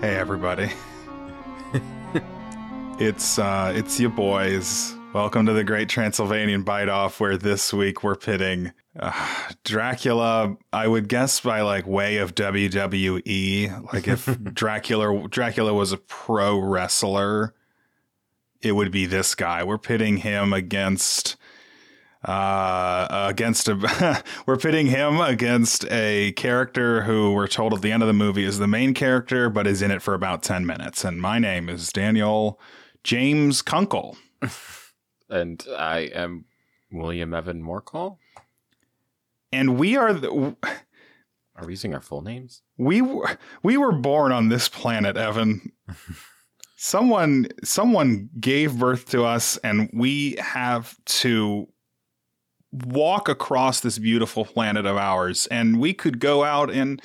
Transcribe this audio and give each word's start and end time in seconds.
Hey 0.00 0.14
everybody. 0.14 0.70
it's 3.00 3.38
uh 3.38 3.72
it's 3.74 3.98
your 3.98 4.10
boys. 4.10 4.94
Welcome 5.14 5.46
to 5.46 5.54
the 5.54 5.64
Great 5.64 5.88
Transylvanian 5.88 6.64
Bite 6.64 6.90
Off 6.90 7.18
where 7.18 7.38
this 7.38 7.72
week 7.72 8.04
we're 8.04 8.14
pitting 8.14 8.72
uh, 9.00 9.48
Dracula, 9.64 10.58
I 10.70 10.86
would 10.86 11.08
guess 11.08 11.40
by 11.40 11.62
like 11.62 11.86
way 11.86 12.18
of 12.18 12.34
WWE, 12.34 13.92
like 13.94 14.06
if 14.06 14.26
Dracula 14.54 15.28
Dracula 15.28 15.72
was 15.72 15.92
a 15.92 15.96
pro 15.96 16.58
wrestler, 16.58 17.54
it 18.60 18.72
would 18.72 18.92
be 18.92 19.06
this 19.06 19.34
guy. 19.34 19.64
We're 19.64 19.78
pitting 19.78 20.18
him 20.18 20.52
against 20.52 21.36
uh, 22.26 23.06
against 23.10 23.68
a 23.68 24.22
we're 24.46 24.56
pitting 24.56 24.86
him 24.86 25.20
against 25.20 25.84
a 25.90 26.32
character 26.32 27.02
who 27.02 27.32
we're 27.32 27.46
told 27.46 27.72
at 27.72 27.82
the 27.82 27.92
end 27.92 28.02
of 28.02 28.06
the 28.06 28.12
movie 28.12 28.44
is 28.44 28.58
the 28.58 28.66
main 28.66 28.92
character 28.92 29.48
but 29.48 29.66
is 29.66 29.80
in 29.80 29.90
it 29.90 30.02
for 30.02 30.12
about 30.12 30.42
10 30.42 30.66
minutes 30.66 31.04
and 31.04 31.20
my 31.20 31.38
name 31.38 31.68
is 31.68 31.90
Daniel 31.90 32.60
James 33.04 33.62
Kunkel 33.62 34.16
and 35.30 35.64
I 35.76 36.00
am 36.14 36.44
William 36.90 37.34
Evan 37.34 37.62
Morecall. 37.62 38.18
And 39.52 39.78
we 39.78 39.96
are 39.96 40.12
the 40.12 40.56
Are 41.56 41.64
we 41.64 41.72
using 41.72 41.94
our 41.94 42.00
full 42.00 42.22
names? 42.22 42.62
We 42.76 43.00
were 43.02 43.38
we 43.62 43.76
were 43.76 43.92
born 43.92 44.32
on 44.32 44.48
this 44.48 44.68
planet, 44.68 45.16
Evan. 45.16 45.72
someone 46.76 47.48
someone 47.64 48.28
gave 48.38 48.78
birth 48.78 49.08
to 49.10 49.24
us 49.24 49.56
and 49.58 49.88
we 49.92 50.36
have 50.38 50.96
to 51.06 51.66
walk 52.84 53.28
across 53.28 53.80
this 53.80 53.98
beautiful 53.98 54.44
planet 54.44 54.86
of 54.86 54.96
ours 54.96 55.46
and 55.46 55.80
we 55.80 55.94
could 55.94 56.18
go 56.18 56.44
out 56.44 56.70
and 56.70 57.00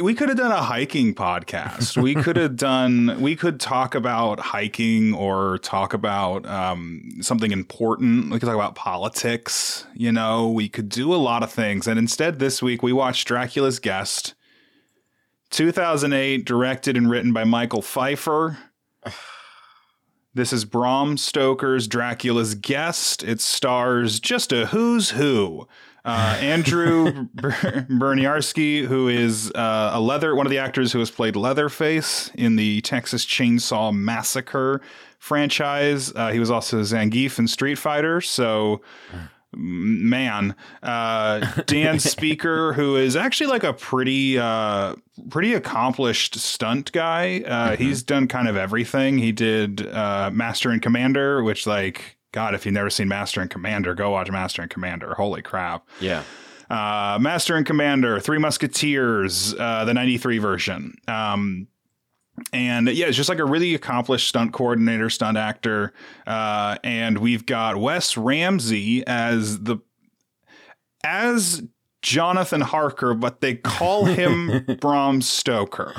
we 0.00 0.14
could 0.14 0.28
have 0.28 0.38
done 0.38 0.52
a 0.52 0.62
hiking 0.62 1.14
podcast. 1.14 2.00
we 2.00 2.14
could 2.22 2.36
have 2.36 2.56
done 2.56 3.20
we 3.20 3.36
could 3.36 3.60
talk 3.60 3.94
about 3.94 4.40
hiking 4.40 5.14
or 5.14 5.58
talk 5.58 5.92
about 5.92 6.46
um, 6.46 7.08
something 7.20 7.52
important. 7.52 8.30
We 8.30 8.38
could 8.38 8.46
talk 8.46 8.54
about 8.54 8.74
politics, 8.74 9.86
you 9.94 10.12
know, 10.12 10.50
we 10.50 10.68
could 10.68 10.88
do 10.88 11.14
a 11.14 11.16
lot 11.16 11.42
of 11.42 11.50
things. 11.50 11.86
And 11.86 11.98
instead 11.98 12.38
this 12.38 12.62
week 12.62 12.82
we 12.82 12.92
watched 12.92 13.28
Dracula's 13.28 13.78
Guest. 13.78 14.34
2008 15.50 16.44
directed 16.44 16.96
and 16.96 17.08
written 17.08 17.32
by 17.32 17.44
Michael 17.44 17.82
Pfeiffer. 17.82 18.58
This 20.36 20.52
is 20.52 20.66
Bram 20.66 21.16
Stoker's 21.16 21.88
Dracula's 21.88 22.54
Guest. 22.54 23.22
It 23.22 23.40
stars 23.40 24.20
just 24.20 24.52
a 24.52 24.66
who's 24.66 25.08
who. 25.08 25.66
Uh, 26.04 26.36
Andrew 26.42 27.28
Bryniarski, 27.36 28.84
who 28.84 29.08
is 29.08 29.50
uh, 29.52 29.92
a 29.94 29.98
leather, 29.98 30.36
one 30.36 30.44
of 30.44 30.50
the 30.50 30.58
actors 30.58 30.92
who 30.92 30.98
has 30.98 31.10
played 31.10 31.36
Leatherface 31.36 32.30
in 32.34 32.56
the 32.56 32.82
Texas 32.82 33.24
Chainsaw 33.24 33.94
Massacre 33.94 34.82
franchise. 35.18 36.12
Uh, 36.14 36.30
he 36.32 36.38
was 36.38 36.50
also 36.50 36.82
Zangief 36.82 37.38
in 37.38 37.48
Street 37.48 37.76
Fighter. 37.76 38.20
So, 38.20 38.82
man, 39.56 40.54
uh, 40.82 41.62
Dan 41.66 41.98
Speaker, 41.98 42.72
who 42.74 42.96
is 42.96 43.16
actually 43.16 43.48
like 43.48 43.64
a 43.64 43.72
pretty, 43.72 44.38
uh, 44.38 44.94
pretty 45.30 45.54
accomplished 45.54 46.36
stunt 46.36 46.92
guy. 46.92 47.42
Uh, 47.46 47.70
mm-hmm. 47.70 47.82
He's 47.82 48.02
done 48.02 48.28
kind 48.28 48.48
of 48.48 48.56
everything. 48.56 49.18
He 49.18 49.32
did 49.32 49.84
Master 49.84 50.70
and 50.70 50.80
Commander, 50.82 51.42
which 51.42 51.66
like 51.66 52.16
God, 52.36 52.54
if 52.54 52.66
you've 52.66 52.74
never 52.74 52.90
seen 52.90 53.08
Master 53.08 53.40
and 53.40 53.48
Commander, 53.48 53.94
go 53.94 54.10
watch 54.10 54.30
Master 54.30 54.60
and 54.60 54.70
Commander. 54.70 55.14
Holy 55.14 55.40
crap. 55.40 55.88
Yeah. 56.00 56.22
Uh, 56.68 57.18
Master 57.18 57.56
and 57.56 57.64
Commander, 57.64 58.20
Three 58.20 58.36
Musketeers, 58.36 59.54
uh, 59.58 59.86
the 59.86 59.94
93 59.94 60.36
version. 60.36 60.96
Um, 61.08 61.68
and 62.52 62.88
yeah, 62.88 63.06
it's 63.06 63.16
just 63.16 63.28
like 63.28 63.38
a 63.38 63.44
really 63.44 63.74
accomplished 63.74 64.28
stunt 64.28 64.52
coordinator, 64.52 65.10
stunt 65.10 65.36
actor. 65.36 65.92
Uh, 66.26 66.76
and 66.84 67.18
we've 67.18 67.46
got 67.46 67.76
Wes 67.76 68.16
Ramsey 68.16 69.06
as 69.06 69.60
the, 69.62 69.78
as 71.04 71.62
Jonathan 72.02 72.60
Harker, 72.60 73.14
but 73.14 73.40
they 73.40 73.54
call 73.54 74.04
him 74.04 74.64
Bram 74.80 75.22
Stoker. 75.22 75.94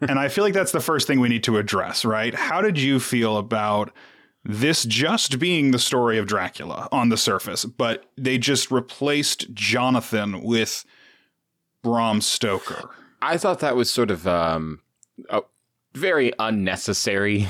and 0.00 0.18
I 0.18 0.28
feel 0.28 0.44
like 0.44 0.54
that's 0.54 0.72
the 0.72 0.80
first 0.80 1.06
thing 1.06 1.20
we 1.20 1.28
need 1.28 1.44
to 1.44 1.58
address, 1.58 2.04
right? 2.04 2.34
How 2.34 2.60
did 2.60 2.78
you 2.78 3.00
feel 3.00 3.36
about 3.36 3.92
this 4.44 4.84
just 4.84 5.38
being 5.38 5.70
the 5.70 5.78
story 5.78 6.16
of 6.18 6.26
Dracula 6.26 6.88
on 6.90 7.10
the 7.10 7.16
surface, 7.16 7.64
but 7.64 8.06
they 8.16 8.38
just 8.38 8.70
replaced 8.70 9.52
Jonathan 9.52 10.42
with 10.42 10.84
Bram 11.82 12.20
Stoker. 12.20 12.90
I 13.20 13.36
thought 13.36 13.60
that 13.60 13.76
was 13.76 13.90
sort 13.90 14.10
of 14.10 14.26
um, 14.26 14.80
very 15.94 16.32
unnecessary. 16.38 17.48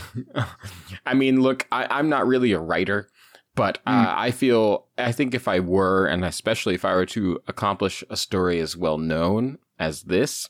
I 1.07 1.15
mean, 1.15 1.43
look, 1.43 1.67
I, 1.71 1.99
am 1.99 2.09
not 2.09 2.27
really 2.27 2.53
a 2.53 2.61
writer, 2.61 3.09
but 3.55 3.79
uh, 3.87 4.07
mm. 4.07 4.15
I 4.17 4.31
feel, 4.31 4.87
I 4.97 5.13
think 5.13 5.35
if 5.35 5.49
I 5.49 5.61
were, 5.61 6.07
and 6.07 6.25
especially 6.25 6.75
if 6.75 6.85
I 6.85 6.95
were 6.95 7.07
to 7.07 7.41
accomplish 7.47 8.03
a 8.09 8.17
story 8.17 8.61
as 8.61 8.77
well 8.77 8.99
known 8.99 9.59
as 9.79 10.03
this, 10.03 10.49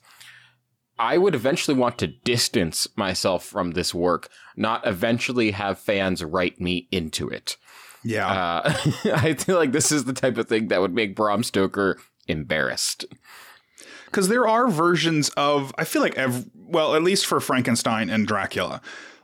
I 0.98 1.16
would 1.16 1.34
eventually 1.34 1.76
want 1.76 1.98
to 1.98 2.06
distance 2.06 2.86
myself 2.94 3.44
from 3.44 3.70
this 3.70 3.94
work, 3.94 4.28
not 4.54 4.86
eventually 4.86 5.52
have 5.52 5.78
fans 5.78 6.22
write 6.22 6.60
me 6.60 6.88
into 6.92 7.28
it. 7.28 7.56
Yeah. 8.04 8.28
Uh, 8.28 8.74
I 9.14 9.34
feel 9.34 9.56
like 9.56 9.72
this 9.72 9.90
is 9.90 10.04
the 10.04 10.12
type 10.12 10.36
of 10.36 10.48
thing 10.48 10.68
that 10.68 10.80
would 10.80 10.94
make 10.94 11.16
Bram 11.16 11.42
Stoker 11.42 11.98
embarrassed. 12.28 13.06
Because 14.04 14.28
there 14.28 14.46
are 14.46 14.68
versions 14.68 15.30
of, 15.30 15.72
I 15.78 15.84
feel 15.84 16.02
like, 16.02 16.18
ev- 16.18 16.46
well, 16.70 16.94
at 16.94 17.02
least 17.02 17.26
for 17.26 17.40
Frankenstein 17.40 18.08
and 18.08 18.26
Dracula, 18.26 18.80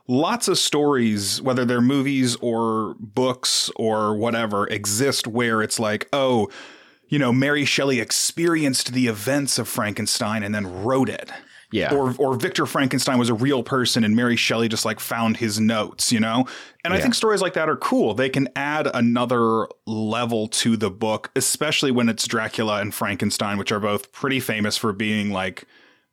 lots 0.08 0.48
of 0.48 0.58
stories, 0.58 1.40
whether 1.42 1.64
they're 1.64 1.80
movies 1.80 2.36
or 2.36 2.96
books 2.98 3.70
or 3.76 4.14
whatever, 4.16 4.66
exist 4.68 5.26
where 5.26 5.62
it's 5.62 5.78
like, 5.78 6.08
oh, 6.12 6.48
you 7.08 7.18
know, 7.18 7.32
Mary 7.32 7.64
Shelley 7.64 8.00
experienced 8.00 8.92
the 8.92 9.06
events 9.06 9.58
of 9.58 9.68
Frankenstein 9.68 10.42
and 10.42 10.54
then 10.54 10.84
wrote 10.84 11.08
it. 11.08 11.30
Yeah. 11.72 11.92
Or 11.92 12.14
or 12.18 12.36
Victor 12.36 12.64
Frankenstein 12.64 13.18
was 13.18 13.28
a 13.28 13.34
real 13.34 13.62
person 13.62 14.04
and 14.04 14.14
Mary 14.14 14.36
Shelley 14.36 14.68
just 14.68 14.84
like 14.84 15.00
found 15.00 15.38
his 15.38 15.58
notes, 15.58 16.12
you 16.12 16.20
know? 16.20 16.46
And 16.84 16.94
I 16.94 17.00
think 17.00 17.14
stories 17.14 17.42
like 17.42 17.54
that 17.54 17.68
are 17.68 17.76
cool. 17.76 18.14
They 18.14 18.28
can 18.28 18.48
add 18.54 18.88
another 18.94 19.66
level 19.84 20.46
to 20.48 20.76
the 20.76 20.90
book, 20.90 21.32
especially 21.34 21.90
when 21.90 22.08
it's 22.08 22.24
Dracula 22.28 22.80
and 22.80 22.94
Frankenstein, 22.94 23.58
which 23.58 23.72
are 23.72 23.80
both 23.80 24.12
pretty 24.12 24.38
famous 24.38 24.76
for 24.76 24.92
being 24.92 25.32
like 25.32 25.64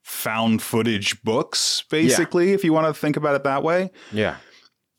found 0.04 0.62
footage 0.62 1.22
books, 1.24 1.84
basically, 1.90 2.50
yeah. 2.50 2.56
if 2.56 2.64
you 2.64 2.74
want 2.74 2.88
to 2.88 2.94
think 2.94 3.18
about 3.18 3.36
it 3.36 3.44
that 3.44 3.64
way. 3.64 3.90
Yeah. 4.12 4.36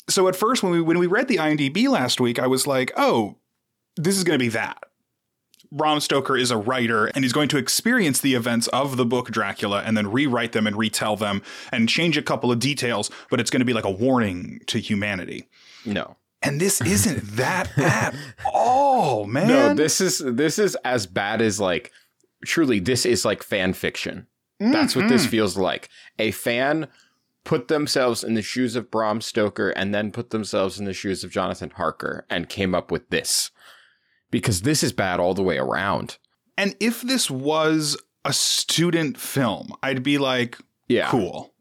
So 0.09 0.29
at 0.29 0.35
first 0.37 0.63
when 0.63 0.73
we 0.73 0.81
when 0.81 0.99
we 0.99 1.07
read 1.07 1.29
the 1.29 1.37
IMDb 1.37 1.89
last 1.89 2.21
week, 2.21 2.39
I 2.39 2.47
was 2.47 2.67
like, 2.67 2.93
"Oh, 2.97 3.39
this 3.97 4.17
is 4.17 4.25
going 4.25 4.39
to 4.39 4.43
be 4.43 4.51
that." 4.51 4.79
Bram 5.73 5.99
Stoker 5.99 6.37
is 6.37 6.53
a 6.53 6.57
writer 6.57 7.07
and 7.07 7.25
he's 7.25 7.33
going 7.33 7.49
to 7.49 7.59
experience 7.59 8.21
the 8.21 8.35
events 8.35 8.69
of 8.69 8.97
the 8.97 9.05
book 9.05 9.31
Dracula 9.33 9.83
and 9.85 9.97
then 9.97 10.11
rewrite 10.11 10.53
them 10.53 10.69
and 10.69 10.77
retell 10.77 11.17
them 11.17 11.43
and 11.73 11.89
change 11.89 12.17
a 12.17 12.23
couple 12.23 12.53
of 12.53 12.61
details, 12.61 13.11
but 13.29 13.41
it's 13.41 13.51
going 13.51 13.61
to 13.61 13.67
be 13.67 13.73
like 13.73 13.85
a 13.85 13.91
warning 13.91 14.61
to 14.69 14.79
humanity. 14.79 15.49
No. 15.85 16.17
And 16.43 16.61
this 16.61 16.81
isn't 16.87 17.37
that 17.37 17.77
at 17.77 18.15
all, 18.53 19.25
man. 19.25 19.49
No, 19.49 19.75
this 19.75 20.01
is 20.01 20.19
this 20.19 20.59
is 20.61 20.77
as 20.85 21.07
bad 21.07 21.43
as 21.43 21.59
like 21.59 21.91
truly 22.45 22.79
this 22.79 23.05
is 23.05 23.25
like 23.25 23.43
fan 23.43 23.73
fiction. 23.73 24.29
That's 24.73 24.97
what 24.97 25.09
this 25.09 25.23
mm-hmm. 25.23 25.31
feels 25.31 25.57
like. 25.57 25.89
A 26.19 26.31
fan 26.31 26.89
put 27.45 27.69
themselves 27.69 28.25
in 28.25 28.35
the 28.35 28.43
shoes 28.43 28.75
of 28.75 28.91
Bram 28.91 29.21
Stoker 29.21 29.71
and 29.71 29.95
then 29.95 30.11
put 30.11 30.31
themselves 30.31 30.79
in 30.79 30.87
the 30.87 30.95
shoes 30.95 31.23
of 31.23 31.31
Jonathan 31.31 31.71
Harker 31.71 32.27
and 32.31 32.49
came 32.49 32.75
up 32.75 32.91
with 32.91 33.11
this 33.11 33.51
because 34.31 34.63
this 34.63 34.83
is 34.83 34.93
bad 34.93 35.21
all 35.21 35.35
the 35.35 35.43
way 35.43 35.59
around. 35.59 36.19
And 36.57 36.75
if 36.81 37.03
this 37.03 37.31
was 37.31 37.97
a 38.25 38.33
student 38.33 39.19
film, 39.19 39.75
I'd 39.83 40.03
be 40.03 40.19
like, 40.19 40.59
yeah, 40.89 41.09
cool. 41.09 41.53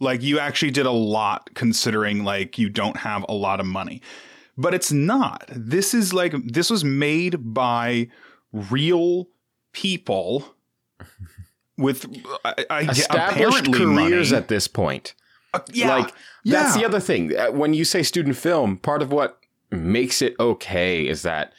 Like 0.00 0.22
you 0.22 0.38
actually 0.38 0.70
did 0.70 0.86
a 0.86 0.90
lot 0.90 1.50
considering 1.54 2.24
like 2.24 2.58
you 2.58 2.68
don't 2.68 2.98
have 2.98 3.24
a 3.28 3.34
lot 3.34 3.60
of 3.60 3.66
money. 3.66 4.02
But 4.56 4.74
it's 4.74 4.90
not. 4.90 5.44
This 5.48 5.94
is 5.94 6.12
like 6.12 6.34
this 6.44 6.70
was 6.70 6.84
made 6.84 7.36
by 7.54 8.08
real 8.52 9.28
people 9.72 10.54
with 11.78 12.04
I, 12.44 12.66
I, 12.68 12.80
established 12.82 13.72
careers 13.72 14.30
money. 14.32 14.36
at 14.36 14.48
this 14.48 14.68
point. 14.68 15.14
Uh, 15.54 15.60
yeah, 15.72 15.94
like 15.94 16.14
yeah. 16.44 16.62
that's 16.62 16.76
the 16.76 16.84
other 16.84 17.00
thing. 17.00 17.34
Uh, 17.34 17.50
when 17.52 17.72
you 17.72 17.84
say 17.84 18.02
student 18.02 18.36
film, 18.36 18.76
part 18.76 19.00
of 19.00 19.10
what 19.10 19.40
makes 19.70 20.20
it 20.20 20.34
okay 20.38 21.06
is 21.06 21.22
that 21.22 21.52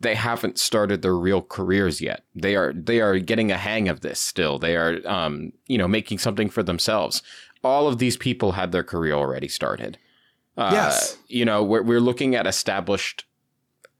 they 0.00 0.14
haven't 0.14 0.58
started 0.58 1.00
their 1.00 1.16
real 1.16 1.40
careers 1.40 2.02
yet. 2.02 2.24
They 2.34 2.56
are 2.56 2.72
they 2.74 3.00
are 3.00 3.18
getting 3.18 3.50
a 3.50 3.56
hang 3.56 3.88
of 3.88 4.00
this 4.00 4.20
still. 4.20 4.58
They 4.58 4.76
are 4.76 5.00
um, 5.06 5.52
you 5.66 5.78
know 5.78 5.88
making 5.88 6.18
something 6.18 6.50
for 6.50 6.62
themselves. 6.62 7.22
All 7.62 7.88
of 7.88 7.98
these 7.98 8.18
people 8.18 8.52
had 8.52 8.72
their 8.72 8.84
career 8.84 9.14
already 9.14 9.48
started. 9.48 9.96
Uh, 10.56 10.70
yes, 10.72 11.16
you 11.28 11.44
know 11.44 11.62
we're 11.62 11.82
we're 11.82 12.00
looking 12.00 12.34
at 12.34 12.46
established 12.46 13.24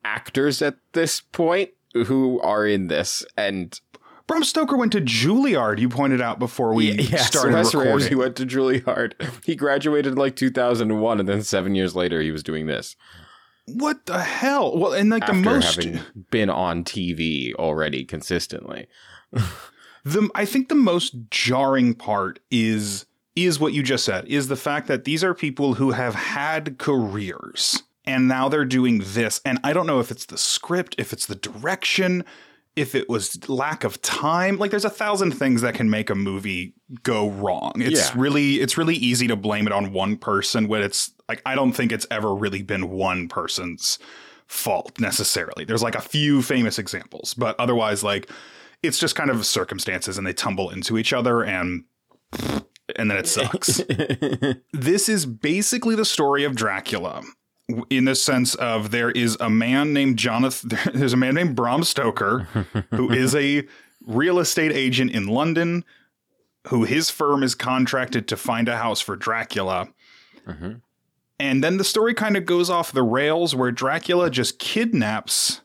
actors 0.05 0.61
at 0.61 0.77
this 0.93 1.21
point 1.21 1.71
who 1.95 2.41
are 2.41 2.67
in 2.67 2.89
this 2.89 3.25
and 3.37 3.81
Bram 4.27 4.43
Stoker 4.43 4.77
went 4.77 4.93
to 4.93 5.01
Juilliard. 5.01 5.79
You 5.79 5.89
pointed 5.89 6.21
out 6.21 6.39
before 6.39 6.73
we 6.73 6.93
yeah, 6.93 7.19
started 7.19 7.55
Wes 7.55 7.75
recording. 7.75 7.93
Ramsey 7.99 8.15
went 8.15 8.37
to 8.37 8.47
Juilliard. 8.47 9.13
He 9.45 9.55
graduated 9.55 10.13
in 10.13 10.19
like 10.19 10.37
2001, 10.37 11.21
and 11.21 11.29
then 11.29 11.43
seven 11.43 11.75
years 11.75 11.95
later, 11.95 12.23
he 12.23 12.31
was 12.31 12.43
doing 12.43 12.67
this. 12.67 12.97
What 13.67 14.07
the 14.07 14.21
hell? 14.21 14.77
Well, 14.77 14.93
and 14.93 15.11
like 15.11 15.23
After 15.23 15.35
the 15.35 15.41
most, 15.43 15.77
having 15.77 16.01
been 16.31 16.51
on 16.51 16.85
TV 16.85 17.55
already 17.55 18.05
consistently. 18.05 18.87
the 20.05 20.31
I 20.35 20.45
think 20.45 20.69
the 20.69 20.75
most 20.75 21.15
jarring 21.31 21.95
part 21.95 22.41
is 22.51 23.07
is 23.35 23.59
what 23.59 23.73
you 23.73 23.83
just 23.83 24.05
said 24.05 24.27
is 24.27 24.49
the 24.49 24.57
fact 24.57 24.87
that 24.87 25.05
these 25.05 25.25
are 25.25 25.35
people 25.35 25.75
who 25.75 25.91
have 25.91 26.15
had 26.15 26.79
careers 26.79 27.83
and 28.05 28.29
now 28.29 28.49
they're 28.49 28.65
doing 28.65 29.03
this 29.05 29.41
and 29.45 29.59
I 29.65 29.73
don't 29.73 29.87
know 29.87 29.99
if 29.99 30.11
it's 30.11 30.27
the 30.27 30.39
script, 30.39 30.95
if 30.99 31.13
it's 31.13 31.27
the 31.27 31.35
direction, 31.35 32.25
if 32.77 32.95
it 32.95 33.09
was 33.09 33.49
lack 33.49 33.85
of 33.85 34.01
time. 34.03 34.57
Like 34.59 34.71
there's 34.71 34.85
a 34.85 34.91
thousand 34.91 35.33
things 35.33 35.61
that 35.61 35.75
can 35.75 35.89
make 35.91 36.11
a 36.11 36.15
movie 36.15 36.75
go 37.03 37.31
wrong. 37.31 37.73
It's 37.77 38.11
Yeah. 38.11 38.21
really 38.21 38.55
it's 38.61 38.77
really 38.77 38.97
easy 38.97 39.27
to 39.29 39.37
blame 39.37 39.67
it 39.67 39.73
on 39.73 39.93
one 39.93 40.17
person 40.17 40.67
when 40.69 40.83
it's 40.83 41.13
like 41.29 41.41
I 41.47 41.55
don't 41.55 41.73
think 41.73 41.93
it's 41.93 42.07
ever 42.11 42.35
really 42.35 42.63
been 42.63 42.91
one 42.91 43.29
person's 43.29 43.99
fault 44.47 44.99
necessarily. 45.01 45.65
There's 45.65 45.83
like 45.83 45.95
a 45.95 46.01
few 46.01 46.43
famous 46.43 46.79
examples, 46.79 47.33
but 47.35 47.59
otherwise 47.61 48.03
like 48.03 48.29
it's 48.83 48.99
just 48.99 49.15
kind 49.17 49.31
of 49.31 49.47
circumstances 49.47 50.19
and 50.19 50.27
they 50.27 50.33
tumble 50.35 50.71
into 50.71 50.99
each 50.99 51.13
other 51.13 51.43
and 51.43 51.85
and 52.97 53.11
then 53.11 53.17
it 53.17 53.27
sucks. 53.27 53.81
this 54.73 55.09
is 55.09 55.25
basically 55.27 55.95
the 55.95 56.05
story 56.05 56.45
of 56.45 56.55
Dracula 56.57 57.23
in 57.91 58.05
the 58.05 58.15
sense 58.15 58.55
of 58.57 58.91
there 58.91 59.11
is 59.11 59.37
a 59.41 59.49
man 59.49 59.93
named 59.93 60.19
Jonathan 60.19 60.79
there's 60.95 61.13
a 61.15 61.17
man 61.17 61.35
named 61.35 61.57
Bram 61.57 61.83
Stoker 61.83 62.41
who 62.91 63.11
is 63.13 63.35
a 63.35 63.67
real 64.07 64.39
estate 64.39 64.73
agent 64.73 65.11
in 65.13 65.27
London 65.27 65.85
who 66.69 66.85
his 66.85 67.11
firm 67.11 67.43
is 67.43 67.55
contracted 67.55 68.27
to 68.29 68.37
find 68.37 68.69
a 68.69 68.77
house 68.77 69.01
for 69.01 69.17
Dracula. 69.17 69.89
Mhm. 70.47 70.81
And 71.41 71.65
then 71.65 71.79
the 71.79 71.85
story 71.85 72.15
kind 72.15 72.37
of 72.37 72.47
goes 72.47 72.71
off 72.71 72.93
the 72.93 73.03
rails 73.03 73.55
where 73.55 73.71
Dracula 73.71 74.31
just 74.31 74.59
kidnaps 74.59 75.61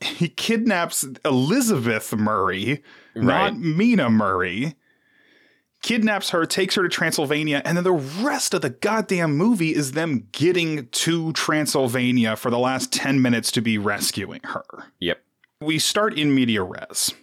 he 0.00 0.28
kidnaps 0.28 1.06
Elizabeth 1.24 2.12
Murray, 2.14 2.82
not 3.14 3.52
Right. 3.52 3.56
Mina 3.56 4.10
Murray. 4.10 4.74
Kidnaps 5.82 6.30
her, 6.30 6.46
takes 6.46 6.76
her 6.76 6.82
to 6.82 6.88
Transylvania, 6.88 7.60
and 7.64 7.76
then 7.76 7.84
the 7.84 7.92
rest 7.92 8.54
of 8.54 8.62
the 8.62 8.70
goddamn 8.70 9.36
movie 9.36 9.74
is 9.74 9.92
them 9.92 10.28
getting 10.32 10.86
to 10.88 11.32
Transylvania 11.32 12.36
for 12.36 12.50
the 12.50 12.58
last 12.58 12.92
10 12.92 13.20
minutes 13.20 13.50
to 13.52 13.60
be 13.60 13.78
rescuing 13.78 14.40
her. 14.44 14.64
Yep. 15.00 15.20
We 15.60 15.78
start 15.78 16.16
in 16.18 16.34
media 16.34 16.62
res. 16.62 17.14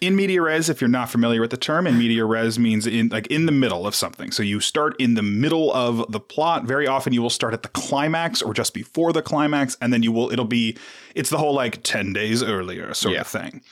in 0.00 0.14
media 0.16 0.42
res, 0.42 0.68
if 0.68 0.80
you're 0.80 0.88
not 0.88 1.10
familiar 1.10 1.40
with 1.40 1.50
the 1.50 1.56
term, 1.56 1.86
in 1.86 1.98
media 1.98 2.24
res 2.24 2.58
means 2.58 2.86
in 2.86 3.08
like 3.08 3.26
in 3.28 3.46
the 3.46 3.52
middle 3.52 3.86
of 3.86 3.94
something. 3.94 4.30
So 4.30 4.42
you 4.42 4.60
start 4.60 4.94
in 5.00 5.14
the 5.14 5.22
middle 5.22 5.72
of 5.72 6.10
the 6.12 6.20
plot. 6.20 6.64
Very 6.64 6.86
often 6.86 7.12
you 7.12 7.22
will 7.22 7.30
start 7.30 7.54
at 7.54 7.62
the 7.62 7.68
climax 7.70 8.42
or 8.42 8.52
just 8.54 8.74
before 8.74 9.12
the 9.12 9.22
climax, 9.22 9.76
and 9.80 9.92
then 9.92 10.02
you 10.02 10.12
will 10.12 10.30
it'll 10.32 10.44
be 10.44 10.76
it's 11.14 11.30
the 11.30 11.38
whole 11.38 11.54
like 11.54 11.82
10 11.82 12.12
days 12.12 12.42
earlier 12.42 12.92
sort 12.94 13.14
Yeah. 13.14 13.20
of 13.22 13.26
thing. 13.26 13.62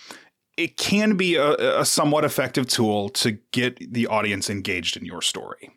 It 0.56 0.76
can 0.76 1.16
be 1.16 1.36
a, 1.36 1.80
a 1.80 1.84
somewhat 1.84 2.24
effective 2.24 2.66
tool 2.66 3.08
to 3.10 3.32
get 3.52 3.92
the 3.92 4.06
audience 4.06 4.50
engaged 4.50 4.96
in 4.96 5.04
your 5.04 5.22
story. 5.22 5.70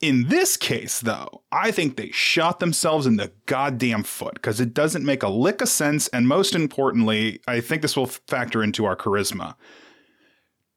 In 0.00 0.28
this 0.28 0.56
case, 0.56 1.00
though, 1.00 1.42
I 1.50 1.70
think 1.70 1.96
they 1.96 2.10
shot 2.10 2.60
themselves 2.60 3.06
in 3.06 3.16
the 3.16 3.32
goddamn 3.46 4.02
foot 4.02 4.34
because 4.34 4.60
it 4.60 4.74
doesn't 4.74 5.04
make 5.04 5.22
a 5.22 5.28
lick 5.28 5.62
of 5.62 5.68
sense. 5.68 6.08
And 6.08 6.28
most 6.28 6.54
importantly, 6.54 7.40
I 7.48 7.60
think 7.60 7.80
this 7.80 7.96
will 7.96 8.06
factor 8.06 8.62
into 8.62 8.84
our 8.84 8.96
charisma. 8.96 9.54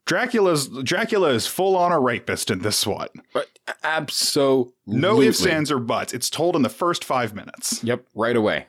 Dracula's 0.06 0.70
Dracula 0.70 1.32
is 1.32 1.46
full 1.46 1.76
on 1.76 1.92
a 1.92 2.00
rapist 2.00 2.50
in 2.50 2.60
this 2.60 2.88
one. 2.88 3.10
But 3.34 3.50
absolutely. 3.84 4.74
No 4.86 5.22
ifs, 5.22 5.46
ands, 5.46 5.70
or 5.70 5.80
buts. 5.80 6.14
It's 6.14 6.30
told 6.30 6.56
in 6.56 6.62
the 6.62 6.70
first 6.70 7.04
five 7.04 7.36
minutes. 7.36 7.84
Yep, 7.84 8.06
right 8.16 8.36
away. 8.36 8.68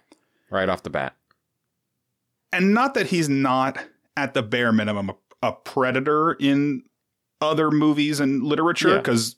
Right 0.51 0.69
off 0.69 0.83
the 0.83 0.91
bat. 0.91 1.15
And 2.53 2.75
not 2.75 2.95
that 2.95 3.09
he's 3.09 3.29
not 3.29 3.79
at 4.19 4.35
the 4.35 4.43
bare 4.43 4.73
minimum 4.73 5.11
a, 5.11 5.49
a 5.49 5.53
predator 5.53 6.33
in 6.33 6.83
other 7.41 7.71
movies 7.71 8.19
and 8.21 8.43
literature, 8.43 8.91
Yeah. 8.91 8.97
because 8.99 9.37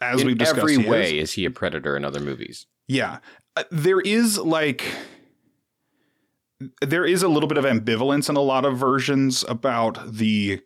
as 0.00 0.20
in 0.20 0.26
we've 0.26 0.38
discussed, 0.38 0.58
every 0.58 0.74
he 0.76 0.82
is. 0.82 0.88
way 0.88 1.18
is. 1.18 1.32
he 1.32 1.44
a 1.44 1.50
predator 1.50 1.96
in 1.96 2.04
other 2.04 2.20
movies. 2.20 2.66
Yeah. 2.88 3.18
Uh, 3.56 3.62
there 3.70 4.00
is 4.00 4.36
like 4.38 4.84
there 6.80 7.04
is 7.04 7.22
a 7.22 7.28
little 7.28 7.48
bit 7.48 7.58
of 7.58 7.64
ambivalence 7.64 8.28
in 8.28 8.36
a 8.36 8.40
lot 8.40 8.64
of 8.64 8.76
versions 8.78 9.44
about 9.48 9.98
the 10.12 10.60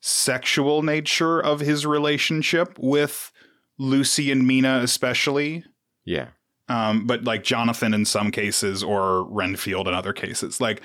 sexual 0.00 0.82
nature 0.82 1.40
of 1.40 1.60
his 1.60 1.84
relationship 1.86 2.78
with 2.78 3.32
Lucy 3.78 4.30
and 4.30 4.46
Mina 4.46 4.80
especially. 4.82 5.64
Yeah. 6.04 6.28
Um, 6.68 7.06
but 7.06 7.24
like 7.24 7.44
Jonathan 7.44 7.94
in 7.94 8.04
some 8.04 8.30
cases 8.30 8.82
or 8.82 9.24
Renfield 9.30 9.86
in 9.88 9.94
other 9.94 10.12
cases. 10.12 10.60
Like 10.60 10.82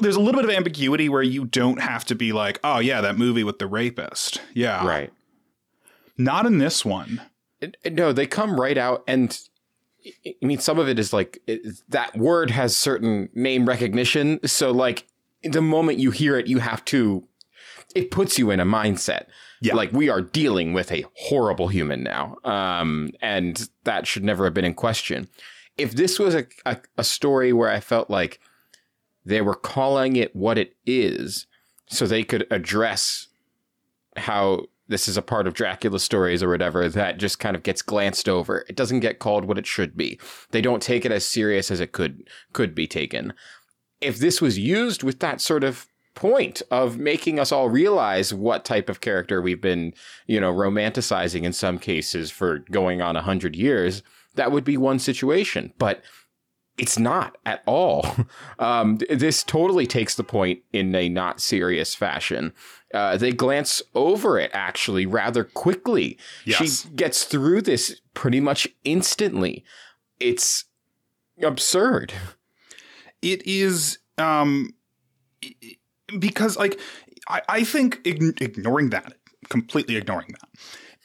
there's 0.00 0.16
a 0.16 0.20
little 0.20 0.40
bit 0.40 0.48
of 0.48 0.54
ambiguity 0.54 1.08
where 1.08 1.22
you 1.22 1.44
don't 1.44 1.80
have 1.80 2.04
to 2.06 2.14
be 2.14 2.32
like, 2.32 2.60
"Oh 2.64 2.78
yeah, 2.78 3.00
that 3.00 3.18
movie 3.18 3.44
with 3.44 3.58
the 3.58 3.66
rapist." 3.66 4.40
Yeah. 4.54 4.86
Right. 4.86 5.12
Not 6.16 6.46
in 6.46 6.58
this 6.58 6.84
one. 6.84 7.22
No, 7.90 8.12
they 8.12 8.26
come 8.26 8.60
right 8.60 8.78
out, 8.78 9.04
and 9.06 9.38
I 10.24 10.34
I 10.42 10.46
mean, 10.46 10.58
some 10.58 10.78
of 10.78 10.88
it 10.88 10.98
is 10.98 11.12
like 11.12 11.40
it, 11.46 11.62
that 11.88 12.16
word 12.16 12.50
has 12.50 12.76
certain 12.76 13.28
name 13.34 13.66
recognition. 13.66 14.40
So, 14.46 14.70
like, 14.70 15.06
the 15.42 15.62
moment 15.62 15.98
you 15.98 16.10
hear 16.10 16.38
it, 16.38 16.46
you 16.46 16.58
have 16.58 16.84
to. 16.86 17.24
It 17.94 18.10
puts 18.10 18.38
you 18.38 18.50
in 18.50 18.60
a 18.60 18.64
mindset. 18.64 19.26
Yeah. 19.60 19.74
Like 19.74 19.92
we 19.92 20.08
are 20.08 20.22
dealing 20.22 20.72
with 20.72 20.90
a 20.90 21.04
horrible 21.14 21.68
human 21.68 22.02
now, 22.02 22.36
um, 22.44 23.10
and 23.20 23.68
that 23.84 24.06
should 24.06 24.24
never 24.24 24.44
have 24.44 24.54
been 24.54 24.64
in 24.64 24.74
question. 24.74 25.28
If 25.76 25.92
this 25.92 26.18
was 26.18 26.34
a, 26.34 26.46
a, 26.64 26.78
a 26.98 27.04
story 27.04 27.52
where 27.52 27.70
I 27.70 27.80
felt 27.80 28.08
like 28.08 28.40
they 29.30 29.40
were 29.40 29.54
calling 29.54 30.16
it 30.16 30.34
what 30.34 30.58
it 30.58 30.74
is, 30.84 31.46
so 31.86 32.06
they 32.06 32.24
could 32.24 32.46
address 32.50 33.28
how 34.16 34.66
this 34.88 35.06
is 35.06 35.16
a 35.16 35.22
part 35.22 35.46
of 35.46 35.54
Dracula's 35.54 36.02
stories 36.02 36.42
or 36.42 36.48
whatever 36.48 36.88
that 36.88 37.16
just 37.16 37.38
kind 37.38 37.54
of 37.54 37.62
gets 37.62 37.80
glanced 37.80 38.28
over. 38.28 38.64
It 38.68 38.74
doesn't 38.74 39.00
get 39.00 39.20
called 39.20 39.44
what 39.44 39.56
it 39.56 39.66
should 39.66 39.96
be. 39.96 40.18
They 40.50 40.60
don't 40.60 40.82
take 40.82 41.04
it 41.04 41.12
as 41.12 41.24
serious 41.24 41.70
as 41.70 41.78
it 41.78 41.92
could 41.92 42.28
could 42.52 42.74
be 42.74 42.88
taken. 42.88 43.32
If 44.00 44.18
this 44.18 44.42
was 44.42 44.58
used 44.58 45.02
with 45.04 45.20
that 45.20 45.40
sort 45.40 45.62
of 45.62 45.86
point 46.16 46.60
of 46.72 46.98
making 46.98 47.38
us 47.38 47.52
all 47.52 47.68
realize 47.68 48.34
what 48.34 48.64
type 48.64 48.88
of 48.88 49.00
character 49.00 49.40
we've 49.40 49.60
been, 49.60 49.94
you 50.26 50.40
know, 50.40 50.52
romanticizing 50.52 51.44
in 51.44 51.52
some 51.52 51.78
cases 51.78 52.32
for 52.32 52.58
going 52.70 53.00
on 53.00 53.14
a 53.14 53.22
hundred 53.22 53.54
years, 53.54 54.02
that 54.34 54.50
would 54.50 54.64
be 54.64 54.76
one 54.76 54.98
situation. 54.98 55.72
But 55.78 56.02
it's 56.80 56.98
not 56.98 57.36
at 57.46 57.62
all. 57.66 58.04
Um, 58.58 58.98
this 59.08 59.42
totally 59.42 59.86
takes 59.86 60.14
the 60.16 60.22
point 60.24 60.60
in 60.72 60.94
a 60.94 61.08
not 61.08 61.40
serious 61.40 61.94
fashion. 61.94 62.52
Uh, 62.92 63.16
they 63.16 63.32
glance 63.32 63.80
over 63.94 64.38
it 64.38 64.50
actually 64.52 65.06
rather 65.06 65.44
quickly. 65.44 66.18
Yes. 66.44 66.82
She 66.82 66.88
gets 66.94 67.24
through 67.24 67.62
this 67.62 68.00
pretty 68.12 68.40
much 68.40 68.68
instantly. 68.84 69.64
It's 70.18 70.64
absurd. 71.42 72.12
it 73.22 73.46
is 73.46 73.98
um 74.18 74.74
because 76.18 76.56
like 76.58 76.78
i, 77.28 77.40
I 77.48 77.64
think 77.64 78.02
ign- 78.04 78.38
ignoring 78.40 78.90
that 78.90 79.14
completely 79.48 79.96
ignoring 79.96 80.28
that 80.40 80.48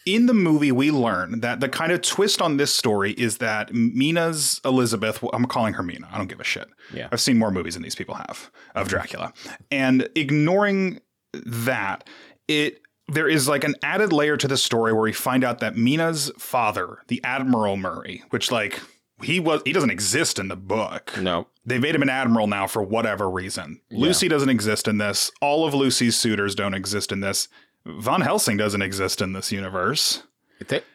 in 0.06 0.28
the 0.28 0.34
movie 0.34 0.72
we 0.72 0.92
learn 0.92 1.40
that 1.40 1.60
the 1.60 1.68
kind 1.70 1.92
of 1.92 2.02
twist 2.02 2.42
on 2.42 2.58
this 2.58 2.74
story 2.74 3.12
is 3.14 3.38
that 3.40 3.74
mina's 3.74 4.62
elizabeth 4.64 5.24
i'm 5.34 5.46
calling 5.46 5.74
her 5.74 5.84
mina 5.84 6.08
i 6.12 6.18
don't 6.18 6.28
give 6.28 6.40
a 6.40 6.44
shit 6.44 6.68
Yeah. 6.94 7.08
i've 7.12 7.22
seen 7.22 7.38
more 7.40 7.52
movies 7.52 7.74
than 7.74 7.84
these 7.84 7.96
people 7.96 8.16
have 8.16 8.52
of 8.76 8.88
dracula 8.88 9.34
and 9.72 10.08
ignoring 10.16 11.00
that 11.46 12.08
it 12.48 12.82
there 13.08 13.28
is 13.28 13.48
like 13.48 13.64
an 13.64 13.76
added 13.84 14.12
layer 14.14 14.38
to 14.38 14.48
the 14.48 14.58
story 14.58 14.92
where 14.94 15.02
we 15.04 15.14
find 15.14 15.44
out 15.44 15.60
that 15.60 15.76
mina's 15.76 16.32
father 16.38 17.00
the 17.08 17.22
admiral 17.24 17.78
murray 17.78 18.24
which 18.30 18.52
like 18.52 18.80
he 19.24 19.40
was 19.40 19.62
he 19.66 19.72
doesn't 19.72 19.92
exist 19.92 20.38
in 20.40 20.50
the 20.50 20.56
book 20.58 21.14
No. 21.22 21.48
they 21.66 21.80
made 21.80 21.96
him 21.96 22.02
an 22.02 22.10
admiral 22.10 22.48
now 22.48 22.68
for 22.68 22.84
whatever 22.84 23.30
reason. 23.30 23.80
Lucy 23.90 24.28
doesn't 24.28 24.50
exist 24.50 24.90
in 24.90 24.98
this. 24.98 25.32
All 25.42 25.66
of 25.66 25.74
Lucy's 25.74 26.18
suitors 26.18 26.54
don't 26.54 26.74
exist 26.74 27.14
in 27.14 27.22
this. 27.22 27.48
Von 27.86 28.22
Helsing 28.22 28.58
doesn't 28.58 28.82
exist 28.82 29.22
in 29.22 29.34
this 29.34 29.52
universe. 29.52 30.24
They- 30.68 30.82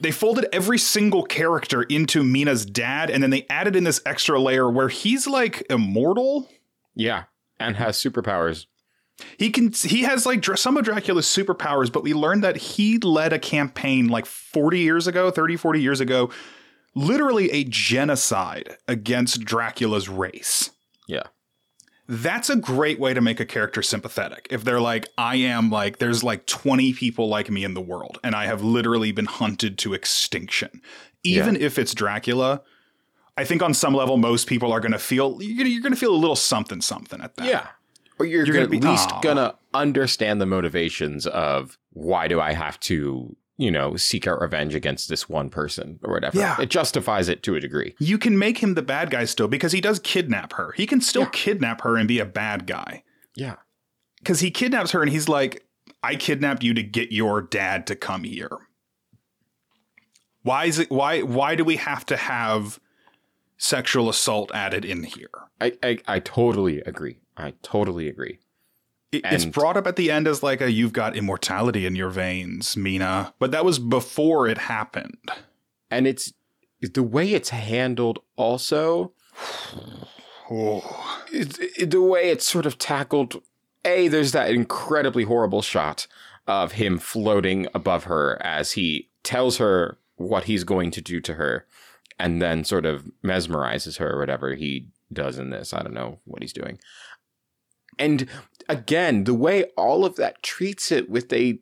They 0.00 0.10
folded 0.10 0.46
every 0.52 0.78
single 0.78 1.22
character 1.22 1.82
into 1.84 2.22
Mina's 2.24 2.66
dad, 2.66 3.08
and 3.10 3.22
then 3.22 3.30
they 3.30 3.46
added 3.48 3.76
in 3.76 3.84
this 3.84 4.00
extra 4.04 4.38
layer 4.40 4.68
where 4.70 4.88
he's 4.88 5.26
like 5.26 5.64
immortal. 5.70 6.48
yeah. 6.94 7.24
And 7.58 7.76
has 7.76 7.96
superpowers. 7.96 8.66
He 9.38 9.48
can 9.48 9.72
he 9.72 10.02
has 10.02 10.26
like 10.26 10.44
some 10.58 10.76
of 10.76 10.84
Dracula's 10.84 11.24
superpowers, 11.26 11.90
but 11.90 12.02
we 12.02 12.12
learned 12.12 12.44
that 12.44 12.56
he 12.58 12.98
led 12.98 13.32
a 13.32 13.38
campaign 13.38 14.08
like 14.08 14.26
40 14.26 14.80
years 14.80 15.06
ago, 15.06 15.30
30, 15.30 15.56
40 15.56 15.80
years 15.80 16.00
ago, 16.00 16.30
literally 16.94 17.50
a 17.52 17.64
genocide 17.64 18.76
against 18.86 19.40
Dracula's 19.40 20.10
race. 20.10 20.70
Yeah. 21.08 21.22
That's 22.08 22.48
a 22.50 22.56
great 22.56 22.98
way 23.00 23.14
to 23.14 23.20
make 23.20 23.40
a 23.40 23.46
character 23.46 23.82
sympathetic. 23.82 24.46
If 24.50 24.64
they're 24.64 24.80
like, 24.80 25.08
I 25.18 25.36
am 25.36 25.70
like, 25.70 25.98
there's 25.98 26.22
like 26.22 26.46
20 26.46 26.92
people 26.92 27.28
like 27.28 27.50
me 27.50 27.64
in 27.64 27.74
the 27.74 27.80
world, 27.80 28.18
and 28.22 28.34
I 28.34 28.46
have 28.46 28.62
literally 28.62 29.12
been 29.12 29.26
hunted 29.26 29.78
to 29.78 29.94
extinction. 29.94 30.82
Even 31.24 31.56
if 31.56 31.78
it's 31.78 31.92
Dracula, 31.94 32.62
I 33.36 33.44
think 33.44 33.62
on 33.62 33.74
some 33.74 33.94
level, 33.94 34.16
most 34.16 34.46
people 34.46 34.72
are 34.72 34.80
going 34.80 34.92
to 34.92 34.98
feel, 34.98 35.38
you're 35.42 35.80
going 35.82 35.92
to 35.92 35.98
feel 35.98 36.14
a 36.14 36.16
little 36.16 36.36
something, 36.36 36.80
something 36.80 37.20
at 37.20 37.36
that. 37.36 37.46
Yeah. 37.46 37.66
Or 38.18 38.24
you're, 38.24 38.46
You're 38.46 38.54
gonna, 38.54 38.66
gonna 38.66 38.76
at 38.76 38.82
be- 38.82 38.88
least 38.88 39.10
Aw. 39.12 39.20
gonna 39.20 39.54
understand 39.74 40.40
the 40.40 40.46
motivations 40.46 41.26
of 41.26 41.76
why 41.92 42.28
do 42.28 42.40
I 42.40 42.54
have 42.54 42.80
to, 42.80 43.36
you 43.58 43.70
know, 43.70 43.96
seek 43.96 44.26
out 44.26 44.40
revenge 44.40 44.74
against 44.74 45.08
this 45.08 45.28
one 45.28 45.48
person 45.50 45.98
or 46.04 46.12
whatever. 46.12 46.38
Yeah. 46.38 46.60
It 46.60 46.68
justifies 46.70 47.28
it 47.28 47.42
to 47.44 47.54
a 47.54 47.60
degree. 47.60 47.94
You 47.98 48.18
can 48.18 48.38
make 48.38 48.58
him 48.58 48.74
the 48.74 48.82
bad 48.82 49.10
guy 49.10 49.24
still 49.24 49.48
because 49.48 49.72
he 49.72 49.80
does 49.80 49.98
kidnap 49.98 50.52
her. 50.54 50.72
He 50.72 50.86
can 50.86 51.00
still 51.00 51.22
Yeah. 51.22 51.30
kidnap 51.32 51.80
her 51.82 51.96
and 51.96 52.06
be 52.06 52.18
a 52.18 52.26
bad 52.26 52.66
guy. 52.66 53.02
Yeah. 53.34 53.56
because 54.18 54.40
he 54.40 54.50
kidnaps 54.50 54.90
her 54.92 55.02
and 55.02 55.10
he's 55.10 55.28
like, 55.28 55.66
I 56.02 56.16
kidnapped 56.16 56.62
you 56.64 56.74
to 56.74 56.82
get 56.82 57.12
your 57.12 57.40
dad 57.42 57.86
to 57.88 57.94
come 57.96 58.24
here. 58.24 58.50
Why 60.42 60.66
is 60.66 60.78
it 60.78 60.90
why 60.90 61.22
why 61.22 61.54
do 61.54 61.64
we 61.64 61.76
have 61.76 62.06
to 62.06 62.16
have 62.16 62.78
sexual 63.58 64.08
assault 64.08 64.50
added 64.54 64.84
in 64.84 65.02
here? 65.04 65.30
I, 65.60 65.72
I, 65.82 65.98
I 66.06 66.20
totally 66.20 66.80
agree. 66.80 67.18
I 67.36 67.54
totally 67.62 68.08
agree. 68.08 68.38
It- 69.12 69.22
it's 69.24 69.44
brought 69.44 69.76
up 69.76 69.86
at 69.86 69.96
the 69.96 70.10
end 70.10 70.26
as 70.28 70.42
like 70.42 70.60
a 70.60 70.70
you've 70.70 70.92
got 70.92 71.16
immortality 71.16 71.86
in 71.86 71.94
your 71.96 72.10
veins, 72.10 72.76
Mina. 72.76 73.32
But 73.38 73.50
that 73.52 73.64
was 73.64 73.78
before 73.78 74.48
it 74.48 74.58
happened. 74.58 75.18
And 75.90 76.06
it's 76.06 76.32
the 76.80 77.02
way 77.02 77.32
it's 77.32 77.50
handled 77.50 78.18
also 78.36 79.12
Oh. 80.50 81.24
it, 81.32 81.58
it- 81.78 81.90
the 81.90 82.02
way 82.02 82.30
it's 82.30 82.48
sort 82.48 82.66
of 82.66 82.78
tackled 82.78 83.42
a 83.84 84.08
there's 84.08 84.32
that 84.32 84.50
incredibly 84.50 85.24
horrible 85.24 85.62
shot 85.62 86.06
of 86.46 86.72
him 86.72 86.98
floating 86.98 87.66
above 87.74 88.04
her 88.04 88.40
as 88.44 88.72
he 88.72 89.08
tells 89.22 89.58
her 89.58 89.98
what 90.16 90.44
he's 90.44 90.64
going 90.64 90.90
to 90.92 91.00
do 91.00 91.20
to 91.20 91.34
her 91.34 91.66
and 92.18 92.40
then 92.40 92.64
sort 92.64 92.86
of 92.86 93.10
mesmerizes 93.24 93.98
her 93.98 94.12
or 94.14 94.18
whatever 94.18 94.54
he 94.54 94.88
does 95.12 95.38
in 95.38 95.50
this 95.50 95.72
i 95.74 95.82
don't 95.82 95.92
know 95.94 96.18
what 96.24 96.42
he's 96.42 96.52
doing 96.52 96.78
and 97.98 98.28
again 98.68 99.24
the 99.24 99.34
way 99.34 99.64
all 99.76 100.04
of 100.04 100.16
that 100.16 100.42
treats 100.42 100.90
it 100.90 101.08
with 101.08 101.32
a 101.32 101.58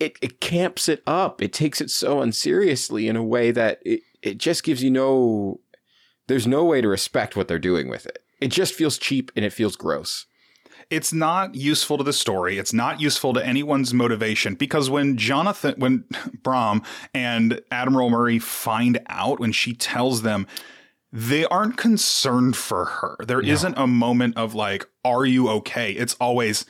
it, 0.00 0.16
it 0.20 0.40
camps 0.40 0.88
it 0.88 1.02
up 1.06 1.40
it 1.40 1.52
takes 1.52 1.80
it 1.80 1.90
so 1.90 2.20
unseriously 2.20 3.08
in 3.08 3.16
a 3.16 3.22
way 3.22 3.50
that 3.50 3.80
it, 3.84 4.02
it 4.20 4.38
just 4.38 4.64
gives 4.64 4.82
you 4.82 4.90
no 4.90 5.60
there's 6.32 6.46
no 6.46 6.64
way 6.64 6.80
to 6.80 6.88
respect 6.88 7.36
what 7.36 7.48
they're 7.48 7.58
doing 7.58 7.88
with 7.88 8.06
it. 8.06 8.24
It 8.40 8.48
just 8.48 8.74
feels 8.74 8.98
cheap 8.98 9.30
and 9.36 9.44
it 9.44 9.52
feels 9.52 9.76
gross. 9.76 10.26
it's 10.90 11.12
not 11.12 11.54
useful 11.54 11.96
to 11.98 12.04
the 12.04 12.12
story. 12.12 12.58
It's 12.58 12.72
not 12.72 13.00
useful 13.00 13.32
to 13.34 13.46
anyone's 13.46 13.94
motivation 13.94 14.54
because 14.54 14.90
when 14.90 15.16
Jonathan, 15.16 15.74
when 15.78 16.04
Bram 16.42 16.82
and 17.14 17.60
Admiral 17.70 18.10
Murray 18.10 18.38
find 18.38 18.98
out, 19.08 19.40
when 19.40 19.52
she 19.52 19.74
tells 19.74 20.22
them, 20.22 20.46
they 21.12 21.44
aren't 21.44 21.76
concerned 21.76 22.56
for 22.56 22.86
her. 22.86 23.16
There 23.26 23.42
No. 23.42 23.52
not 23.68 23.78
a 23.78 23.86
moment 23.86 24.36
of 24.36 24.54
like, 24.54 24.88
are 25.04 25.26
you 25.26 25.48
okay? 25.50 25.92
It's 25.92 26.14
always, 26.14 26.64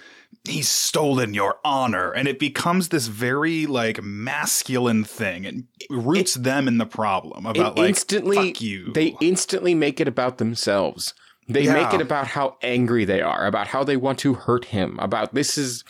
he's 0.45 0.69
stolen 0.69 1.33
your 1.33 1.59
honor. 1.65 2.11
And 2.11 2.27
it 2.27 2.39
becomes 2.41 2.89
this 2.89 3.07
very 3.07 3.67
like 3.67 4.03
masculine 4.03 5.05
thing 5.05 5.47
and 5.47 5.65
roots 5.89 6.35
them 6.35 6.67
in 6.67 6.79
the 6.79 6.87
problem 6.87 7.47
about 7.47 7.79
like, 7.79 7.91
instantly 7.91 8.37
fuck 8.37 8.61
you. 8.61 8.93
they 8.93 9.15
instantly 9.21 9.75
make 9.75 10.01
it 10.01 10.09
about 10.09 10.39
themselves. 10.39 11.15
They 11.49 11.65
Yeah. 11.65 11.75
make 11.75 11.95
it 11.95 12.01
about 12.01 12.27
how 12.29 12.57
angry 12.63 13.05
they 13.05 13.21
are, 13.21 13.47
about 13.47 13.69
how 13.69 13.85
they 13.85 13.97
want 13.97 14.19
to 14.21 14.35
hurt 14.35 14.67
him, 14.67 14.99
about 15.01 15.35
this 15.35 15.57
is 15.57 15.85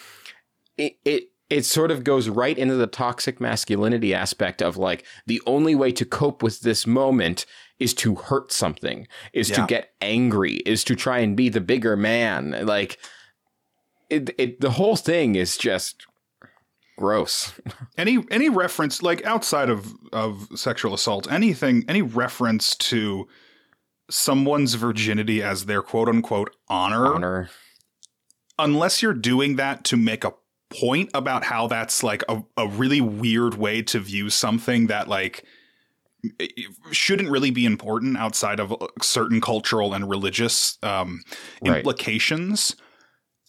it 0.76 0.96
it 1.04 1.30
it 1.52 1.66
sort 1.66 1.90
of 1.90 2.02
goes 2.02 2.30
right 2.30 2.56
into 2.56 2.76
the 2.76 2.86
toxic 2.86 3.38
masculinity 3.38 4.14
aspect 4.14 4.62
of 4.62 4.78
like 4.78 5.04
the 5.26 5.42
only 5.46 5.74
way 5.74 5.92
to 5.92 6.06
cope 6.06 6.42
with 6.42 6.60
this 6.60 6.86
moment 6.86 7.44
is 7.78 7.92
to 7.92 8.14
hurt 8.14 8.50
something, 8.50 9.06
is 9.34 9.50
to 9.50 9.66
get 9.66 9.92
angry, 10.00 10.54
is 10.64 10.82
to 10.84 10.96
try 10.96 11.18
and 11.18 11.36
be 11.36 11.50
the 11.50 11.60
bigger 11.60 11.94
man. 11.94 12.64
Like 12.64 12.98
it, 14.08 14.30
it 14.38 14.62
the 14.62 14.70
whole 14.70 14.96
thing 14.96 15.34
is 15.34 15.58
just 15.58 16.06
gross. 16.96 17.52
any 17.98 18.24
any 18.30 18.48
reference 18.48 19.02
like 19.02 19.22
outside 19.26 19.68
of 19.68 19.92
of 20.10 20.48
sexual 20.54 20.94
assault 20.94 21.30
anything 21.30 21.84
any 21.86 22.00
reference 22.00 22.74
to 22.76 23.28
someone's 24.10 24.74
virginity 24.74 25.42
as 25.42 25.66
their 25.66 25.82
quote 25.82 26.08
unquote 26.08 26.56
honor, 26.68 27.14
Honor. 27.14 27.50
unless 28.58 29.02
you're 29.02 29.12
doing 29.12 29.56
that 29.56 29.84
to 29.84 29.98
make 29.98 30.24
a 30.24 30.32
point 30.80 31.10
about 31.14 31.44
how 31.44 31.66
that's 31.66 32.02
like 32.02 32.22
a, 32.28 32.42
a 32.56 32.66
really 32.68 33.00
weird 33.00 33.54
way 33.54 33.82
to 33.82 33.98
view 34.00 34.30
something 34.30 34.86
that 34.88 35.08
like 35.08 35.44
shouldn't 36.92 37.30
really 37.30 37.50
be 37.50 37.64
important 37.66 38.16
outside 38.16 38.60
of 38.60 38.72
certain 39.00 39.40
cultural 39.40 39.92
and 39.92 40.08
religious 40.08 40.78
um, 40.82 41.22
Right. 41.62 41.78
implications 41.78 42.76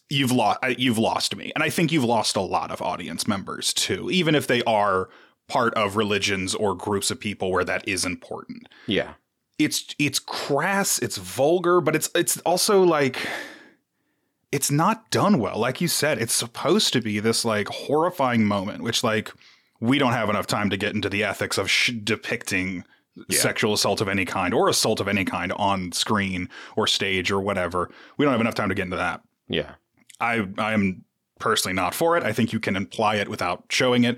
you've 0.09 0.31
lost 0.31 0.59
you've 0.77 0.97
lost 0.97 1.35
me 1.35 1.51
and 1.55 1.63
i 1.63 1.69
think 1.69 1.91
you've 1.91 2.03
lost 2.03 2.35
a 2.35 2.41
lot 2.41 2.71
of 2.71 2.81
audience 2.81 3.27
members 3.27 3.73
too 3.73 4.11
even 4.11 4.35
if 4.35 4.47
they 4.47 4.61
are 4.63 5.09
part 5.47 5.73
of 5.75 5.95
religions 5.95 6.53
or 6.55 6.75
groups 6.75 7.09
of 7.09 7.19
people 7.19 7.51
where 7.51 7.63
that 7.63 7.87
is 7.87 8.05
important 8.05 8.67
Yeah. 8.85 9.13
it's 9.57 9.95
it's 9.97 10.19
crass 10.19 10.99
it's 10.99 11.17
vulgar 11.17 11.79
but 11.81 11.95
it's 11.95 12.09
it's 12.15 12.37
also 12.39 12.83
like 12.83 13.17
it's 14.53 14.69
not 14.71 15.09
done 15.09 15.39
well 15.39 15.57
like 15.57 15.81
you 15.81 15.87
said 15.87 16.17
it's 16.19 16.33
supposed 16.33 16.93
to 16.93 17.01
be 17.01 17.19
this 17.19 17.43
like 17.43 17.67
horrifying 17.67 18.45
moment 18.45 18.81
which 18.83 19.03
like 19.03 19.31
we 19.79 19.97
don't 19.97 20.13
have 20.13 20.29
enough 20.29 20.47
time 20.47 20.69
to 20.69 20.77
get 20.77 20.93
into 20.95 21.09
the 21.09 21.23
ethics 21.23 21.57
of 21.57 21.69
sh- 21.69 21.91
depicting 22.03 22.83
Yeah. 23.29 23.39
sexual 23.39 23.73
assault 23.73 23.99
of 24.01 24.07
any 24.07 24.25
kind 24.25 24.53
or 24.53 24.69
assault 24.69 24.99
of 24.99 25.07
any 25.07 25.25
kind 25.25 25.51
on 25.69 25.91
screen 25.91 26.49
or 26.77 26.87
stage 26.87 27.31
or 27.31 27.39
whatever 27.41 27.89
we 28.17 28.25
don't 28.25 28.31
have 28.31 28.41
enough 28.41 28.55
time 28.55 28.69
to 28.69 28.75
get 28.75 28.85
into 28.85 28.97
that 28.97 29.21
Yeah. 29.49 29.71
I 30.19 30.47
I 30.57 30.73
am 30.73 31.03
personally 31.39 31.75
not 31.75 31.93
for 31.93 32.15
it. 32.17 32.23
I 32.23 32.31
think 32.31 32.53
you 32.53 32.59
can 32.59 32.75
imply 32.77 33.15
it 33.15 33.27
without 33.27 33.65
showing 33.69 34.03
it. 34.05 34.17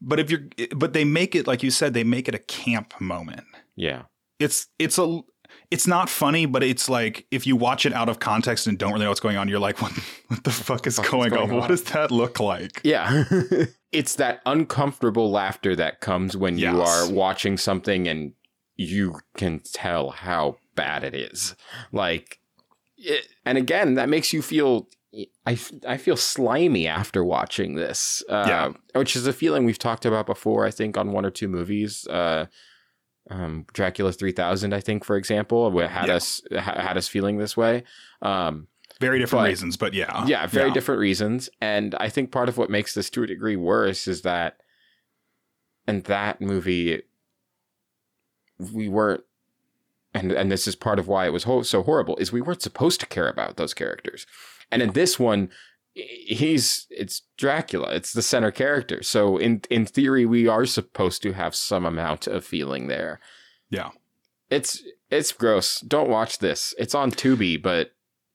But 0.00 0.18
if 0.20 0.30
you're 0.30 0.44
but 0.74 0.92
they 0.94 1.04
make 1.04 1.34
it 1.34 1.46
like 1.46 1.62
you 1.62 1.70
said 1.70 1.92
they 1.92 2.04
make 2.04 2.28
it 2.28 2.34
a 2.34 2.38
camp 2.38 2.94
moment. 3.00 3.44
Yeah. 3.74 4.02
It's 4.38 4.68
it's 4.78 4.96
a 4.98 5.20
it's 5.70 5.86
not 5.86 6.08
funny, 6.08 6.46
but 6.46 6.62
it's 6.62 6.88
like 6.88 7.26
if 7.30 7.46
you 7.46 7.56
watch 7.56 7.86
it 7.86 7.92
out 7.92 8.08
of 8.08 8.18
context 8.18 8.66
and 8.66 8.78
don't 8.78 8.92
really 8.92 9.04
know 9.04 9.10
what's 9.10 9.20
going 9.20 9.36
on, 9.36 9.48
you're 9.48 9.58
like, 9.58 9.80
what, 9.82 9.92
what 10.28 10.44
the 10.44 10.50
fuck 10.50 10.86
is 10.86 10.98
going, 10.98 11.30
going 11.30 11.50
on? 11.50 11.56
What 11.56 11.68
does 11.68 11.82
that 11.84 12.10
look 12.10 12.38
like? 12.40 12.80
Yeah. 12.84 13.24
it's 13.92 14.16
that 14.16 14.40
uncomfortable 14.46 15.30
laughter 15.30 15.74
that 15.76 16.00
comes 16.00 16.36
when 16.36 16.58
you 16.58 16.80
are 16.82 17.10
watching 17.10 17.56
something 17.56 18.06
and 18.08 18.32
you 18.76 19.20
can 19.36 19.60
tell 19.72 20.10
how 20.10 20.56
bad 20.74 21.02
it 21.02 21.14
is. 21.14 21.56
Like, 21.92 22.38
it, 22.98 23.26
and 23.44 23.56
again, 23.58 23.94
that 23.94 24.08
makes 24.08 24.32
you 24.32 24.42
feel. 24.42 24.88
I, 25.46 25.58
I 25.88 25.96
feel 25.96 26.16
slimy 26.18 26.86
after 26.86 27.24
watching 27.24 27.74
this, 27.74 28.22
uh, 28.28 28.44
Yeah. 28.46 28.72
which 28.98 29.16
is 29.16 29.26
a 29.26 29.32
feeling 29.32 29.64
we've 29.64 29.78
talked 29.78 30.04
about 30.04 30.26
before. 30.26 30.66
I 30.66 30.70
think 30.70 30.98
on 30.98 31.12
one 31.12 31.24
or 31.24 31.30
two 31.30 31.48
movies, 31.48 32.06
uh, 32.08 32.46
um, 33.30 33.66
Dracula 33.72 34.12
three 34.12 34.32
thousand, 34.32 34.72
I 34.72 34.80
think, 34.80 35.04
for 35.04 35.16
example, 35.16 35.70
had 35.88 36.08
Yeah. 36.08 36.14
us 36.14 36.40
ha- 36.52 36.80
had 36.80 36.96
us 36.96 37.08
feeling 37.08 37.38
this 37.38 37.56
way. 37.56 37.82
Um, 38.22 38.68
Very 39.00 39.18
different 39.18 39.42
But- 39.44 39.48
reasons, 39.48 39.76
but 39.76 39.92
yeah. 39.94 40.24
yeah, 40.26 40.46
very 40.46 40.68
Yeah. 40.68 40.74
different 40.74 41.00
reasons. 41.00 41.50
And 41.60 41.94
I 42.00 42.08
think 42.08 42.30
part 42.32 42.48
of 42.48 42.56
what 42.56 42.70
makes 42.70 42.94
this 42.94 43.10
to 43.10 43.22
a 43.22 43.26
degree 43.26 43.56
worse 43.56 44.08
is 44.08 44.22
that 44.22 44.58
in 45.86 46.00
that 46.02 46.40
movie, 46.40 47.02
we 48.58 48.88
weren't, 48.88 49.22
and 50.14 50.32
and 50.32 50.50
this 50.50 50.66
is 50.66 50.74
part 50.76 50.98
of 50.98 51.08
why 51.08 51.26
it 51.26 51.32
was 51.32 51.44
ho- 51.44 51.62
so 51.62 51.82
horrible, 51.82 52.16
is 52.16 52.32
we 52.32 52.40
weren't 52.40 52.62
supposed 52.62 53.00
to 53.00 53.06
care 53.06 53.28
about 53.28 53.56
those 53.56 53.74
characters. 53.74 54.26
And 54.72 54.80
in 54.82 54.92
this 54.92 55.18
one, 55.18 55.50
he's 55.96 56.86
it's 56.90 57.22
Dracula, 57.36 57.94
it's 57.94 58.12
the 58.12 58.22
center 58.22 58.50
character. 58.50 59.02
So 59.02 59.36
in 59.38 59.62
in 59.70 59.86
theory, 59.86 60.26
we 60.26 60.46
are 60.46 60.66
supposed 60.66 61.22
to 61.22 61.32
have 61.32 61.54
some 61.54 61.84
amount 61.86 62.26
of 62.26 62.44
feeling 62.44 62.88
there. 62.88 63.20
Yeah. 63.70 63.90
It's 64.50 64.82
it's 65.10 65.32
gross. 65.32 65.80
Don't 65.80 66.08
watch 66.10 66.38
this. 66.38 66.74
It's 66.78 66.94
on 66.94 67.10
Tubi, 67.10 67.60
but 67.60 67.92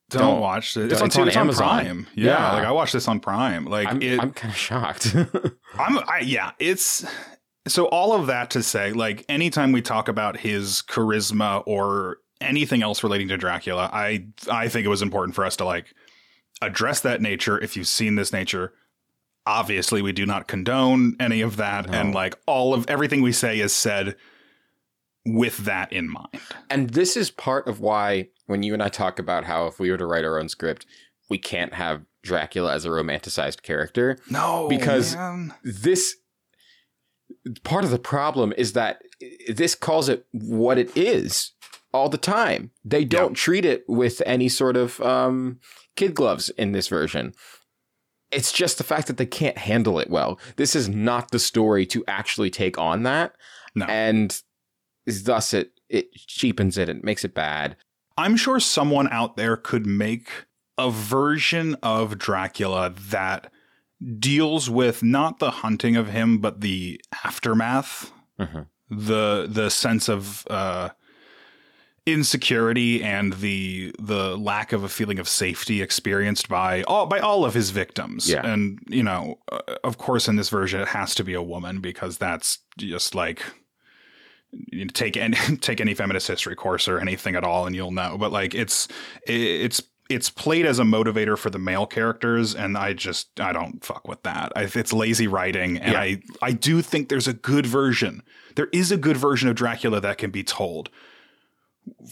Don't, 0.09 0.21
Don't- 0.21 0.39
watch 0.41 0.75
it. 0.75 0.91
It's, 0.91 1.01
on, 1.01 1.07
it's 1.07 1.17
on 1.17 1.27
it's 1.27 1.37
on 1.37 1.41
Amazon. 1.43 1.67
Prime. 1.85 2.07
Yeah, 2.15 2.25
Yeah. 2.25 2.53
like 2.53 2.65
I 2.65 2.71
watched 2.71 2.93
this 2.93 3.07
on 3.07 3.19
Prime. 3.19 3.65
Like 3.65 3.87
I'm 3.87 4.01
it, 4.01 4.19
I'm 4.19 4.31
kind 4.31 4.51
of 4.51 4.57
shocked. 4.57 5.15
I'm 5.75 5.99
I, 5.99 6.19
yeah, 6.23 6.51
it's 6.59 7.05
so 7.67 7.85
all 7.85 8.13
of 8.13 8.27
that 8.27 8.49
to 8.51 8.63
say, 8.63 8.91
like 8.91 9.23
anytime 9.29 9.71
we 9.71 9.81
talk 9.83 10.07
about 10.07 10.37
his 10.37 10.81
charisma 10.81 11.61
or 11.67 12.17
anything 12.41 12.81
else 12.81 13.03
relating 13.03 13.27
to 13.27 13.37
Dracula, 13.37 13.89
I 13.93 14.25
I 14.49 14.67
think 14.67 14.85
it 14.85 14.89
was 14.89 15.01
important 15.03 15.35
for 15.35 15.45
us 15.45 15.55
to 15.57 15.65
like 15.65 15.93
address 16.61 16.99
that 17.01 17.21
nature. 17.21 17.57
If 17.59 17.75
you've 17.75 17.87
seen 17.87 18.15
this 18.15 18.31
nature, 18.33 18.73
obviously 19.45 20.01
we 20.01 20.11
do 20.11 20.25
not 20.25 20.47
condone 20.47 21.15
any 21.19 21.41
of 21.41 21.57
that, 21.57 21.89
No. 21.89 21.97
and 21.99 22.13
like 22.13 22.37
all 22.45 22.73
of 22.73 22.85
everything 22.87 23.21
we 23.21 23.31
say 23.31 23.59
is 23.59 23.73
said 23.73 24.15
with 25.25 25.59
that 25.59 25.91
in 25.93 26.09
mind. 26.09 26.39
And 26.69 26.91
this 26.91 27.15
is 27.15 27.29
part 27.31 27.67
of 27.67 27.79
why 27.79 28.29
when 28.47 28.63
you 28.63 28.73
and 28.73 28.81
I 28.83 28.89
talk 28.89 29.19
about 29.19 29.45
how 29.45 29.67
if 29.67 29.79
we 29.79 29.91
were 29.91 29.97
to 29.97 30.05
write 30.05 30.25
our 30.25 30.39
own 30.39 30.49
script, 30.49 30.85
we 31.29 31.37
can't 31.37 31.73
have 31.75 32.03
Dracula 32.23 32.73
as 32.73 32.85
a 32.85 32.89
romanticized 32.89 33.61
character. 33.63 34.17
No, 34.29 34.67
Because- 34.67 35.15
man. 35.15 35.53
This 35.63 36.15
part 37.63 37.83
of 37.83 37.89
the 37.91 37.99
problem 37.99 38.53
is 38.57 38.73
that 38.73 39.01
this 39.47 39.73
calls 39.73 40.09
it 40.09 40.25
what 40.31 40.77
it 40.77 40.95
is 40.95 41.51
all 41.93 42.09
the 42.09 42.17
time. 42.17 42.71
They 42.85 43.05
don't 43.05 43.33
treat 43.33 43.65
it 43.65 43.83
with 43.87 44.21
any 44.25 44.49
sort 44.49 44.77
of 44.77 44.99
um, 45.01 45.59
kid 45.95 46.13
gloves 46.15 46.50
in 46.50 46.71
this 46.71 46.88
version. 46.88 47.33
It's 48.31 48.51
just 48.51 48.77
the 48.77 48.83
fact 48.86 49.07
that 49.07 49.17
they 49.17 49.25
can't 49.25 49.57
handle 49.57 50.00
it 50.00 50.10
well. 50.10 50.39
This 50.55 50.75
is 50.75 50.88
not 50.88 51.31
the 51.31 51.39
story 51.39 51.86
to 51.88 52.03
actually 52.07 52.50
take 52.50 52.77
on 52.77 53.03
that. 53.03 53.36
No. 53.75 53.86
And 53.86 54.41
thus 55.05 55.53
it 55.53 55.71
it 55.89 56.13
cheapens 56.13 56.77
it 56.77 56.88
and 56.88 57.03
makes 57.03 57.25
it 57.25 57.33
bad. 57.33 57.75
I'm 58.17 58.38
sure 58.38 58.60
someone 58.60 59.10
out 59.10 59.36
there 59.36 59.57
could 59.57 59.86
make 59.86 60.29
a 60.77 60.89
version 60.89 61.75
of 61.83 62.17
Dracula 62.17 62.93
that 63.10 63.51
deals 64.19 64.69
with 64.69 65.03
not 65.03 65.39
the 65.39 65.51
hunting 65.51 65.95
of 65.98 66.07
him, 66.10 66.38
but 66.39 66.62
the 66.62 67.01
aftermath, 67.25 68.12
Mhm. 68.39 68.67
the 68.89 69.48
the 69.50 69.69
sense 69.69 70.07
of 70.07 70.48
uh, 70.50 70.89
insecurity 72.05 73.03
and 73.03 73.34
the 73.34 73.93
the 74.00 74.38
lack 74.38 74.74
of 74.74 74.84
a 74.84 74.89
feeling 74.89 75.20
of 75.20 75.27
safety 75.29 75.81
experienced 75.81 76.50
by 76.50 76.84
all 76.84 77.05
by 77.05 77.20
all 77.20 77.46
of 77.46 77.53
his 77.53 77.70
victims. 77.70 78.29
Yeah. 78.29 78.46
And 78.46 78.79
you 78.88 79.03
know, 79.03 79.39
uh, 79.51 79.60
of 79.84 79.98
course, 79.98 80.27
in 80.27 80.36
this 80.36 80.50
version, 80.50 80.81
it 80.81 80.88
has 80.89 81.13
to 81.15 81.24
be 81.24 81.34
a 81.34 81.43
woman 81.43 81.79
because 81.79 82.17
that's 82.17 82.60
just 82.77 83.13
like 83.13 83.43
you 84.51 84.86
know, 84.86 84.91
take 84.93 85.15
any 85.15 85.38
take 85.62 85.79
any 85.79 85.93
feminist 85.93 86.27
history 86.27 86.55
course 86.55 86.88
or 86.88 87.00
anything 87.00 87.36
at 87.36 87.43
all 87.43 87.65
and 87.65 87.75
you'll 87.75 87.91
know 87.91 88.17
but 88.17 88.31
like 88.34 88.53
it's 88.53 88.88
it's 89.25 89.81
it's 90.10 90.29
played 90.29 90.65
as 90.65 90.77
a 90.77 90.84
motivator 90.84 91.38
for 91.38 91.50
the 91.50 91.58
male 91.58 91.86
characters 91.86 92.53
and 92.53 92.77
i 92.77 92.91
just 92.91 93.39
i 93.39 93.53
don't 93.53 93.81
fuck 93.81 94.10
with 94.10 94.22
that 94.24 94.51
I, 94.58 94.63
it's 94.63 94.91
lazy 94.91 95.25
writing 95.25 95.77
and 95.77 95.93
Yeah. 95.93 96.01
i 96.01 96.22
i 96.41 96.51
do 96.51 96.81
think 96.81 97.08
there's 97.08 97.29
a 97.29 97.34
good 97.34 97.65
version 97.65 98.24
there 98.58 98.67
is 98.74 98.91
a 98.91 98.98
good 98.98 99.15
version 99.15 99.48
of 99.48 99.55
dracula 99.55 100.01
that 100.01 100.17
can 100.17 100.31
be 100.31 100.43
told 100.43 100.89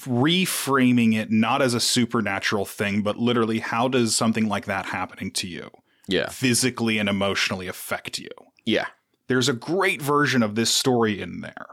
reframing 0.05 1.15
it 1.15 1.31
not 1.31 1.61
as 1.61 1.73
a 1.73 1.79
supernatural 1.79 2.65
thing 2.65 3.01
but 3.01 3.17
literally 3.17 3.59
how 3.59 3.87
does 3.87 4.15
something 4.15 4.47
like 4.47 4.65
that 4.65 4.85
happening 4.87 5.31
to 5.31 5.47
you 5.47 5.69
Yeah. 6.07 6.29
physically 6.29 6.97
and 6.97 7.07
emotionally 7.09 7.67
affect 7.67 8.17
you 8.19 8.29
Yeah. 8.65 8.87
there's 9.27 9.49
a 9.49 9.53
great 9.53 10.01
version 10.01 10.41
of 10.43 10.55
this 10.55 10.71
story 10.73 11.21
in 11.21 11.41
there 11.41 11.67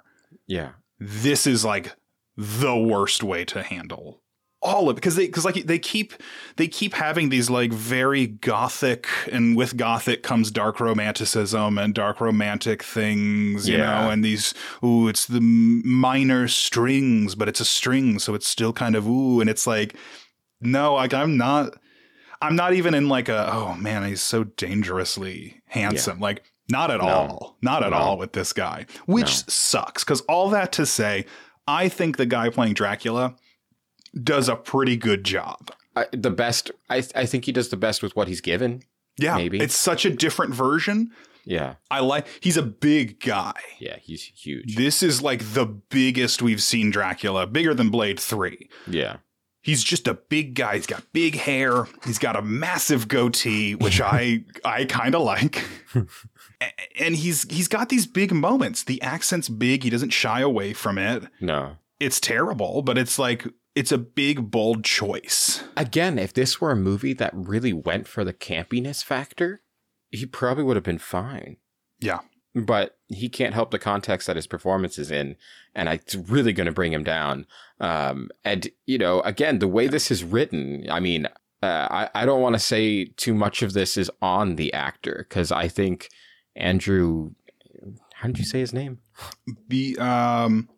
Yeah. 0.47 0.73
this 0.99 1.47
is 1.47 1.65
like 1.65 1.95
the 2.37 2.77
worst 2.77 3.23
way 3.23 3.45
to 3.47 3.63
handle 3.63 4.21
all 4.63 4.89
of 4.89 4.95
it 4.95 4.95
because 4.97 5.17
they 5.17 5.27
because 5.27 5.45
like 5.45 5.67
they 5.67 5.79
keep 5.79 6.15
they 6.57 6.67
keep 6.67 6.95
having 6.95 7.29
these 7.29 7.49
like 7.51 7.73
very 7.73 8.27
gothic 8.27 9.07
and 9.31 9.57
with 9.57 9.77
gothic 9.77 10.23
comes 10.23 10.51
dark 10.51 10.81
romanticism 10.81 11.79
and 11.79 11.95
dark 11.95 12.21
romantic 12.21 12.83
things 12.83 13.69
you 13.69 13.77
Yeah. 13.77 14.03
know 14.05 14.11
and 14.11 14.25
these 14.25 14.55
ooh 14.83 15.09
it's 15.09 15.27
the 15.27 15.41
minor 15.41 16.49
strings 16.49 17.35
but 17.35 17.49
it's 17.49 17.61
a 17.61 17.65
string 17.67 18.19
so 18.19 18.35
it's 18.35 18.49
still 18.49 18.73
kind 18.73 18.97
of 18.97 19.07
ooh 19.07 19.41
and 19.41 19.51
it's 19.51 19.67
like 19.67 19.95
no 20.61 20.95
like 20.95 21.13
i'm 21.15 21.37
not 21.37 21.75
i'm 22.41 22.57
not 22.57 22.73
even 22.73 22.95
in 22.95 23.09
like 23.09 23.29
a 23.29 23.53
oh 23.53 23.75
man 23.75 24.05
he's 24.09 24.23
so 24.23 24.45
dangerously 24.45 25.61
handsome 25.67 26.19
like 26.19 26.43
not 26.71 26.91
at 26.91 27.01
No. 27.01 27.07
all 27.07 27.57
not 27.63 27.83
at 27.85 27.91
No. 27.91 27.97
all 27.99 28.19
with 28.19 28.33
this 28.33 28.53
guy 28.53 28.87
which 29.05 29.27
No. 29.27 29.43
sucks 29.49 30.03
because 30.03 30.23
all 30.23 30.49
that 30.51 30.73
to 30.73 30.87
say 30.87 31.27
i 31.69 31.89
think 31.89 32.17
the 32.17 32.27
guy 32.27 32.49
playing 32.49 32.75
dracula 32.75 33.35
does 34.23 34.49
a 34.49 34.57
pretty 34.57 34.97
good 34.97 35.25
job 35.25 35.71
I, 35.95 36.07
the 36.13 36.31
best. 36.31 36.71
I 36.91 37.03
I 37.15 37.27
think 37.27 37.45
he 37.47 37.53
does 37.53 37.69
the 37.71 37.77
best 37.77 38.03
with 38.03 38.15
what 38.17 38.29
he's 38.29 38.41
given. 38.41 38.83
yeah 39.19 39.37
Maybe. 39.37 39.59
it's 39.61 39.77
such 39.77 40.05
a 40.05 40.11
different 40.11 40.55
version 40.55 41.11
Yeah. 41.45 41.75
i 41.91 42.01
like 42.01 42.27
he's 42.41 42.57
a 42.57 42.63
big 42.63 43.21
guy 43.21 43.55
Yeah. 43.79 43.97
He's 44.03 44.23
huge. 44.25 44.77
this 44.77 45.03
is 45.03 45.23
like 45.23 45.43
the 45.55 45.67
biggest 45.67 46.43
we've 46.43 46.63
seen 46.63 46.91
dracula 46.91 47.47
bigger 47.47 47.75
than 47.75 47.89
blade 47.91 48.21
3 48.21 48.69
yeah. 48.89 49.17
He's 49.63 49.83
just 49.83 50.07
a 50.07 50.15
big 50.15 50.55
guy. 50.55 50.77
He's 50.77 50.87
got 50.87 51.03
big 51.13 51.35
hair. 51.35 51.89
He's 52.05 52.21
got 52.21 52.37
a 52.37 52.41
massive 52.43 53.09
goatee, 53.09 53.75
which 53.75 54.01
I 54.01 54.45
I 54.65 54.85
kind 54.85 55.13
of 55.17 55.23
like. 55.23 55.65
And 56.97 57.17
he's 57.17 57.51
he's 57.51 57.67
got 57.67 57.89
these 57.89 58.07
big 58.07 58.33
moments. 58.33 58.85
The 58.85 59.03
accent's 59.03 59.49
big. 59.49 59.83
He 59.83 59.91
doesn't 59.91 60.11
shy 60.11 60.41
away 60.41 60.73
from 60.73 60.99
it. 60.99 61.25
No. 61.41 61.79
It's 61.99 62.21
terrible, 62.21 62.83
but 62.83 62.97
it's 62.97 63.19
like 63.19 63.45
it's 63.77 63.93
a 63.93 63.99
big 63.99 64.51
bold 64.51 64.85
choice. 64.85 65.63
Again, 65.77 66.19
if 66.19 66.33
this 66.33 66.61
were 66.61 66.71
a 66.73 66.77
movie 66.77 67.13
that 67.13 67.31
really 67.35 67.75
went 67.75 68.09
for 68.09 68.25
the 68.25 68.33
campiness 68.33 69.05
factor, 69.05 69.61
he 70.11 70.25
probably 70.25 70.65
would 70.65 70.77
have 70.77 70.83
been 70.83 70.99
fine. 70.99 71.59
Yeah. 72.01 72.21
But 72.55 72.97
he 73.09 73.29
can't 73.29 73.53
help 73.53 73.71
the 73.71 73.79
context 73.79 74.27
that 74.27 74.37
his 74.37 74.47
performance 74.47 74.99
is 74.99 75.11
in, 75.11 75.37
and 75.75 75.91
it's 75.91 76.15
really 76.15 76.55
going 76.55 76.67
to 76.67 76.73
bring 76.73 76.91
him 76.91 77.05
down. 77.05 77.47
Um, 77.79 78.31
and 78.47 78.67
you 78.87 78.97
know, 78.97 79.21
again, 79.21 79.59
the 79.59 79.69
way 79.69 79.89
this 79.89 80.11
is 80.11 80.25
written, 80.25 80.87
I 80.91 80.99
mean, 80.99 81.27
uh, 81.63 81.87
I 81.91 82.09
I 82.15 82.25
don't 82.25 82.41
want 82.41 82.55
to 82.55 82.59
say 82.59 83.05
too 83.05 83.35
much 83.35 83.61
of 83.61 83.75
this 83.75 83.99
is 83.99 84.11
on 84.23 84.57
the 84.57 84.73
actor 84.73 85.27
because 85.29 85.53
I 85.53 85.69
think 85.69 86.09
Andrew, 86.55 87.33
how 88.15 88.29
did 88.29 88.39
you 88.39 88.47
say 88.47 88.61
his 88.61 88.73
name? 88.73 89.01
Be 89.69 89.99
um 89.99 90.71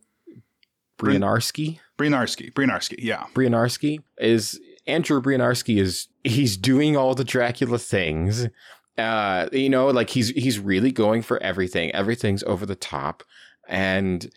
Brianarski. 0.99 1.79
Brianarski. 1.99 2.53
Brianarski. 2.53 2.97
Yeah. 2.99 3.25
Brianarski 3.35 3.99
is 4.19 4.61
Andrew 4.87 5.21
Brianarski 5.21 5.81
is 5.81 6.09
he's 6.25 6.57
doing 6.57 6.97
all 6.97 7.15
the 7.15 7.25
Dracula 7.25 7.79
things. 7.79 8.49
Uh, 8.97 9.49
you 9.53 9.69
know, 9.69 9.89
like 9.89 10.11
he's 10.11 10.31
he's 10.31 10.59
really 10.59 10.91
going 10.91 11.23
for 11.23 11.41
everything. 11.43 11.91
Everything's 11.93 12.43
over 12.45 12.65
the 12.67 12.75
top, 12.75 13.23
and 13.69 14.31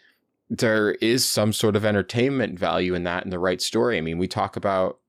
there 0.49 0.91
is 0.95 1.27
some 1.27 1.53
sort 1.53 1.75
of 1.75 1.85
entertainment 1.85 2.59
value 2.59 2.93
in 2.93 3.03
that 3.03 3.23
in 3.23 3.29
the 3.29 3.39
right 3.39 3.61
story. 3.61 3.97
I 3.97 4.01
mean, 4.01 4.17
we 4.17 4.27
talk 4.27 4.55
about 4.55 4.99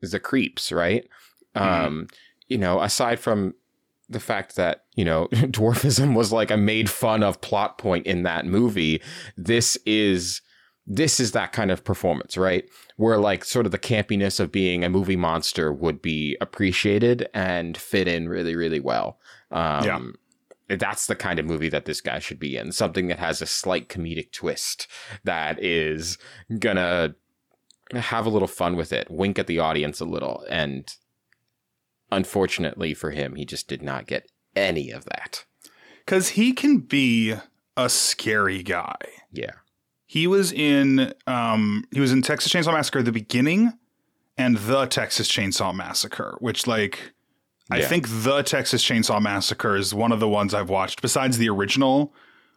the 0.00 0.18
creeps, 0.18 0.72
right? 0.72 1.06
Mhm. 1.54 1.60
Um, 1.60 2.06
you 2.48 2.58
know, 2.58 2.80
aside 2.80 3.20
from 3.20 3.54
the 4.08 4.20
fact 4.20 4.56
that 4.56 4.84
you 4.94 5.04
know 5.04 5.28
dwarfism 5.32 6.14
was 6.16 6.32
like 6.32 6.50
a 6.50 6.56
made 6.56 6.88
fun 6.88 7.22
of 7.22 7.40
plot 7.40 7.78
point 7.78 8.06
in 8.06 8.22
that 8.22 8.46
movie, 8.46 9.02
this 9.36 9.76
is 9.84 10.40
this 10.86 11.18
is 11.18 11.32
that 11.32 11.52
kind 11.52 11.70
of 11.70 11.84
performance, 11.84 12.36
right? 12.36 12.68
Where 12.96 13.18
like 13.18 13.44
sort 13.44 13.66
of 13.66 13.72
the 13.72 13.78
campiness 13.78 14.38
of 14.38 14.52
being 14.52 14.84
a 14.84 14.88
movie 14.88 15.16
monster 15.16 15.72
would 15.72 16.00
be 16.00 16.36
appreciated 16.40 17.28
and 17.34 17.76
fit 17.76 18.06
in 18.06 18.28
really, 18.28 18.54
really 18.54 18.80
well. 18.80 19.18
Um, 19.50 19.84
Yeah. 19.84 20.00
That's 20.68 21.06
the 21.06 21.14
kind 21.14 21.38
of 21.38 21.46
movie 21.46 21.68
that 21.68 21.84
this 21.84 22.00
guy 22.00 22.18
should 22.18 22.40
be 22.40 22.56
in. 22.56 22.72
Something 22.72 23.06
that 23.06 23.20
has 23.20 23.40
a 23.40 23.46
slight 23.46 23.88
comedic 23.88 24.32
twist 24.32 24.88
that 25.22 25.62
is 25.62 26.18
gonna 26.58 27.14
have 27.92 28.26
a 28.26 28.30
little 28.30 28.48
fun 28.48 28.74
with 28.74 28.92
it, 28.92 29.08
wink 29.08 29.38
at 29.38 29.46
the 29.46 29.60
audience 29.60 30.00
a 30.00 30.04
little. 30.04 30.44
And 30.50 30.92
unfortunately 32.10 32.94
for 32.94 33.10
him, 33.12 33.36
he 33.36 33.44
just 33.44 33.68
did 33.68 33.82
not 33.82 34.06
get 34.06 34.28
any 34.56 34.90
of 34.90 35.04
that. 35.04 35.44
Cuz 36.04 36.30
he 36.30 36.52
can 36.52 36.78
be 36.78 37.34
a 37.76 37.88
scary 37.88 38.62
guy. 38.64 38.96
Yeah. 39.30 39.52
He 40.16 40.26
was 40.26 40.50
in 40.50 41.12
um 41.26 41.84
he 41.92 42.00
was 42.00 42.10
in 42.10 42.22
Texas 42.22 42.50
Chainsaw 42.50 42.72
Massacre 42.72 43.00
at 43.00 43.04
the 43.04 43.12
beginning 43.12 43.74
and 44.38 44.56
the 44.56 44.86
Texas 44.86 45.28
Chainsaw 45.28 45.74
Massacre, 45.74 46.38
which 46.40 46.66
like 46.66 47.12
I 47.70 47.82
think 47.82 48.08
the 48.08 48.42
Texas 48.42 48.82
Chainsaw 48.82 49.20
Massacre 49.20 49.76
is 49.76 49.92
one 49.92 50.12
of 50.12 50.20
the 50.20 50.28
ones 50.28 50.54
I've 50.54 50.70
watched 50.70 51.02
besides 51.02 51.36
the 51.36 51.50
original 51.50 52.14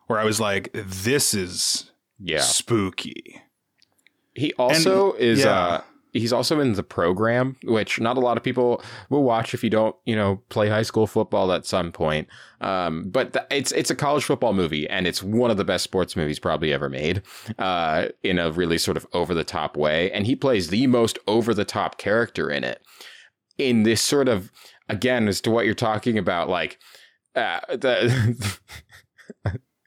where 0.07 0.17
I 0.19 0.23
was 0.23 0.39
like 0.39 0.69
this 0.73 1.33
is 1.33 1.91
Yeah. 2.17 2.39
spooky. 2.39 3.41
He 4.35 4.53
also 4.53 5.11
is 5.15 5.39
yeah. 5.39 5.51
uh 5.51 5.81
he's 6.13 6.33
also 6.33 6.59
in 6.59 6.73
the 6.73 6.83
program, 6.83 7.55
which 7.63 7.99
not 7.99 8.17
a 8.17 8.19
lot 8.19 8.37
of 8.37 8.43
people 8.43 8.81
will 9.09 9.23
watch 9.23 9.53
if 9.53 9.63
you 9.63 9.69
don't, 9.69 9.95
you 10.05 10.15
know, 10.15 10.41
play 10.49 10.69
high 10.69 10.81
school 10.81 11.07
football 11.07 11.51
at 11.51 11.65
some 11.65 11.91
point. 11.91 12.27
Um, 12.61 13.09
but 13.09 13.33
th- 13.33 13.45
it's 13.51 13.71
it's 13.71 13.89
a 13.89 13.95
college 13.95 14.23
football 14.23 14.53
movie, 14.53 14.87
and 14.89 15.07
it's 15.07 15.23
one 15.23 15.51
of 15.51 15.57
the 15.57 15.65
best 15.65 15.83
sports 15.83 16.15
movies 16.15 16.39
probably 16.39 16.73
ever 16.73 16.89
made. 16.89 17.21
Uh, 17.57 18.07
in 18.23 18.39
a 18.39 18.51
really 18.51 18.77
sort 18.77 18.97
of 18.97 19.05
over 19.13 19.33
the 19.33 19.43
top 19.43 19.77
way, 19.77 20.11
and 20.11 20.25
he 20.25 20.35
plays 20.35 20.69
the 20.69 20.87
most 20.87 21.19
over 21.27 21.53
the 21.53 21.65
top 21.65 21.97
character 21.97 22.49
in 22.49 22.63
it. 22.63 22.81
In 23.57 23.83
this 23.83 24.01
sort 24.01 24.27
of 24.27 24.51
again 24.87 25.27
as 25.27 25.41
to 25.41 25.51
what 25.51 25.65
you're 25.65 25.75
talking 25.75 26.17
about, 26.17 26.49
like 26.49 26.79
uh, 27.35 27.59
the. 27.69 28.59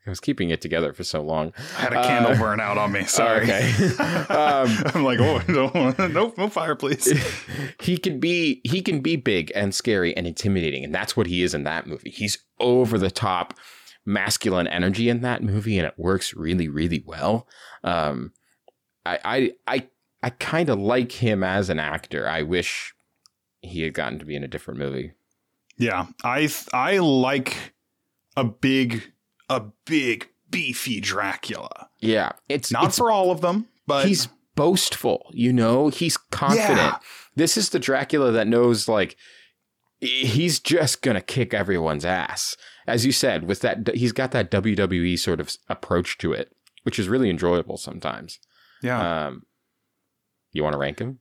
I 0.06 0.10
was 0.10 0.18
keeping 0.20 0.50
it 0.50 0.60
together 0.60 0.92
for 0.92 1.04
so 1.04 1.22
long. 1.22 1.52
I 1.78 1.82
had 1.82 1.92
a 1.92 2.02
candle 2.02 2.32
Uh, 2.32 2.38
burn 2.38 2.60
out 2.60 2.76
on 2.76 2.90
me. 2.92 3.04
Sorry. 3.04 3.42
okay. 3.44 3.72
Um, 4.32 4.68
I'm 4.94 5.04
like, 5.04 5.20
oh, 5.20 5.40
no, 5.48 5.94
no, 6.08 6.34
no 6.36 6.48
fire, 6.48 6.74
please. 6.74 7.12
he 7.80 7.96
can 7.98 8.18
be 8.18 8.60
he 8.64 8.80
can 8.82 9.00
be 9.00 9.16
big 9.16 9.52
and 9.54 9.74
scary 9.74 10.16
and 10.16 10.26
intimidating 10.26 10.84
and 10.84 10.94
that's 10.94 11.16
what 11.16 11.26
he 11.26 11.42
is 11.42 11.54
in 11.54 11.64
that 11.64 11.86
movie 11.86 12.10
he's 12.10 12.38
over 12.58 12.98
the 12.98 13.10
top 13.10 13.54
masculine 14.04 14.66
energy 14.66 15.08
in 15.08 15.20
that 15.22 15.42
movie, 15.42 15.78
and 15.78 15.86
it 15.86 15.94
works 15.96 16.34
really, 16.34 16.68
really 16.68 17.02
well. 17.06 17.46
Um, 17.84 18.32
I, 19.06 19.18
I, 19.24 19.52
I, 19.66 19.88
I 20.22 20.30
kind 20.30 20.68
of 20.68 20.78
like 20.78 21.12
him 21.12 21.42
as 21.42 21.70
an 21.70 21.78
actor. 21.78 22.28
I 22.28 22.42
wish 22.42 22.94
he 23.60 23.82
had 23.82 23.94
gotten 23.94 24.18
to 24.18 24.24
be 24.24 24.36
in 24.36 24.44
a 24.44 24.48
different 24.48 24.78
movie. 24.80 25.12
Yeah, 25.78 26.06
I 26.22 26.48
I 26.72 26.98
like 26.98 27.56
a 28.36 28.44
big 28.44 29.12
a 29.52 29.72
big 29.84 30.28
beefy 30.50 31.00
Dracula. 31.00 31.88
Yeah, 32.00 32.32
it's 32.48 32.72
Not 32.72 32.86
it's, 32.86 32.98
for 32.98 33.10
all 33.10 33.30
of 33.30 33.40
them, 33.40 33.68
but 33.86 34.06
he's 34.06 34.28
boastful. 34.54 35.30
You 35.32 35.52
know, 35.52 35.88
he's 35.88 36.16
confident. 36.16 36.78
Yeah. 36.78 36.98
This 37.36 37.56
is 37.56 37.70
the 37.70 37.78
Dracula 37.78 38.32
that 38.32 38.46
knows 38.46 38.88
like 38.88 39.16
he's 40.00 40.58
just 40.58 41.02
gonna 41.02 41.20
kick 41.20 41.54
everyone's 41.54 42.04
ass. 42.04 42.56
As 42.86 43.06
you 43.06 43.12
said, 43.12 43.44
with 43.44 43.60
that, 43.60 43.94
he's 43.94 44.12
got 44.12 44.32
that 44.32 44.50
WWE 44.50 45.18
sort 45.18 45.40
of 45.40 45.54
approach 45.68 46.18
to 46.18 46.32
it, 46.32 46.52
which 46.82 46.98
is 46.98 47.08
really 47.08 47.30
enjoyable 47.30 47.76
sometimes. 47.76 48.38
yeah. 48.82 49.26
Um, 49.26 49.42
you 50.54 50.62
want 50.62 50.74
to 50.74 50.78
rank 50.78 50.98
him? 50.98 51.20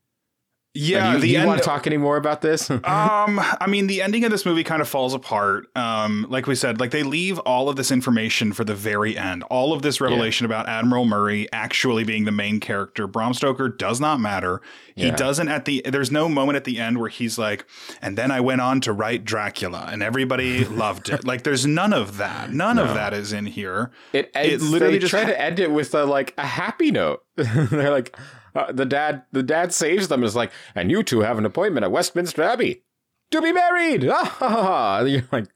Yeah, 0.73 1.13
you, 1.13 1.19
the 1.19 1.27
do 1.27 1.33
you 1.33 1.39
end 1.39 1.47
want 1.47 1.59
to 1.61 1.65
talk 1.65 1.85
any 1.85 1.97
more 1.97 2.15
about 2.17 2.41
this? 2.41 2.69
um 2.69 2.81
i 2.85 3.65
mean 3.67 3.87
the 3.87 4.01
ending 4.01 4.23
of 4.23 4.31
this 4.31 4.45
movie 4.45 4.63
kind 4.63 4.81
of 4.81 4.87
falls 4.87 5.13
apart 5.13 5.65
um 5.75 6.25
like 6.29 6.47
we 6.47 6.55
said 6.55 6.79
like 6.79 6.91
they 6.91 7.03
leave 7.03 7.39
all 7.39 7.67
of 7.69 7.75
this 7.75 7.91
information 7.91 8.53
for 8.53 8.63
the 8.63 8.73
very 8.75 9.17
end 9.17 9.43
all 9.43 9.73
of 9.73 9.81
this 9.81 9.99
revelation 9.99 10.45
about 10.45 10.69
admiral 10.69 11.03
murray 11.05 11.47
actually 11.51 12.03
being 12.03 12.23
the 12.25 12.31
main 12.31 12.59
character 12.59 13.05
bram 13.07 13.33
stoker 13.33 13.67
does 13.67 13.99
not 13.99 14.19
matter 14.19 14.61
he 14.95 15.07
Yeah. 15.07 15.15
doesn't 15.15 15.47
at 15.49 15.65
the 15.65 15.81
there's 15.85 16.11
no 16.11 16.29
moment 16.29 16.55
at 16.55 16.63
the 16.63 16.79
end 16.79 16.99
where 16.99 17.09
he's 17.09 17.37
like 17.37 17.65
and 18.01 18.17
then 18.17 18.31
i 18.31 18.39
went 18.39 18.61
on 18.61 18.79
to 18.81 18.93
write 18.93 19.25
dracula 19.25 19.89
and 19.91 20.01
everybody 20.01 20.63
loved 20.65 21.09
it 21.09 21.25
like 21.25 21.43
there's 21.43 21.65
none 21.65 21.91
of 21.93 22.17
that 22.17 22.51
none 22.53 22.77
No. 22.77 22.83
of 22.85 22.93
that 22.93 23.13
is 23.13 23.33
in 23.33 23.45
here 23.45 23.91
It, 24.13 24.31
It 24.35 24.61
literally 24.61 24.93
they 24.95 24.99
just 24.99 25.11
try 25.11 25.21
ha- 25.23 25.27
to 25.31 25.41
end 25.41 25.59
it 25.59 25.71
with 25.71 25.93
a, 25.95 26.05
like 26.05 26.33
a 26.37 26.45
happy 26.45 26.91
note. 26.91 27.23
They're 27.35 27.89
like, 27.91 28.15
uh, 28.55 28.71
the 28.71 28.85
dad, 28.85 29.23
the 29.31 29.43
dad 29.43 29.73
saves 29.73 30.07
them. 30.07 30.21
and 30.21 30.27
Is 30.27 30.35
like, 30.35 30.51
and 30.75 30.89
you 30.91 31.03
two 31.03 31.21
have 31.21 31.37
an 31.37 31.45
appointment 31.45 31.83
at 31.83 31.91
Westminster 31.91 32.43
Abbey 32.43 32.83
to 33.31 33.41
be 33.41 33.51
married. 33.51 34.03
Ah, 34.09 34.25
ha, 34.25 34.49
ha, 34.49 34.63
ha. 34.63 34.99
You're 35.01 35.23
like, 35.31 35.47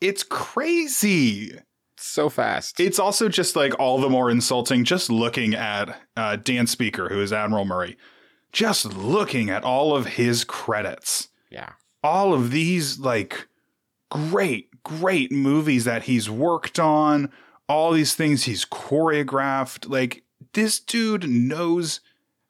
it's 0.00 0.22
crazy 0.22 1.58
so 1.96 2.28
fast. 2.28 2.80
It's 2.80 2.98
also 2.98 3.28
just 3.28 3.54
like 3.54 3.78
all 3.78 4.00
the 4.00 4.08
more 4.10 4.30
insulting 4.30 4.84
just 4.84 5.08
looking 5.10 5.54
at 5.54 6.00
uh, 6.16 6.36
Dan 6.36 6.66
Speaker, 6.66 7.08
who 7.08 7.20
is 7.20 7.32
Admiral 7.32 7.64
Murray, 7.64 7.96
just 8.52 8.84
looking 8.96 9.50
at 9.50 9.62
all 9.64 9.94
of 9.94 10.06
his 10.06 10.42
credits. 10.44 11.28
yeah, 11.50 11.70
All 12.02 12.34
of 12.34 12.50
these 12.50 12.98
like 12.98 13.46
great, 14.10 14.82
great 14.82 15.30
movies 15.30 15.84
that 15.84 16.04
he's 16.04 16.28
worked 16.28 16.78
on, 16.80 17.30
all 17.68 17.92
these 17.92 18.14
things 18.14 18.44
he's 18.44 18.64
choreographed. 18.64 19.88
Like 19.88 20.24
this 20.54 20.80
dude 20.80 21.28
knows 21.30 22.00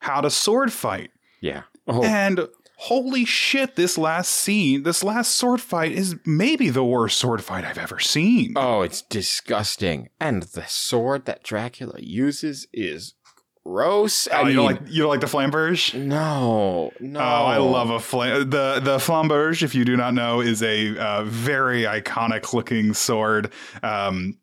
how 0.02 0.20
to 0.20 0.30
sword 0.30 0.72
fight. 0.72 1.10
yeah. 1.40 1.62
Oh, 1.88 2.02
And 2.04 2.46
holy 2.76 3.24
shit, 3.24 3.74
this 3.76 3.98
last 3.98 4.28
scene, 4.30 4.82
this 4.84 5.02
last 5.02 5.34
sword 5.34 5.60
fight 5.60 5.90
is 5.92 6.14
maybe 6.24 6.70
the 6.70 6.84
worst 6.84 7.18
sword 7.18 7.42
fight 7.42 7.64
I've 7.64 7.78
ever 7.78 7.98
seen. 7.98 8.52
oh, 8.56 8.82
it's 8.82 9.02
disgusting. 9.02 10.08
And 10.20 10.42
the 10.44 10.64
sword 10.66 11.24
that 11.26 11.42
Dracula 11.42 11.98
uses 11.98 12.66
is 12.72 13.14
gross. 13.64 14.28
I 14.28 14.42
Oh, 14.42 14.46
you 14.46 14.54
don't 14.54 14.66
mean, 14.66 14.76
like 14.76 14.92
you 14.92 15.02
don't 15.02 15.08
like 15.08 15.20
the 15.20 15.26
flamberge? 15.26 15.94
no, 15.94 16.92
no. 17.00 17.20
Oh, 17.20 17.22
I 17.22 17.56
love 17.58 17.90
a 17.90 17.98
flam. 18.00 18.50
The 18.50 18.80
the 18.82 18.98
flamberge, 18.98 19.62
if 19.62 19.74
you 19.74 19.84
do 19.84 19.96
not 19.96 20.14
know, 20.14 20.40
is 20.40 20.62
a 20.62 20.96
uh, 20.96 21.24
very 21.24 21.82
iconic 21.82 22.52
looking 22.52 22.94
sword. 22.94 23.52
Um, 23.82 24.38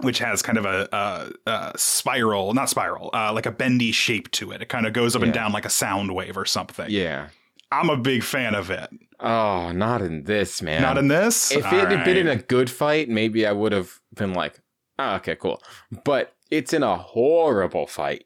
which 0.00 0.18
has 0.18 0.42
kind 0.42 0.58
of 0.58 0.64
a, 0.64 0.88
a, 0.92 1.50
a 1.50 1.72
spiral, 1.76 2.52
not 2.54 2.68
spiral, 2.68 3.10
uh, 3.12 3.32
like 3.32 3.46
a 3.46 3.52
bendy 3.52 3.92
shape 3.92 4.30
to 4.32 4.50
it. 4.52 4.60
It 4.60 4.68
kind 4.68 4.86
of 4.86 4.92
goes 4.92 5.14
up 5.14 5.22
and 5.22 5.32
down 5.32 5.52
like 5.52 5.64
a 5.64 5.70
sound 5.70 6.14
wave 6.14 6.36
or 6.36 6.44
something. 6.44 6.86
Yeah. 6.90 7.28
I'm 7.70 7.90
a 7.90 7.96
big 7.96 8.22
fan 8.22 8.54
of 8.54 8.70
it. 8.70 8.90
Oh, 9.20 9.72
not 9.72 10.02
in 10.02 10.24
this, 10.24 10.62
man. 10.62 10.82
Not 10.82 10.98
in 10.98 11.08
this. 11.08 11.50
If 11.50 11.64
All 11.64 11.74
it 11.74 11.90
had 11.90 12.04
been 12.04 12.16
in 12.16 12.28
a 12.28 12.36
good 12.36 12.70
fight, 12.70 13.08
maybe 13.08 13.46
I 13.46 13.52
would 13.52 13.72
have 13.72 14.00
been 14.14 14.32
like, 14.32 14.60
oh, 14.98 15.14
okay, 15.16 15.36
cool. 15.36 15.62
But 16.04 16.34
it's 16.50 16.72
in 16.72 16.82
a 16.82 16.96
horrible 16.96 17.86
fight. 17.86 18.24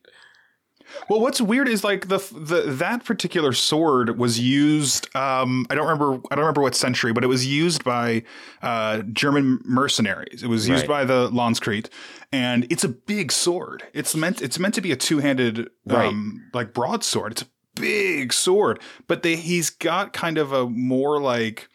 Well, 1.09 1.21
what's 1.21 1.41
weird 1.41 1.69
is 1.69 1.85
like 1.85 2.09
the 2.09 2.19
the 2.33 2.63
that 2.67 3.05
particular 3.05 3.53
sword 3.53 4.19
was 4.19 4.39
used. 4.41 5.15
Um, 5.17 5.67
I 5.71 5.75
don't 5.75 5.87
remember. 5.87 6.15
I 6.31 6.35
don't 6.35 6.45
remember 6.45 6.63
what 6.63 6.75
century, 6.75 7.13
but 7.13 7.25
it 7.25 7.29
was 7.29 7.47
used 7.47 7.85
by 7.85 8.23
uh, 8.63 9.03
German 9.13 9.61
mercenaries. 9.65 10.43
It 10.43 10.49
was 10.49 10.69
used 10.69 10.83
Right. 10.89 10.89
by 10.89 11.05
the 11.05 11.29
Landsknechts, 11.31 11.89
and 12.33 12.67
it's 12.71 12.85
a 12.85 12.89
big 12.89 13.33
sword. 13.33 13.83
It's 13.93 14.15
meant. 14.15 14.43
It's 14.43 14.59
meant 14.59 14.75
to 14.75 14.81
be 14.81 14.93
a 14.93 14.97
two 14.97 15.19
handed, 15.19 15.69
Right. 15.87 16.09
um, 16.09 16.51
like 16.55 16.73
broadsword. 16.75 17.33
It's 17.33 17.43
a 17.43 17.47
big 17.75 18.33
sword, 18.33 18.81
but 19.07 19.23
they 19.23 19.37
he's 19.37 19.71
got 19.71 20.13
kind 20.13 20.39
of 20.39 20.53
a 20.53 20.69
more 20.69 21.21
like. 21.21 21.69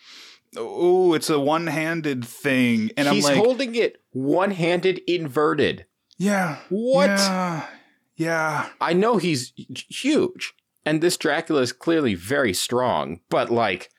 Oh, 0.56 1.16
it's 1.16 1.32
a 1.32 1.40
one-handed 1.40 2.24
thing, 2.24 2.92
and 2.96 3.08
He's 3.08 3.26
I'm 3.26 3.38
like, 3.38 3.44
holding 3.44 3.74
it 3.74 3.98
one 4.12 4.52
handed 4.52 5.02
inverted. 5.08 5.88
yeah, 6.20 6.58
What? 6.70 7.08
yeah, 7.10 7.66
yeah. 8.16 8.70
I 8.80 8.94
know 8.94 9.18
he's 9.18 9.54
huge, 9.90 10.54
and 10.86 11.02
this 11.02 11.18
Dracula 11.18 11.62
is 11.62 11.72
clearly 11.72 12.16
very 12.16 12.54
strong, 12.54 13.20
but 13.30 13.50
like, 13.50 13.90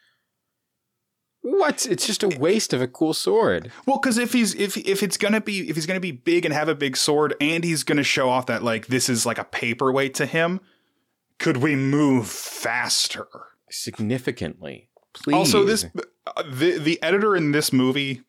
what? 1.42 1.87
It's 1.87 2.07
just 2.07 2.22
a 2.22 2.29
waste 2.29 2.72
of 2.72 2.81
a 2.81 2.88
cool 2.88 3.12
sword. 3.12 3.70
Well, 3.87 3.98
because 3.98 4.18
if 4.18 4.33
he's 4.33 4.55
if 4.55 4.77
if 4.77 5.03
it's 5.03 5.16
gonna 5.16 5.40
be 5.40 5.68
if 5.68 5.77
he's 5.77 5.87
gonna 5.87 6.00
be 6.00 6.12
big 6.12 6.44
and 6.44 6.55
have 6.55 6.68
a 6.68 6.74
big 6.74 6.96
sword, 6.96 7.35
and 7.40 7.62
he's 7.62 7.85
gonna 7.85 8.03
show 8.03 8.31
off 8.31 8.46
that 8.46 8.62
like 8.62 8.87
this 8.87 9.09
is 9.09 9.27
like 9.27 9.38
a 9.38 9.44
paperweight 9.44 10.14
to 10.14 10.27
him, 10.27 10.61
could 11.38 11.59
we 11.59 11.77
move 11.77 12.29
faster? 12.29 13.27
Significantly. 13.70 14.88
Please. 15.12 15.35
Also, 15.35 15.64
this 15.64 15.85
uh, 16.27 16.42
the 16.50 16.79
the 16.79 17.03
editor 17.03 17.37
in 17.37 17.53
this 17.53 17.72
movie. 17.72 18.22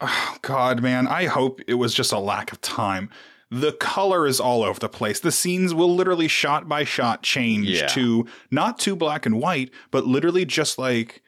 Oh 0.00 0.36
God, 0.42 0.82
man! 0.82 1.06
I 1.06 1.26
hope 1.26 1.60
it 1.66 1.74
was 1.74 1.94
just 1.94 2.12
a 2.12 2.18
lack 2.18 2.52
of 2.52 2.60
time. 2.60 3.10
The 3.54 3.72
color 3.72 4.26
is 4.26 4.40
all 4.40 4.62
over 4.62 4.80
the 4.80 4.88
place. 4.88 5.20
The 5.20 5.30
scenes 5.30 5.74
will 5.74 5.94
literally 5.94 6.26
shot 6.26 6.68
by 6.68 6.84
shot 6.84 7.22
change 7.22 7.68
Yeah. 7.68 7.86
to 7.88 8.26
not 8.50 8.78
to 8.80 8.96
black 8.96 9.26
and 9.26 9.38
white, 9.38 9.70
but 9.90 10.06
literally 10.06 10.46
just 10.46 10.78
like 10.78 11.20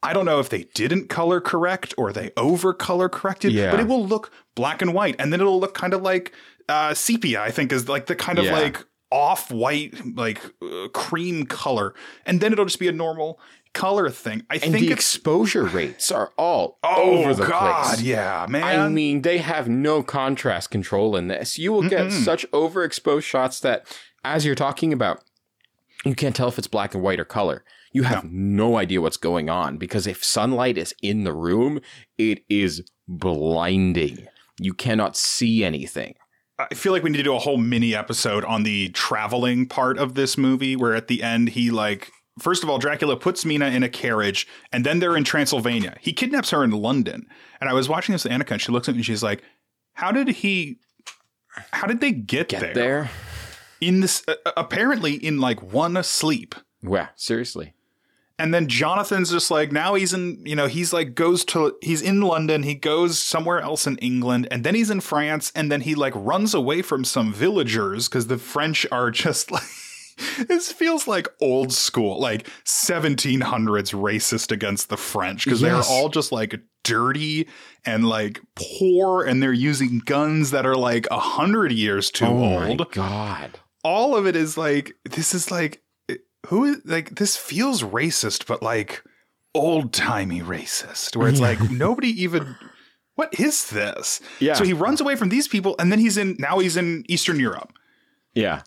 I 0.00 0.12
don't 0.12 0.24
know 0.24 0.38
if 0.38 0.48
they 0.48 0.62
didn't 0.74 1.08
color 1.08 1.40
correct 1.40 1.92
or 1.98 2.12
they 2.12 2.30
over 2.36 2.72
color 2.72 3.08
corrected, 3.08 3.50
Yeah. 3.52 3.72
but 3.72 3.80
it 3.80 3.88
will 3.88 4.06
look 4.06 4.30
black 4.54 4.80
and 4.80 4.94
white, 4.94 5.16
and 5.18 5.32
then 5.32 5.40
it'll 5.40 5.58
look 5.58 5.74
kind 5.74 5.92
of 5.92 6.02
like 6.02 6.32
uh, 6.68 6.94
sepia. 6.94 7.42
I 7.42 7.50
think 7.50 7.72
is 7.72 7.88
like 7.88 8.06
the 8.06 8.14
kind 8.14 8.38
of 8.38 8.44
Yeah. 8.44 8.52
like 8.52 8.84
off 9.10 9.50
white, 9.50 9.94
like 10.16 10.40
uh, 10.62 10.86
cream 10.94 11.46
color, 11.46 11.94
and 12.26 12.40
then 12.40 12.52
it'll 12.52 12.66
just 12.66 12.78
be 12.78 12.86
a 12.88 12.92
normal 12.92 13.40
color 13.78 14.10
thing. 14.10 14.42
I 14.50 14.54
and 14.54 14.72
think 14.72 14.78
the 14.78 14.92
exposure 14.92 15.64
rates 15.78 16.10
are 16.10 16.32
all 16.36 16.78
oh 16.82 17.18
over 17.18 17.34
the 17.34 17.46
god, 17.46 17.94
place. 17.94 18.02
yeah, 18.02 18.46
man. 18.48 18.80
I 18.80 18.88
mean, 18.88 19.22
they 19.22 19.38
have 19.38 19.68
no 19.68 20.02
contrast 20.02 20.70
control 20.70 21.16
in 21.16 21.28
this. 21.28 21.58
You 21.58 21.72
will 21.72 21.88
get 21.88 22.06
Mm-mm. 22.06 22.24
such 22.24 22.44
overexposed 22.50 23.22
shots 23.22 23.60
that, 23.60 23.86
as 24.24 24.44
you're 24.44 24.54
talking 24.54 24.92
about, 24.92 25.22
you 26.04 26.14
can't 26.14 26.34
tell 26.34 26.48
if 26.48 26.58
it's 26.58 26.66
black 26.66 26.94
and 26.94 27.02
white 27.02 27.20
or 27.20 27.24
color. 27.24 27.64
You 27.92 28.02
have 28.02 28.24
no, 28.30 28.76
idea 28.76 29.00
what's 29.00 29.16
going 29.16 29.48
on 29.48 29.78
because 29.78 30.06
if 30.06 30.22
sunlight 30.22 30.76
is 30.76 30.94
in 31.02 31.24
the 31.24 31.32
room, 31.32 31.80
it 32.18 32.44
is 32.48 32.82
blinding. 33.08 34.26
You 34.60 34.74
cannot 34.74 35.16
see 35.16 35.64
anything. 35.64 36.14
I 36.58 36.74
feel 36.74 36.92
like 36.92 37.04
we 37.04 37.10
need 37.10 37.18
to 37.18 37.22
do 37.22 37.34
a 37.34 37.38
whole 37.38 37.56
mini 37.56 37.94
episode 37.94 38.44
on 38.44 38.64
the 38.64 38.88
traveling 38.88 39.66
part 39.66 39.96
of 39.96 40.14
this 40.14 40.36
movie, 40.36 40.74
where 40.74 40.94
at 40.94 41.06
the 41.06 41.22
end 41.22 41.50
he 41.50 41.70
like. 41.70 42.10
First 42.38 42.62
of 42.62 42.70
all, 42.70 42.78
Dracula 42.78 43.16
puts 43.16 43.44
Mina 43.44 43.66
in 43.68 43.82
a 43.82 43.88
carriage, 43.88 44.46
and 44.72 44.84
then 44.84 44.98
they're 44.98 45.16
in 45.16 45.24
Transylvania. 45.24 45.96
He 46.00 46.12
kidnaps 46.12 46.50
her 46.50 46.62
in 46.64 46.70
London, 46.70 47.26
and 47.60 47.68
I 47.68 47.72
was 47.72 47.88
watching 47.88 48.12
this 48.12 48.24
with 48.24 48.32
Annika, 48.32 48.52
and 48.52 48.60
she 48.60 48.72
looks 48.72 48.88
at 48.88 48.94
me 48.94 48.98
and 48.98 49.06
she's 49.06 49.22
like, 49.22 49.42
"How 49.94 50.12
did 50.12 50.28
he? 50.28 50.78
How 51.72 51.86
did 51.86 52.00
they 52.00 52.12
get, 52.12 52.48
Get 52.48 52.60
there? 52.60 52.74
there? 52.74 53.10
in 53.80 54.00
this? 54.00 54.24
Uh, 54.28 54.34
apparently, 54.56 55.14
in 55.14 55.40
like 55.40 55.62
one 55.62 56.02
sleep." 56.02 56.54
Yeah, 56.82 57.08
seriously. 57.16 57.74
And 58.40 58.54
then 58.54 58.68
Jonathan's 58.68 59.32
just 59.32 59.50
like 59.50 59.72
now 59.72 59.94
he's 59.94 60.12
in 60.14 60.40
you 60.46 60.54
know 60.54 60.68
he's 60.68 60.92
like 60.92 61.16
goes 61.16 61.44
to 61.46 61.76
he's 61.82 62.00
in 62.00 62.20
London 62.20 62.62
he 62.62 62.76
goes 62.76 63.18
somewhere 63.18 63.58
else 63.60 63.84
in 63.84 63.96
England 63.98 64.46
and 64.52 64.62
then 64.62 64.76
he's 64.76 64.90
in 64.90 65.00
France 65.00 65.50
and 65.56 65.72
then 65.72 65.80
he 65.80 65.96
like 65.96 66.12
runs 66.14 66.54
away 66.54 66.80
from 66.80 67.04
some 67.04 67.32
villagers 67.32 68.08
because 68.08 68.28
the 68.28 68.38
French 68.38 68.86
are 68.92 69.10
just 69.10 69.50
like 69.50 69.64
this 70.48 70.72
feels 70.72 71.06
like 71.06 71.28
old 71.40 71.72
school 71.72 72.20
like 72.20 72.48
1700s 72.64 73.94
racist 73.94 74.50
against 74.52 74.88
the 74.88 74.96
French 74.96 75.44
because 75.44 75.60
Yes. 75.62 75.86
they're 75.88 75.96
all 75.96 76.08
just 76.08 76.32
like 76.32 76.60
dirty 76.84 77.48
and 77.84 78.08
like 78.08 78.40
poor 78.54 79.24
and 79.24 79.42
they're 79.42 79.52
using 79.52 80.00
guns 80.04 80.50
that 80.52 80.64
are 80.66 80.76
like 80.76 81.06
a 81.10 81.18
hundred 81.18 81.72
years 81.72 82.10
too 82.10 82.24
oh 82.24 82.64
old 82.68 82.78
my 82.80 82.86
god. 82.92 83.58
all 83.84 84.16
of 84.16 84.26
it 84.26 84.34
is 84.36 84.56
like 84.56 84.92
this 85.04 85.34
is 85.34 85.50
like 85.50 85.82
who 86.46 86.64
is 86.64 86.76
like 86.84 87.16
this 87.16 87.36
feels 87.36 87.82
racist 87.82 88.46
but 88.46 88.62
like 88.62 89.02
old 89.54 89.92
timey 89.92 90.40
racist 90.40 91.16
where 91.16 91.28
it's 91.28 91.40
Yeah. 91.40 91.48
like 91.48 91.70
nobody 91.70 92.08
even 92.22 92.56
what 93.16 93.34
is 93.40 93.70
this? 93.70 94.20
Yeah. 94.38 94.54
So 94.54 94.62
he 94.62 94.72
runs 94.72 95.00
away 95.00 95.16
from 95.16 95.28
these 95.28 95.48
people, 95.48 95.74
and 95.80 95.90
then 95.90 95.98
he's 95.98 96.16
in 96.16 96.36
now 96.38 96.60
he's 96.60 96.76
in 96.76 97.04
Eastern 97.08 97.40
Europe. 97.40 97.72
Yeah. 98.32 98.62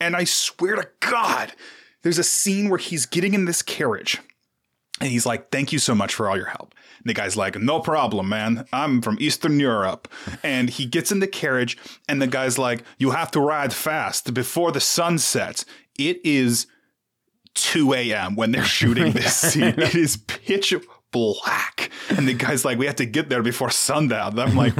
And 0.00 0.14
I 0.16 0.24
swear 0.24 0.76
to 0.76 0.88
God, 1.00 1.52
there's 2.02 2.18
a 2.18 2.24
scene 2.24 2.68
where 2.68 2.78
he's 2.78 3.06
getting 3.06 3.34
in 3.34 3.44
this 3.44 3.62
carriage. 3.62 4.18
And 5.00 5.10
he's 5.10 5.26
like, 5.26 5.50
Thank 5.50 5.72
you 5.72 5.78
so 5.78 5.94
much 5.94 6.14
for 6.14 6.28
all 6.28 6.36
your 6.36 6.46
help. 6.46 6.74
And 6.98 7.08
the 7.08 7.14
guy's 7.14 7.36
like, 7.36 7.56
No 7.56 7.80
problem, 7.80 8.28
man. 8.28 8.66
I'm 8.72 9.00
from 9.02 9.16
Eastern 9.20 9.60
Europe. 9.60 10.08
And 10.42 10.70
he 10.70 10.86
gets 10.86 11.12
in 11.12 11.20
the 11.20 11.26
carriage, 11.26 11.78
and 12.08 12.20
the 12.20 12.26
guy's 12.26 12.58
like, 12.58 12.82
You 12.98 13.10
have 13.10 13.30
to 13.32 13.40
ride 13.40 13.72
fast 13.72 14.32
before 14.34 14.72
the 14.72 14.80
sun 14.80 15.18
sets. 15.18 15.64
It 15.98 16.24
is 16.24 16.66
2 17.54 17.92
a.m. 17.94 18.36
when 18.36 18.52
they're 18.52 18.64
shooting 18.64 19.12
this 19.12 19.36
scene. 19.52 19.74
It 19.78 19.94
is 19.94 20.16
pitch 20.16 20.74
black. 21.10 21.90
And 22.10 22.28
the 22.28 22.34
guy's 22.34 22.64
like, 22.64 22.78
We 22.78 22.86
have 22.86 22.96
to 22.96 23.06
get 23.06 23.28
there 23.28 23.42
before 23.42 23.70
sundown. 23.70 24.38
And 24.38 24.40
I'm 24.40 24.56
like, 24.56 24.74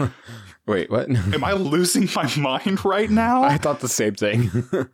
Wait, 0.69 0.91
what? 0.91 1.09
Am 1.35 1.43
I 1.43 1.53
losing 1.53 2.09
my 2.15 2.31
mind 2.37 2.85
right 2.85 3.11
now? 3.11 3.43
I 3.43 3.57
thought 3.59 3.81
the 3.81 3.89
same 3.89 4.15
thing. 4.15 4.51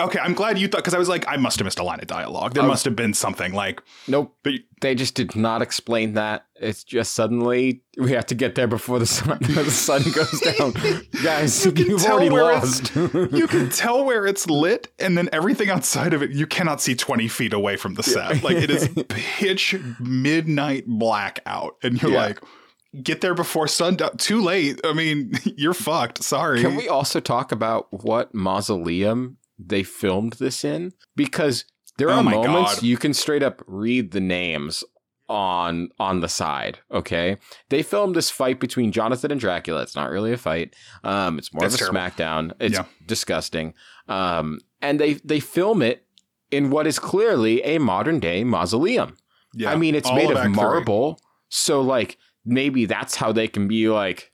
Okay, 0.00 0.18
I'm 0.18 0.34
glad 0.34 0.58
you 0.58 0.66
thought 0.66 0.78
because 0.78 0.94
I 0.94 0.98
was 0.98 1.08
like, 1.08 1.24
I 1.28 1.36
must 1.36 1.60
have 1.60 1.64
missed 1.64 1.78
a 1.78 1.84
line 1.84 2.00
of 2.00 2.08
dialogue. 2.08 2.54
There 2.54 2.64
Oh. 2.64 2.66
must 2.66 2.84
have 2.86 2.96
been 2.96 3.14
something 3.14 3.52
like, 3.52 3.80
nope. 4.08 4.34
but 4.42 4.54
They 4.80 4.96
just 4.96 5.14
did 5.14 5.36
not 5.36 5.62
explain 5.62 6.14
that. 6.14 6.44
It's 6.56 6.82
just 6.82 7.12
suddenly 7.12 7.82
we 7.96 8.10
have 8.10 8.26
to 8.26 8.34
get 8.34 8.56
there 8.56 8.66
before 8.66 8.98
the 8.98 9.06
sun 9.06 9.38
the 9.42 9.70
sun 9.70 10.02
goes 10.10 10.40
down. 10.40 10.72
Guys, 11.22 11.64
You 11.66 11.98
tell 12.00 12.14
already 12.14 12.30
where 12.30 12.50
it's- 12.56 12.96
lost. 12.96 13.32
you 13.32 13.46
can 13.46 13.70
tell 13.70 14.04
where 14.04 14.26
it's 14.26 14.48
lit, 14.50 14.88
and 14.98 15.16
then 15.16 15.28
everything 15.32 15.70
outside 15.70 16.14
of 16.14 16.22
it, 16.22 16.32
you 16.32 16.48
cannot 16.48 16.80
see 16.80 16.96
20 16.96 17.28
feet 17.28 17.52
away 17.52 17.76
from 17.76 17.94
the 17.94 18.02
set. 18.02 18.42
Like 18.42 18.56
it 18.56 18.70
is 18.70 18.88
pitch 19.08 19.76
midnight 20.00 20.84
blackout, 20.88 21.76
and 21.84 22.02
you're 22.02 22.10
Yeah. 22.10 22.26
like, 22.26 22.40
get 23.02 23.20
there 23.20 23.34
before 23.34 23.68
sundown. 23.68 24.16
Too 24.16 24.40
late. 24.42 24.80
I 24.84 24.92
mean, 24.92 25.32
you're 25.56 25.74
fucked. 25.74 26.22
Sorry. 26.22 26.60
Can 26.60 26.76
we 26.76 26.88
also 26.88 27.20
talk 27.20 27.52
about 27.52 27.88
what 27.90 28.34
mausoleum 28.34 29.38
they 29.58 29.82
filmed 29.82 30.34
this 30.34 30.64
in? 30.64 30.92
Because 31.16 31.64
there 31.98 32.10
Oh 32.10 32.14
are 32.14 32.22
my 32.22 32.32
moments 32.32 32.76
God. 32.76 32.82
you 32.82 32.96
can 32.96 33.14
straight 33.14 33.42
up 33.42 33.62
read 33.66 34.12
the 34.12 34.20
names 34.20 34.82
on 35.28 35.88
on 35.98 36.20
the 36.20 36.28
side. 36.28 36.78
Okay, 36.90 37.38
they 37.70 37.82
filmed 37.82 38.14
this 38.16 38.30
fight 38.30 38.60
between 38.60 38.92
Jonathan 38.92 39.30
and 39.30 39.40
Dracula. 39.40 39.82
It's 39.82 39.96
not 39.96 40.10
really 40.10 40.32
a 40.32 40.36
fight. 40.36 40.74
Um, 41.04 41.38
it's 41.38 41.52
more 41.54 41.62
That's 41.62 41.74
of 41.74 41.80
a 41.80 41.84
terrible. 41.92 42.00
smackdown. 42.00 42.52
It's 42.60 42.74
Yeah. 42.76 42.84
disgusting. 43.06 43.74
Um, 44.08 44.58
and 44.80 44.98
they 45.00 45.14
they 45.14 45.40
film 45.40 45.80
it 45.80 46.06
in 46.50 46.70
what 46.70 46.86
is 46.86 46.98
clearly 46.98 47.62
a 47.62 47.78
modern 47.78 48.20
day 48.20 48.44
mausoleum. 48.44 49.16
Yeah, 49.54 49.70
I 49.70 49.76
mean, 49.76 49.94
it's 49.94 50.10
made 50.12 50.30
of 50.30 50.36
of 50.36 50.50
marble, 50.50 51.20
so 51.48 51.80
like 51.80 52.18
maybe 52.44 52.86
that's 52.86 53.16
how 53.16 53.32
they 53.32 53.48
can 53.48 53.68
be 53.68 53.88
like, 53.88 54.32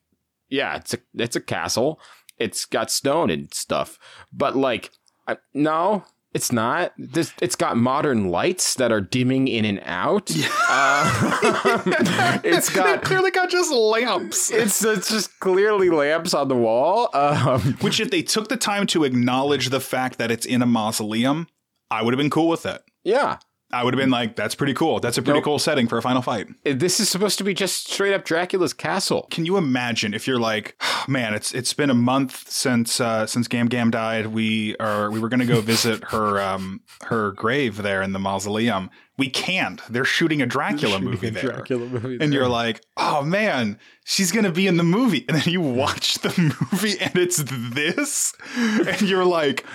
yeah, 0.49 0.77
it's 0.77 0.95
a 0.95 0.99
it's 1.15 1.37
a 1.37 1.41
castle. 1.41 2.01
It's 2.39 2.65
got 2.65 2.91
stone 2.91 3.31
and 3.31 3.53
stuff, 3.53 3.99
but 4.33 4.57
like, 4.57 4.91
I, 5.27 5.39
no, 5.55 6.05
it's 6.33 6.53
not. 6.53 6.93
This 6.97 7.33
it's 7.43 7.57
got 7.57 7.77
modern 7.77 8.29
lights 8.29 8.75
that 8.77 8.93
are 8.93 9.01
dimming 9.01 9.49
in 9.49 9.65
and 9.65 9.81
out. 9.85 10.31
Uh, 10.71 12.41
it's 12.45 12.69
They 12.69 12.75
got 12.75 13.03
clearly 13.03 13.31
got 13.31 13.49
just 13.49 13.73
lamps. 13.73 14.51
it's 14.51 14.85
it's 14.85 15.09
just 15.11 15.41
clearly 15.41 15.89
lamps 15.89 16.35
on 16.35 16.49
the 16.49 16.55
wall. 16.57 17.09
Um, 17.15 17.61
Which, 17.81 18.01
if 18.01 18.11
they 18.11 18.21
took 18.23 18.49
the 18.49 18.57
time 18.59 18.87
to 18.89 19.05
acknowledge 19.05 19.71
the 19.71 19.81
fact 19.81 20.19
that 20.19 20.31
it's 20.31 20.45
in 20.45 20.61
a 20.61 20.67
mausoleum, 20.67 21.49
I 21.91 22.03
would 22.03 22.13
have 22.13 22.19
been 22.19 22.29
cool 22.31 22.49
with 22.49 22.67
it. 22.67 22.83
yeah, 23.03 23.39
I 23.71 23.85
would 23.85 23.93
have 23.93 23.99
been 23.99 24.11
like, 24.11 24.35
that's 24.35 24.55
pretty 24.55 24.73
cool. 24.73 24.99
That's 24.99 25.19
a 25.19 25.23
pretty 25.23 25.39
Nope. 25.41 25.45
cool 25.45 25.59
setting 25.59 25.89
for 25.89 25.99
a 25.99 26.03
final 26.03 26.23
fight. 26.23 26.49
this 26.65 27.01
is 27.01 27.09
supposed 27.11 27.37
to 27.39 27.45
be 27.45 27.53
just 27.53 27.91
straight 27.91 28.15
up 28.15 28.25
Dracula's 28.25 28.73
castle. 28.73 29.27
Can 29.31 29.45
you 29.45 29.59
imagine 29.59 30.15
if 30.15 30.27
you're 30.27 30.39
like, 30.41 30.81
man, 31.09 31.35
it's 31.35 31.53
it's 31.53 31.75
been 31.75 31.91
a 31.91 31.95
month 31.95 32.49
since 32.51 33.01
uh, 33.01 33.27
since 33.27 33.47
Gam 33.49 33.67
Gam 33.67 33.91
died. 33.91 34.29
We 34.29 34.75
are 34.79 35.11
we 35.11 35.21
were 35.21 35.29
gonna 35.29 35.45
go 35.47 35.61
visit 35.61 36.05
her 36.11 36.41
um 36.41 36.81
her 37.07 37.33
grave 37.33 37.83
there 37.83 38.01
in 38.01 38.13
the 38.13 38.19
mausoleum. 38.19 38.89
We 39.19 39.29
can't. 39.29 39.83
They're 39.91 40.05
shooting 40.05 40.41
a 40.41 40.47
Dracula 40.47 41.01
movie 41.01 41.29
there. 41.31 41.65
movie, 41.69 42.19
And 42.21 42.33
you're 42.33 42.49
like, 42.49 42.81
oh 42.97 43.23
man, 43.23 43.79
she's 44.05 44.31
gonna 44.33 44.53
be 44.53 44.67
in 44.69 44.77
the 44.77 44.85
movie. 44.85 45.25
And 45.29 45.37
then 45.37 45.53
you 45.53 45.61
watch 45.61 46.15
the 46.21 46.31
movie 46.73 46.99
and 47.01 47.17
it's 47.17 47.43
this, 47.45 48.33
and 48.57 49.03
you're 49.03 49.25
like, 49.25 49.67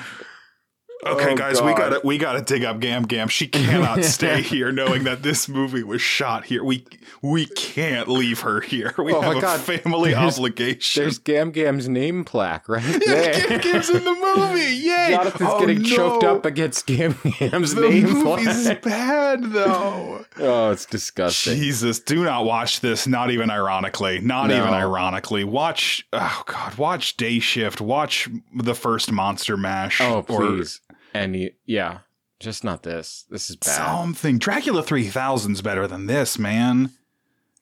okay, 1.05 1.31
Oh, 1.31 1.35
guys, 1.35 1.61
we 1.61 1.73
gotta 1.73 2.01
we 2.03 2.17
gotta 2.17 2.41
dig 2.41 2.63
up 2.63 2.79
Gam 2.79 3.03
Gam. 3.03 3.27
She 3.27 3.47
cannot 3.47 4.03
stay 4.03 4.41
here, 4.41 4.71
knowing 4.71 5.03
that 5.03 5.23
this 5.23 5.47
movie 5.49 5.83
was 5.83 6.01
shot 6.01 6.45
here. 6.45 6.63
We 6.63 6.85
we 7.21 7.45
can't 7.45 8.07
leave 8.07 8.41
her 8.41 8.61
here. 8.61 8.93
We 8.97 9.13
Oh 9.13 9.21
my 9.21 9.27
have 9.27 9.37
a 9.37 9.41
God. 9.41 9.59
family 9.61 10.13
There's- 10.13 10.37
obligation. 10.37 11.03
There's 11.03 11.17
Gam 11.19 11.51
Gam's 11.51 11.87
name 11.87 12.23
plaque 12.25 12.67
right 12.69 12.83
yeah, 12.85 12.97
there. 12.99 13.47
Gam 13.47 13.59
Gam's 13.61 13.89
in 13.89 14.03
the 14.03 14.35
movie. 14.35 14.75
Yay! 14.83 15.07
Jonathan's 15.11 15.49
Oh, 15.51 15.59
getting 15.59 15.83
choked 15.83 16.23
up 16.23 16.45
against 16.45 16.85
Gam 16.85 17.15
Gam's 17.39 17.75
The 17.75 17.81
name 17.89 18.03
movie's 18.23 18.63
plaque. 18.63 18.81
bad 18.81 19.43
though. 19.51 20.25
Oh, 20.39 20.71
it's 20.71 20.85
disgusting. 20.85 21.55
Jesus, 21.55 21.99
do 21.99 22.23
not 22.23 22.45
watch 22.45 22.79
this. 22.81 23.07
Not 23.07 23.31
even 23.31 23.49
ironically. 23.49 24.19
Not 24.19 24.47
No. 24.47 24.57
even 24.61 24.73
ironically. 24.73 25.43
Watch. 25.43 26.05
Oh 26.13 26.43
God, 26.45 26.75
watch 26.77 27.17
Day 27.17 27.39
Shift. 27.39 27.79
Watch 27.81 28.29
the 28.55 28.75
first 28.75 29.11
Monster 29.11 29.57
Mash. 29.57 30.01
Oh, 30.01 30.25
or 30.27 30.41
please. 30.41 30.81
And 31.13 31.35
you, 31.35 31.51
yeah, 31.65 31.99
just 32.39 32.63
not 32.63 32.83
this. 32.83 33.25
This 33.29 33.49
is 33.49 33.55
bad. 33.55 33.67
something. 33.75 34.37
Dracula 34.37 34.83
three 34.83 35.07
thousand's 35.07 35.61
better 35.61 35.87
than 35.87 36.07
this, 36.07 36.37
man. 36.39 36.91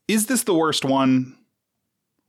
Is 0.08 0.26
this 0.28 0.44
the 0.44 0.54
worst 0.56 0.84
one? 0.86 1.38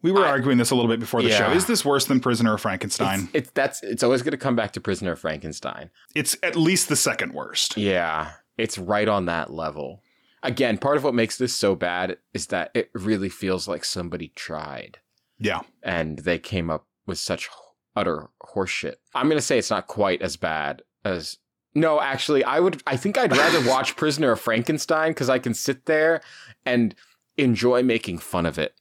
We 0.02 0.10
were 0.10 0.24
I- 0.24 0.30
arguing 0.30 0.58
this 0.58 0.70
a 0.70 0.74
little 0.74 0.90
bit 0.90 0.98
before 1.00 1.22
the 1.22 1.28
Yeah. 1.28 1.38
show. 1.38 1.52
Is 1.52 1.66
this 1.66 1.84
worse 1.84 2.06
than 2.06 2.18
Prisoner 2.20 2.54
of 2.54 2.60
Frankenstein? 2.60 3.22
It's, 3.32 3.34
it's 3.34 3.50
that's 3.52 3.82
it's 3.82 4.02
always 4.02 4.22
going 4.22 4.32
to 4.32 4.36
come 4.36 4.56
back 4.56 4.72
to 4.72 4.80
Prisoner 4.80 5.12
of 5.12 5.20
Frankenstein. 5.20 5.90
It's 6.14 6.36
at 6.42 6.56
least 6.56 6.88
the 6.88 6.96
second 6.96 7.32
worst. 7.34 7.76
Yeah, 7.76 8.32
it's 8.58 8.78
right 8.78 9.08
on 9.08 9.26
that 9.26 9.52
level. 9.52 10.02
Again, 10.42 10.76
part 10.78 10.96
of 10.96 11.04
what 11.04 11.14
makes 11.14 11.38
this 11.38 11.54
so 11.56 11.76
bad 11.76 12.16
is 12.34 12.48
that 12.48 12.72
it 12.74 12.90
really 12.94 13.28
feels 13.28 13.68
like 13.68 13.84
somebody 13.84 14.32
tried 14.34 14.98
Yeah. 15.38 15.60
and 15.84 16.18
they 16.18 16.40
came 16.40 16.68
up 16.68 16.84
with 17.06 17.18
such 17.18 17.48
utter 17.94 18.28
horseshit. 18.42 18.96
I'm 19.14 19.26
going 19.28 19.38
to 19.38 19.40
say 19.46 19.56
it's 19.56 19.70
not 19.70 19.86
quite 19.86 20.20
as 20.20 20.36
bad 20.36 20.82
as 21.04 21.38
No, 21.74 22.00
actually, 22.00 22.44
I 22.44 22.60
would 22.60 22.82
I 22.86 22.96
think 22.96 23.16
I'd 23.18 23.36
rather 23.36 23.66
watch 23.68 23.96
Prisoner 23.96 24.32
of 24.32 24.40
Frankenstein 24.40 25.14
cuz 25.14 25.28
I 25.28 25.38
can 25.38 25.54
sit 25.54 25.86
there 25.86 26.20
and 26.66 26.94
enjoy 27.36 27.82
making 27.82 28.18
fun 28.18 28.46
of 28.46 28.58
it. 28.58 28.74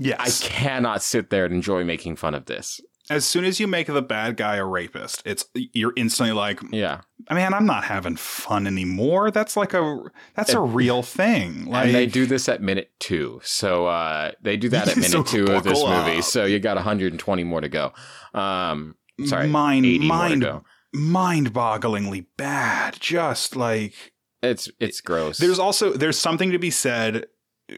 Yes, 0.00 0.18
I 0.20 0.46
cannot 0.48 1.02
sit 1.02 1.30
there 1.30 1.44
and 1.44 1.52
enjoy 1.54 1.84
making 1.84 2.16
fun 2.16 2.34
of 2.34 2.46
this. 2.46 2.80
as 3.10 3.24
soon 3.24 3.44
as 3.46 3.58
you 3.58 3.66
make 3.66 3.86
the 3.86 4.02
bad 4.02 4.36
guy 4.36 4.56
a 4.56 4.64
rapist, 4.66 5.22
it's 5.24 5.46
you're 5.54 5.94
instantly 5.96 6.32
like, 6.32 6.60
Yeah. 6.70 7.00
man, 7.30 7.54
I'm 7.54 7.64
not 7.64 7.84
having 7.84 8.16
fun 8.16 8.66
anymore. 8.66 9.30
That's 9.30 9.56
like 9.56 9.72
a 9.74 9.98
that's 10.34 10.52
a 10.52 10.60
real 10.60 11.02
thing. 11.02 11.64
Like 11.66 11.86
and 11.86 11.94
they 11.94 12.04
do 12.06 12.26
this 12.26 12.48
at 12.50 12.60
minute 12.62 12.90
two. 13.00 13.40
So 13.42 13.86
uh, 13.86 14.32
they 14.42 14.56
do 14.58 14.68
that 14.70 14.88
at 14.88 14.96
minute 15.04 15.10
So 15.10 15.22
two 15.22 15.46
of 15.46 15.64
this 15.64 15.82
buckle 15.82 15.88
movie. 16.04 16.18
up. 16.18 16.24
So 16.24 16.44
you 16.44 16.58
got 16.60 16.76
120 16.76 17.44
more 17.44 17.60
to 17.62 17.68
go. 17.68 17.92
Um, 18.34 18.94
sorry, 19.24 19.48
mind 19.48 19.86
80 19.86 20.06
mind 20.06 20.40
more 20.42 20.50
to 20.52 20.58
go. 20.60 20.64
Mind-bogglingly 20.94 22.26
bad. 22.36 22.96
Just 23.00 23.56
like 23.56 24.12
It's 24.42 24.68
it's 24.80 25.00
gross. 25.00 25.38
there's 25.38 25.58
also 25.58 25.92
there's 25.92 26.18
something 26.18 26.50
to 26.52 26.58
be 26.58 26.70
said. 26.70 27.26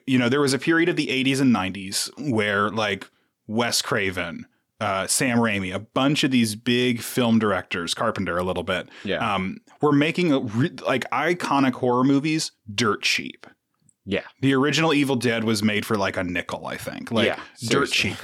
You 0.06 0.18
know, 0.18 0.28
there 0.28 0.40
was 0.40 0.54
a 0.54 0.58
period 0.58 0.88
of 0.88 0.94
the 0.96 1.08
80s 1.08 1.40
and 1.40 1.54
90s 1.54 2.30
where 2.30 2.70
like 2.70 3.10
Wes 3.48 3.82
Craven, 3.82 4.46
uh, 4.80 5.08
Sam 5.08 5.38
Raimi, 5.38 5.74
a 5.74 5.80
bunch 5.80 6.22
of 6.22 6.30
these 6.30 6.54
big 6.54 7.00
film 7.00 7.40
directors, 7.40 7.92
Carpenter 7.92 8.38
a 8.38 8.44
little 8.44 8.62
bit, 8.62 8.88
yeah 9.02 9.34
um, 9.34 9.58
were 9.80 9.90
making 9.92 10.32
a 10.32 10.38
re- 10.40 10.70
like 10.86 11.10
iconic 11.10 11.72
horror 11.74 12.04
movies 12.04 12.52
dirt 12.72 13.02
cheap. 13.02 13.48
yeah 14.06 14.22
The 14.42 14.54
original 14.54 14.94
Evil 14.94 15.16
Dead 15.16 15.42
was 15.42 15.60
made 15.60 15.84
for 15.84 15.96
like 15.96 16.16
a 16.16 16.22
nickel, 16.22 16.66
I 16.68 16.76
think. 16.76 17.10
Like 17.10 17.26
Yeah, 17.26 17.40
dirt 17.60 17.88
seriously. 17.88 18.10
cheap. 18.10 18.18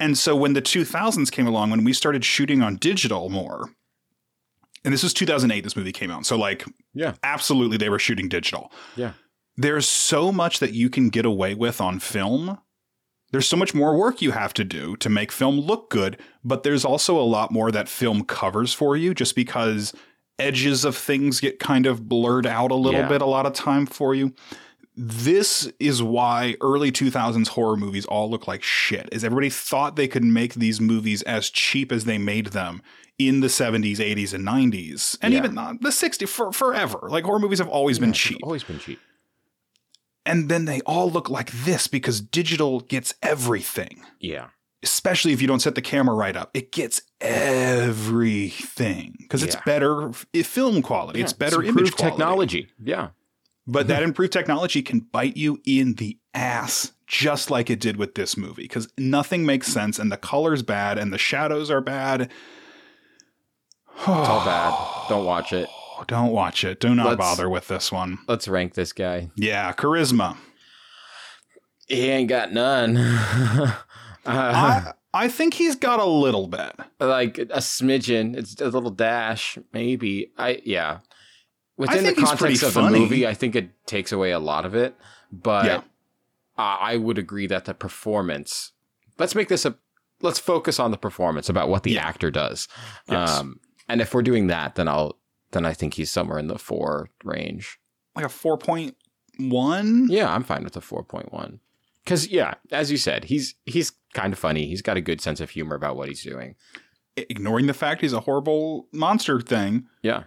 And 0.00 0.18
so 0.18 0.34
when 0.34 0.54
the 0.54 0.62
2000s 0.62 1.30
came 1.30 1.46
along, 1.46 1.70
when 1.70 1.84
we 1.84 1.92
started 1.92 2.24
shooting 2.24 2.62
on 2.62 2.74
digital 2.76 3.28
more, 3.28 3.70
and 4.84 4.92
this 4.92 5.02
was 5.02 5.14
2008, 5.14 5.62
this 5.64 5.76
movie 5.76 5.92
came 5.92 6.10
out. 6.10 6.26
So, 6.26 6.36
like, 6.36 6.64
Yeah. 6.94 7.14
absolutely, 7.22 7.76
they 7.76 7.88
were 7.88 7.98
shooting 7.98 8.28
digital. 8.28 8.72
Yeah. 8.96 9.12
There's 9.56 9.88
so 9.88 10.32
much 10.32 10.58
that 10.60 10.72
you 10.72 10.88
can 10.90 11.08
get 11.10 11.26
away 11.26 11.54
with 11.54 11.80
on 11.80 11.98
film. 12.00 12.58
There's 13.32 13.48
so 13.48 13.56
much 13.56 13.74
more 13.74 13.96
work 13.96 14.20
you 14.20 14.32
have 14.32 14.52
to 14.54 14.64
do 14.64 14.96
to 14.96 15.08
make 15.08 15.32
film 15.32 15.58
look 15.60 15.88
good, 15.90 16.18
but 16.44 16.62
there's 16.62 16.84
also 16.84 17.18
a 17.18 17.22
lot 17.22 17.50
more 17.50 17.70
that 17.70 17.88
film 17.88 18.24
covers 18.24 18.74
for 18.74 18.96
you 18.96 19.14
just 19.14 19.34
because 19.36 19.92
edges 20.38 20.84
of 20.84 20.96
things 20.96 21.40
get 21.40 21.58
kind 21.58 21.86
of 21.86 22.08
blurred 22.08 22.46
out 22.46 22.70
a 22.70 22.74
little 22.74 23.00
Yeah. 23.00 23.08
bit 23.08 23.22
a 23.22 23.26
lot 23.26 23.46
of 23.46 23.52
time 23.52 23.86
for 23.86 24.14
you. 24.14 24.34
This 24.94 25.70
is 25.80 26.02
why 26.02 26.56
early 26.60 26.92
2000s 26.92 27.48
horror 27.48 27.76
movies 27.78 28.04
all 28.04 28.30
look 28.30 28.46
like 28.46 28.62
shit. 28.62 29.08
Is 29.12 29.24
everybody 29.24 29.48
thought 29.48 29.96
they 29.96 30.08
could 30.08 30.24
make 30.24 30.54
these 30.54 30.80
movies 30.80 31.22
as 31.22 31.48
cheap 31.48 31.90
as 31.92 32.04
they 32.04 32.18
made 32.18 32.48
them 32.48 32.82
in 33.28 33.40
the 33.40 33.48
70s, 33.48 33.98
80s 33.98 34.32
and 34.34 34.44
90s 34.46 35.16
and 35.22 35.32
Yeah. 35.32 35.40
even 35.40 35.54
not 35.54 35.80
the 35.80 35.90
60s 35.90 36.28
for 36.28 36.52
forever. 36.52 37.08
Like 37.08 37.24
horror 37.24 37.38
movies 37.38 37.58
have 37.58 37.68
always 37.68 37.98
been 37.98 38.10
Yeah, 38.10 38.12
it's 38.12 38.20
cheap. 38.20 38.38
Always 38.42 38.64
been 38.64 38.78
cheap. 38.78 38.98
and 40.24 40.48
then 40.48 40.66
they 40.66 40.80
all 40.82 41.10
look 41.10 41.28
like 41.28 41.50
this 41.50 41.88
because 41.88 42.20
digital 42.20 42.80
gets 42.80 43.12
everything. 43.22 44.04
Yeah. 44.20 44.48
Especially 44.84 45.32
if 45.32 45.42
you 45.42 45.48
don't 45.48 45.60
set 45.60 45.74
the 45.74 45.82
camera 45.82 46.14
right 46.14 46.36
up, 46.36 46.50
it 46.54 46.70
gets 46.70 47.02
everything 47.20 49.16
because 49.18 49.42
it's 49.42 49.56
better 49.64 50.12
film 50.12 50.82
quality. 50.82 51.20
it's 51.20 51.32
better 51.32 51.62
image 51.62 51.68
improved 51.70 51.98
technology. 51.98 52.68
Yeah. 52.82 53.08
But 53.66 53.86
that 53.88 53.96
mm-hmm. 53.96 54.08
improved 54.08 54.32
technology 54.32 54.82
can 54.82 55.00
bite 55.00 55.36
you 55.36 55.60
in 55.64 55.94
the 55.94 56.18
ass, 56.34 56.92
just 57.06 57.50
like 57.50 57.70
it 57.70 57.78
did 57.78 57.96
with 57.96 58.16
this 58.16 58.36
movie, 58.36 58.62
because 58.62 58.88
nothing 58.98 59.46
makes 59.46 59.68
sense, 59.68 59.98
and 60.00 60.10
the 60.10 60.16
color's 60.16 60.62
bad, 60.62 60.98
and 60.98 61.12
the 61.12 61.18
shadows 61.18 61.70
are 61.70 61.80
bad. 61.80 62.30
It's 63.96 64.08
all 64.08 64.44
bad. 64.44 65.08
Don't 65.08 65.24
watch 65.24 65.52
it. 65.52 65.68
Don't 66.08 66.32
watch 66.32 66.64
it. 66.64 66.80
Do 66.80 66.94
not 66.94 67.06
Let's- 67.06 67.18
bother 67.18 67.48
with 67.48 67.68
this 67.68 67.92
one. 67.92 68.18
Let's 68.26 68.48
rank 68.48 68.74
this 68.74 68.92
guy. 68.92 69.30
Yeah, 69.36 69.72
charisma. 69.72 70.36
He 71.88 72.08
ain't 72.08 72.28
got 72.28 72.52
none. 72.52 72.96
uh, 72.96 73.72
I 74.26 74.92
I 75.14 75.28
think 75.28 75.54
he's 75.54 75.76
got 75.76 76.00
a 76.00 76.04
little 76.06 76.46
bit. 76.48 76.72
like 76.98 77.38
a 77.38 77.58
smidgen. 77.58 78.34
It's 78.36 78.60
a 78.60 78.68
little 78.68 78.90
dash, 78.90 79.58
maybe. 79.72 80.32
I 80.38 80.60
yeah. 80.64 80.98
Within 81.76 81.98
the 81.98 82.02
think 82.12 82.18
he's 82.18 82.28
pretty 82.30 82.56
context 82.56 82.76
of 82.76 82.84
the 82.84 82.90
movie, 82.90 83.26
I 83.26 83.34
think 83.34 83.54
it 83.56 83.70
takes 83.86 84.12
away 84.12 84.30
a 84.30 84.38
lot 84.38 84.64
of 84.64 84.74
it. 84.74 84.94
But 85.30 85.64
Yeah. 85.66 85.76
uh, 86.58 86.76
I 86.80 86.96
would 86.96 87.18
agree 87.18 87.46
that 87.48 87.64
the 87.66 87.74
performance. 87.74 88.72
Let's 89.18 89.34
make 89.34 89.48
this 89.48 89.64
a. 89.64 89.76
Let's 90.20 90.38
focus 90.38 90.78
on 90.80 90.92
the 90.92 90.98
performance 90.98 91.48
about 91.48 91.68
what 91.68 91.82
the 91.82 91.92
Yeah. 91.92 92.06
actor 92.06 92.30
does. 92.30 92.68
Yes. 93.08 93.38
Um, 93.38 93.58
and 93.92 94.00
if 94.00 94.12
we're 94.14 94.22
doing 94.22 94.48
that, 94.48 94.74
then 94.74 94.88
I'll. 94.88 95.18
Then 95.52 95.66
I 95.66 95.74
think 95.74 95.94
he's 95.94 96.10
somewhere 96.10 96.38
in 96.38 96.46
the 96.48 96.58
four 96.58 97.10
range. 97.24 97.78
Like 98.16 98.24
a 98.24 98.28
four 98.30 98.56
point 98.58 98.96
one. 99.38 100.06
Yeah, 100.10 100.32
I'm 100.34 100.44
fine 100.44 100.64
with 100.64 100.72
the 100.72 100.80
four 100.80 101.04
point 101.04 101.32
one. 101.32 101.60
Because 102.04 102.28
yeah, 102.28 102.54
as 102.70 102.90
you 102.90 102.96
said, 102.96 103.24
he's 103.24 103.54
he's 103.66 103.92
kind 104.14 104.32
of 104.32 104.38
funny. 104.38 104.66
He's 104.66 104.82
got 104.82 104.96
a 104.96 105.00
good 105.00 105.20
sense 105.20 105.40
of 105.40 105.50
humor 105.50 105.76
about 105.76 105.96
what 105.96 106.08
he's 106.08 106.22
doing. 106.22 106.54
Ignoring 107.16 107.66
the 107.66 107.74
fact 107.74 108.00
he's 108.00 108.14
a 108.14 108.20
horrible 108.20 108.88
monster 108.92 109.40
thing, 109.40 109.86
Yeah. 110.02 110.24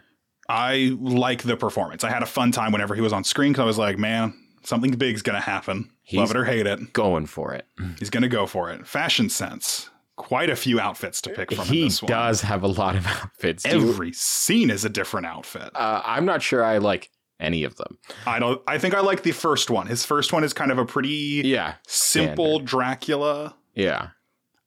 I 0.47 0.95
like 0.99 1.41
the 1.41 1.57
performance. 1.57 2.03
I 2.03 2.11
had 2.11 2.21
a 2.21 2.27
fun 2.27 2.51
time 2.51 2.71
whenever 2.71 2.93
he 2.93 3.01
was 3.01 3.11
on 3.13 3.23
screen 3.23 3.51
because 3.51 3.63
I 3.63 3.65
was 3.65 3.79
like, 3.79 3.97
man, 3.97 4.35
something 4.63 4.91
big's 4.91 5.23
gonna 5.23 5.41
happen. 5.41 5.89
He's- 6.03 6.19
Love 6.21 6.29
it 6.29 6.37
or 6.37 6.45
hate 6.45 6.67
it. 6.67 6.93
Going 6.93 7.25
for 7.25 7.51
it. 7.53 7.65
He's 7.97 8.11
gonna 8.11 8.27
go 8.27 8.45
for 8.45 8.69
it. 8.69 8.85
Fashion 8.85 9.27
sense. 9.29 9.89
Quite 10.17 10.49
a 10.49 10.55
few 10.55 10.79
outfits 10.79 11.19
to 11.21 11.29
pick 11.31 11.51
from 11.53 11.67
in 11.67 11.73
He 11.73 11.83
this 11.85 12.01
one. 12.01 12.09
does 12.09 12.41
have 12.41 12.63
a 12.63 12.67
lot 12.67 12.95
of 12.95 13.05
outfits. 13.07 13.63
Do 13.63 13.77
you- 13.79 13.89
Every 13.89 14.13
scene 14.13 14.69
is 14.69 14.85
a 14.85 14.89
different 14.89 15.25
outfit. 15.27 15.69
uh, 15.75 16.01
I'm 16.05 16.25
not 16.25 16.41
sure 16.41 16.63
I 16.63 16.77
like 16.77 17.09
any 17.39 17.65
of 17.65 17.75
them. 17.75 17.97
I 18.25 18.39
don't. 18.39 18.61
I 18.65 18.77
think 18.77 18.93
I 18.95 19.01
like 19.01 19.23
the 19.23 19.33
first 19.33 19.69
one. 19.69 19.87
His 19.87 20.05
first 20.05 20.31
one 20.31 20.45
is 20.45 20.53
kind 20.53 20.71
of 20.71 20.77
a 20.77 20.85
pretty 20.85 21.41
Yeah. 21.43 21.73
simple 21.85 22.59
Dracula. 22.59 23.55
Yeah. 23.73 24.09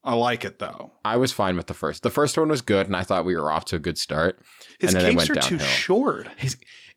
I 0.05 0.15
like 0.15 0.45
it 0.45 0.59
though. 0.59 0.93
I 1.05 1.17
was 1.17 1.33
fine 1.33 1.57
with 1.57 1.67
the 1.67 1.75
first. 1.75 2.03
The 2.03 2.11
first 2.11 2.37
one 2.37 2.49
was 2.49 2.61
good, 2.63 2.87
and 2.87 2.95
I 2.95 3.03
thought 3.03 3.25
we 3.25 3.35
were 3.35 3.51
off 3.51 3.65
to 3.67 3.77
a 3.77 3.79
good 3.79 3.97
start. 3.99 4.39
His 4.79 4.93
And 4.95 5.03
then 5.03 5.11
it 5.13 5.19
capes 5.19 5.31
are 5.31 5.35
went 5.35 5.45
too 5.45 5.59
short. 5.59 6.29
His, 6.37 6.57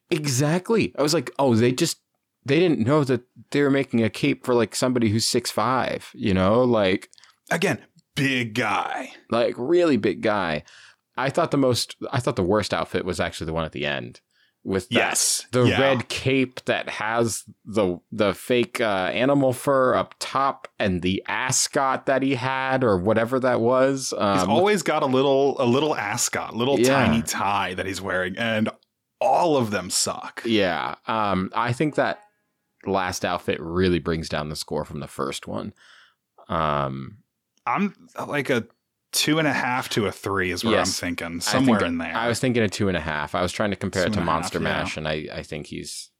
exactly. 0.09 0.93
I 0.97 1.01
was 1.01 1.13
like, 1.13 1.31
oh, 1.39 1.55
they 1.55 1.71
just 1.71 1.99
they 2.45 2.59
didn't 2.59 2.79
know 2.85 3.03
that 3.03 3.21
they 3.51 3.61
were 3.61 3.69
making 3.71 4.03
a 4.03 4.09
cape 4.09 4.45
for 4.45 4.53
like 4.53 4.75
somebody 4.75 5.09
who's 5.09 5.25
six 5.27 5.51
five. 5.51 6.09
You 6.13 6.33
know, 6.33 6.63
like 6.63 7.09
Again, 7.49 7.79
big 8.15 8.53
guy. 8.55 9.11
like 9.29 9.55
really 9.57 9.97
big 9.97 10.21
guy. 10.21 10.63
I 11.17 11.29
thought 11.29 11.51
the 11.51 11.57
most, 11.57 11.95
I 12.11 12.19
thought 12.19 12.35
the 12.37 12.43
worst 12.43 12.73
outfit 12.73 13.05
was 13.05 13.19
actually 13.19 13.45
the 13.47 13.53
one 13.53 13.65
at 13.65 13.71
the 13.73 13.85
end 13.85 14.21
with 14.63 14.87
that, 14.89 14.95
Yes. 14.95 15.45
the 15.51 15.63
Yeah. 15.65 15.79
red 15.81 16.07
cape 16.07 16.63
that 16.65 16.87
has 16.89 17.43
the 17.65 17.97
the 18.11 18.33
fake 18.33 18.79
uh, 18.79 19.09
animal 19.13 19.53
fur 19.53 19.93
up 19.95 20.15
top 20.19 20.67
and 20.79 21.01
the 21.01 21.23
ascot 21.27 22.05
that 22.05 22.21
he 22.23 22.35
had 22.35 22.83
or 22.83 22.97
whatever 22.97 23.39
that 23.39 23.59
was. 23.59 24.11
He's 24.11 24.19
Um, 24.43 24.49
always 24.49 24.83
got 24.83 25.03
a 25.03 25.07
little 25.07 25.59
a 25.61 25.65
little 25.65 25.95
ascot, 25.95 26.55
little 26.55 26.79
Yeah. 26.79 27.05
tiny 27.05 27.21
tie 27.23 27.73
that 27.73 27.85
he's 27.85 28.01
wearing, 28.01 28.37
and 28.37 28.69
all 29.19 29.57
of 29.57 29.69
them 29.71 29.89
suck. 29.89 30.41
yeah, 30.45 30.95
um, 31.07 31.51
I 31.55 31.73
think 31.73 31.95
that 31.95 32.19
last 32.85 33.23
outfit 33.25 33.59
really 33.59 33.99
brings 33.99 34.29
down 34.29 34.49
the 34.49 34.55
score 34.55 34.85
from 34.85 34.99
the 35.01 35.07
first 35.07 35.45
one. 35.47 35.73
Um, 36.49 37.17
I'm 37.75 37.95
like 38.27 38.49
a 38.49 38.65
two 39.11 39.39
and 39.39 39.47
a 39.47 39.53
half 39.53 39.89
to 39.89 40.05
a 40.07 40.11
three 40.11 40.51
is 40.51 40.63
what 40.63 40.71
Yes. 40.71 40.87
I'm 41.01 41.07
thinking. 41.07 41.41
Somewhere 41.41 41.79
think 41.79 41.87
in 41.91 41.97
there. 41.97 42.15
I 42.15 42.27
was 42.27 42.39
thinking 42.39 42.63
a 42.63 42.69
two 42.69 42.87
and 42.87 42.95
a 42.97 43.01
half. 43.01 43.35
I 43.35 43.41
was 43.41 43.51
trying 43.51 43.71
to 43.71 43.75
compare 43.75 44.03
it 44.03 44.13
to 44.13 44.19
and 44.19 44.27
a 44.27 44.31
half, 44.31 44.41
Monster 44.41 44.59
yeah. 44.59 44.63
Mash, 44.63 44.97
and 44.97 45.07
I, 45.07 45.27
I 45.33 45.43
think 45.43 45.67
he's 45.67 46.11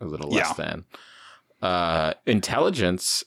a 0.00 0.04
little 0.04 0.30
less 0.30 0.48
Yeah. 0.58 0.64
than. 0.64 0.84
Uh, 1.62 2.12
intelligence, 2.26 3.24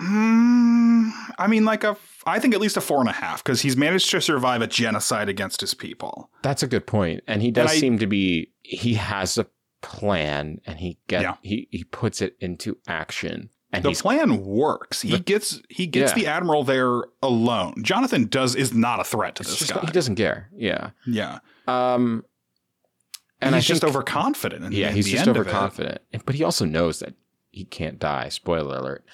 Mm, 0.00 1.10
I 1.38 1.46
mean, 1.48 1.64
like 1.64 1.82
a, 1.82 1.96
I 2.24 2.38
think 2.38 2.54
at 2.54 2.60
least 2.60 2.76
a 2.76 2.80
four 2.80 3.00
and 3.00 3.08
a 3.08 3.12
half 3.12 3.42
because 3.42 3.62
he's 3.62 3.76
managed 3.76 4.08
to 4.10 4.20
survive 4.20 4.62
a 4.62 4.68
genocide 4.68 5.28
against 5.28 5.60
his 5.60 5.74
people. 5.74 6.30
that's 6.42 6.62
a 6.62 6.68
good 6.68 6.86
point, 6.86 7.22
and 7.26 7.42
he 7.42 7.50
does 7.50 7.70
I- 7.72 7.76
seem 7.78 7.98
to 7.98 8.06
be. 8.06 8.52
He 8.62 8.94
has 8.94 9.38
a 9.38 9.46
plan, 9.82 10.60
and 10.66 10.78
he 10.78 10.98
get 11.08 11.22
Yeah. 11.22 11.34
he 11.42 11.66
he 11.72 11.82
puts 11.82 12.22
it 12.22 12.36
into 12.40 12.78
action, 12.86 13.50
and 13.72 13.84
The 13.84 13.92
plan 13.92 14.44
works. 14.44 15.02
He 15.02 15.10
The- 15.12 15.18
gets 15.20 15.60
he 15.68 15.86
gets 15.86 16.12
Yeah. 16.12 16.14
the 16.16 16.26
admiral 16.28 16.64
there 16.64 17.02
alone. 17.22 17.74
Jonathan 17.82 18.26
does 18.26 18.54
is 18.54 18.72
not 18.72 19.00
a 19.00 19.04
threat 19.04 19.34
to 19.36 19.42
it's 19.42 19.58
this 19.58 19.70
guy. 19.70 19.80
he 19.80 19.92
doesn't 19.92 20.16
care. 20.16 20.48
Yeah. 20.56 20.90
yeah, 21.06 21.38
Um, 21.66 22.24
and 23.40 23.54
he's 23.54 23.64
I 23.64 23.66
just 23.68 23.80
think- 23.82 23.90
overconfident. 23.94 24.64
In, 24.64 24.72
Yeah, 24.72 24.88
in 24.88 24.94
he's 24.96 25.04
the 25.06 25.12
just 25.12 25.28
end 25.28 25.36
of 25.36 25.36
it. 25.36 25.48
overconfident, 25.50 26.00
but 26.24 26.34
he 26.34 26.42
also 26.44 26.64
knows 26.64 27.00
that 27.00 27.14
he 27.50 27.64
can't 27.64 27.98
die. 27.98 28.28
Spoiler 28.30 28.78
alert. 28.78 29.04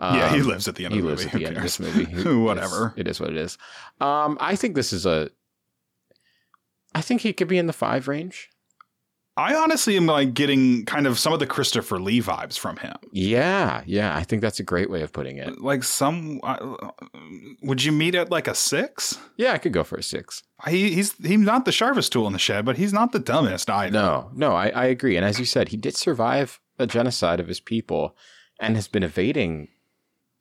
yeah, 0.00 0.32
he 0.34 0.40
Um, 0.40 0.46
lives 0.48 0.66
at 0.68 0.74
the 0.76 0.84
end 0.84 0.94
he 0.94 1.00
of 1.00 1.04
the 1.06 1.10
lives 1.10 1.24
movie. 1.24 1.28
at 1.28 1.32
the 1.32 1.38
Who 1.38 1.46
end 1.48 1.56
of 1.56 1.62
this 1.62 1.76
cares? 1.78 2.24
movie. 2.24 2.38
Whatever. 2.44 2.76
it's- 2.96 2.98
It 2.98 3.08
is 3.08 3.20
what 3.20 3.30
it 3.30 3.36
is. 3.36 3.58
Um, 4.00 4.36
I 4.40 4.56
think 4.56 4.74
this 4.74 4.92
is 4.92 5.06
a. 5.06 5.30
I 6.94 7.00
think 7.00 7.22
he 7.22 7.32
could 7.32 7.48
be 7.48 7.58
in 7.58 7.66
the 7.66 7.72
five 7.72 8.06
range. 8.08 8.50
I 9.36 9.54
honestly 9.54 9.96
am 9.96 10.06
like 10.06 10.32
getting 10.32 10.84
kind 10.84 11.06
of 11.08 11.18
some 11.18 11.32
of 11.32 11.40
the 11.40 11.46
Christopher 11.46 11.98
Lee 11.98 12.20
vibes 12.20 12.56
from 12.56 12.76
him. 12.76 12.94
Yeah, 13.10 13.82
yeah. 13.84 14.16
I 14.16 14.22
think 14.22 14.42
that's 14.42 14.60
a 14.60 14.64
great 14.64 14.90
way 14.90 15.02
of 15.02 15.12
putting 15.12 15.38
it. 15.38 15.60
Like 15.60 15.82
some, 15.82 16.40
uh, 16.44 16.76
would 17.62 17.82
you 17.82 17.90
meet 17.90 18.14
at 18.14 18.30
like 18.30 18.46
a 18.46 18.54
six? 18.54 19.18
Yeah, 19.36 19.52
I 19.52 19.58
could 19.58 19.72
go 19.72 19.82
for 19.82 19.96
a 19.96 20.02
six. 20.02 20.44
He, 20.68 20.92
he's 20.92 21.14
he's 21.14 21.38
not 21.40 21.64
the 21.64 21.72
sharpest 21.72 22.12
tool 22.12 22.28
in 22.28 22.32
the 22.32 22.38
shed, 22.38 22.64
but 22.64 22.76
he's 22.76 22.92
not 22.92 23.10
the 23.10 23.18
dumbest 23.18 23.68
either. 23.68 23.92
No, 23.92 24.30
no, 24.34 24.54
I, 24.54 24.68
I 24.68 24.84
agree. 24.84 25.16
And 25.16 25.26
as 25.26 25.40
you 25.40 25.44
said, 25.44 25.68
he 25.68 25.76
did 25.76 25.96
survive 25.96 26.60
a 26.78 26.86
genocide 26.86 27.40
of 27.40 27.48
his 27.48 27.60
people, 27.60 28.16
and 28.60 28.76
has 28.76 28.88
been 28.88 29.02
evading 29.02 29.68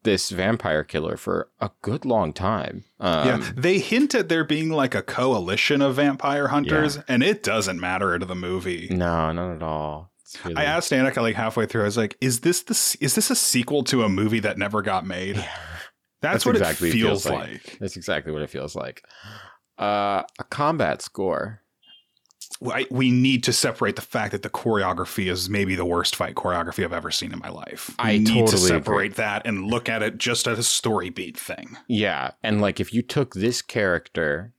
this 0.04 0.30
vampire 0.30 0.84
killer 0.84 1.18
for 1.18 1.50
a 1.60 1.72
good 1.82 2.06
long 2.06 2.34
time. 2.34 2.84
Um, 3.00 3.28
yeah, 3.28 3.52
they 3.56 3.80
hint 3.80 4.14
at 4.16 4.30
there 4.30 4.44
being 4.44 4.70
like 4.70 4.96
a 4.96 5.02
coalition 5.02 5.82
of 5.82 5.96
vampire 5.96 6.50
hunters, 6.50 7.00
and 7.08 7.24
it 7.24 7.44
doesn't 7.44 7.80
matter 7.80 8.18
to 8.18 8.26
the 8.26 8.36
movie. 8.36 8.88
No, 8.92 9.32
not 9.32 9.56
at 9.56 9.64
all. 9.64 10.12
Really- 10.44 10.56
I 10.58 10.64
asked 10.64 10.92
Annika 10.92 11.18
like 11.18 11.36
halfway 11.36 11.66
through. 11.66 11.82
I 11.82 11.86
was 11.86 11.98
like, 11.98 12.18
"Is 12.22 12.40
this 12.42 12.64
the 12.64 12.74
is 13.02 13.16
this 13.16 13.30
a 13.30 13.36
sequel 13.36 13.84
to 13.86 14.04
a 14.04 14.10
movie 14.10 14.40
that 14.40 14.58
never 14.58 14.82
got 14.82 15.06
made?" 15.06 15.36
That's, 15.36 15.56
That's 16.22 16.46
what 16.46 16.56
exactly 16.56 16.90
it 16.90 16.96
it 16.96 16.98
feels, 17.00 17.24
feels 17.24 17.36
like. 17.36 17.50
like. 17.50 17.78
That's 17.80 17.98
exactly 17.98 18.32
what 18.32 18.42
it 18.42 18.50
feels 18.50 18.76
like. 18.76 19.04
Uh, 19.78 20.24
a 20.40 20.44
combat 20.50 21.02
score. 21.02 21.60
I, 22.66 22.86
we 22.90 23.12
need 23.12 23.44
to 23.44 23.54
separate 23.54 23.96
the 23.96 24.02
fact 24.02 24.32
that 24.32 24.42
the 24.42 24.50
choreography 24.50 25.30
is 25.30 25.50
maybe 25.50 25.76
the 25.76 25.86
worst 25.86 26.16
fight 26.16 26.36
choreography 26.36 26.84
I've 26.84 26.94
ever 26.94 27.12
seen 27.12 27.34
in 27.34 27.40
my 27.40 27.50
life. 27.50 27.90
We 28.00 28.04
I 28.04 28.18
need 28.18 28.48
to 28.48 28.58
separate 28.58 29.14
agree. 29.14 29.24
that 29.24 29.46
and 29.46 29.66
look 29.66 29.90
at 29.90 30.02
it 30.02 30.18
just 30.18 30.48
as 30.48 30.60
a 30.60 30.64
story 30.64 31.10
beat 31.10 31.38
thing. 31.38 31.78
Yeah, 31.88 32.32
and 32.42 32.62
like 32.62 32.80
if 32.80 32.94
you 32.94 33.02
took 33.02 33.34
this 33.34 33.62
character, 33.62 34.54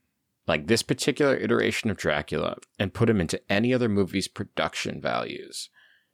like 0.47 0.67
this 0.67 0.83
particular 0.83 1.35
iteration 1.35 1.89
of 1.89 1.97
Dracula, 1.97 2.57
and 2.77 2.93
put 2.93 3.09
him 3.09 3.19
into 3.19 3.41
any 3.51 3.73
other 3.73 3.89
movie's 3.89 4.27
production 4.27 5.01
values, 5.01 5.69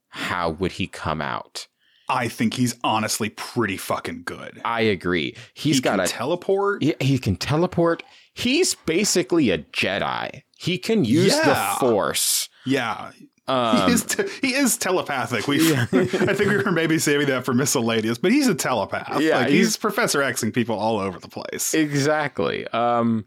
how 0.10 0.50
would 0.50 0.74
he 0.74 0.88
come 0.88 1.22
out? 1.22 1.68
I 2.10 2.28
think 2.28 2.56
he's 2.56 2.76
honestly 2.84 3.30
pretty 3.30 3.78
fucking 3.78 4.24
good. 4.26 4.62
I 4.66 4.82
agree. 4.82 5.36
He's 5.54 5.78
he 5.78 5.82
got 5.82 6.02
a 6.02 6.08
teleport. 6.08 6.84
he, 6.84 6.94
he 7.00 7.18
can 7.18 7.38
teleport. 7.38 8.04
He's 8.34 8.76
basically 8.76 9.50
a 9.50 9.60
Jedi. 9.60 10.44
He 10.62 10.78
can 10.78 11.04
use 11.04 11.36
Yeah. 11.36 11.46
the 11.74 11.80
Force. 11.80 12.48
Yeah, 12.66 13.12
Um, 13.48 13.88
he 13.88 13.94
is. 13.94 14.04
Te- 14.06 14.28
he 14.42 14.54
is 14.54 14.78
telepathic. 14.78 15.48
We, 15.48 15.72
Yeah. 15.72 15.82
I 15.92 16.06
think 16.06 16.40
we 16.50 16.58
were 16.58 16.72
maybe 16.72 17.00
saving 17.00 17.26
that 17.28 17.44
for 17.46 17.54
miscellaneous, 17.56 18.20
but 18.20 18.32
he's 18.32 18.48
a 18.48 18.54
telepath. 18.54 19.20
Yeah, 19.20 19.38
like, 19.40 19.48
he's, 19.50 19.58
he's- 19.60 19.78
Professor 19.78 20.20
Xing 20.20 20.54
people 20.54 20.78
all 20.78 21.00
over 21.00 21.20
the 21.20 21.28
place. 21.28 21.74
Exactly. 21.74 22.68
Um 22.68 23.26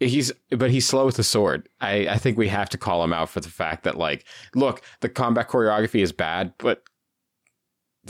he's 0.00 0.32
but 0.50 0.70
he's 0.70 0.86
slow 0.86 1.04
with 1.06 1.16
the 1.16 1.24
sword. 1.24 1.68
I 1.80 2.08
I 2.08 2.16
think 2.18 2.38
we 2.38 2.48
have 2.48 2.70
to 2.70 2.78
call 2.78 3.04
him 3.04 3.12
out 3.12 3.28
for 3.28 3.40
the 3.40 3.50
fact 3.50 3.84
that 3.84 3.98
like 3.98 4.24
look, 4.54 4.80
the 5.00 5.08
combat 5.10 5.48
choreography 5.48 6.00
is 6.02 6.12
bad, 6.12 6.54
but 6.58 6.82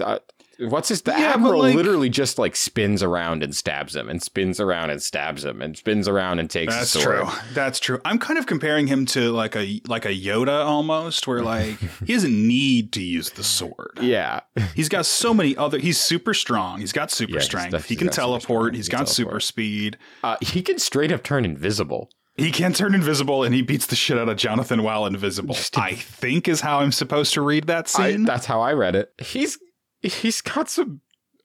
uh, 0.01 0.18
What's 0.61 0.88
his? 0.88 1.02
The 1.02 1.12
Yeah, 1.12 1.34
admiral 1.34 1.61
like- 1.61 1.74
literally 1.76 2.09
just 2.09 2.38
like 2.38 2.56
spins 2.56 3.02
around 3.02 3.42
and 3.44 3.54
stabs 3.54 3.94
him, 3.94 4.09
and 4.09 4.20
spins 4.22 4.59
around 4.59 4.90
and 4.90 5.00
stabs 5.00 5.44
him, 5.44 5.62
and 5.62 5.76
spins 5.76 6.09
around 6.09 6.40
and 6.40 6.50
takes 6.50 6.74
That's 6.74 7.00
true. 7.00 7.26
That's 7.54 7.78
true. 7.78 8.00
I'm 8.04 8.18
kind 8.18 8.38
of 8.38 8.46
comparing 8.46 8.88
him 8.88 9.06
to 9.06 9.30
like 9.30 9.54
a 9.54 9.80
like 9.86 10.04
a 10.04 10.09
Yoda 10.14 10.64
almost, 10.64 11.26
where 11.28 11.42
like 11.42 11.78
he 12.04 12.12
doesn't 12.14 12.48
need 12.48 12.92
to 12.94 13.02
use 13.02 13.30
the 13.30 13.44
sword. 13.44 13.98
Yeah, 14.00 14.40
He's 14.74 14.88
got 14.88 15.06
so 15.06 15.32
many 15.32 15.56
other. 15.56 15.78
He's 15.78 16.00
super 16.00 16.34
strong. 16.34 16.80
He's 16.80 16.92
got 16.92 17.11
super 17.11 17.34
Yeah, 17.34 17.40
strength. 17.40 17.84
He 17.86 17.94
can 17.96 18.09
teleport. 18.09 18.74
He's 18.74 18.88
got 18.88 19.09
super 19.09 19.38
speed. 19.40 19.96
uh, 20.24 20.36
he 20.40 20.62
can 20.62 20.78
straight 20.78 21.12
up 21.12 21.22
turn 21.22 21.44
invisible. 21.44 22.11
He 22.36 22.52
can 22.52 22.72
turn 22.72 22.94
invisible, 22.94 23.42
and 23.42 23.52
he 23.54 23.62
beats 23.62 23.86
the 23.86 23.96
shit 23.96 24.16
out 24.16 24.28
of 24.28 24.36
Jonathan 24.36 24.82
while 24.84 25.06
invisible. 25.06 25.56
I 25.76 25.94
think 25.94 26.46
is 26.46 26.61
how 26.61 26.78
I'm 26.78 26.92
supposed 26.92 27.34
to 27.34 27.42
read 27.42 27.66
that 27.66 27.92
I, 27.98 28.11
scene. 28.12 28.24
that's 28.24 28.46
how 28.46 28.61
I 28.61 28.74
read 28.74 28.94
it. 28.94 29.12
He's 29.20 29.59
he's 30.03 30.40
got 30.40 30.68
some 30.70 31.01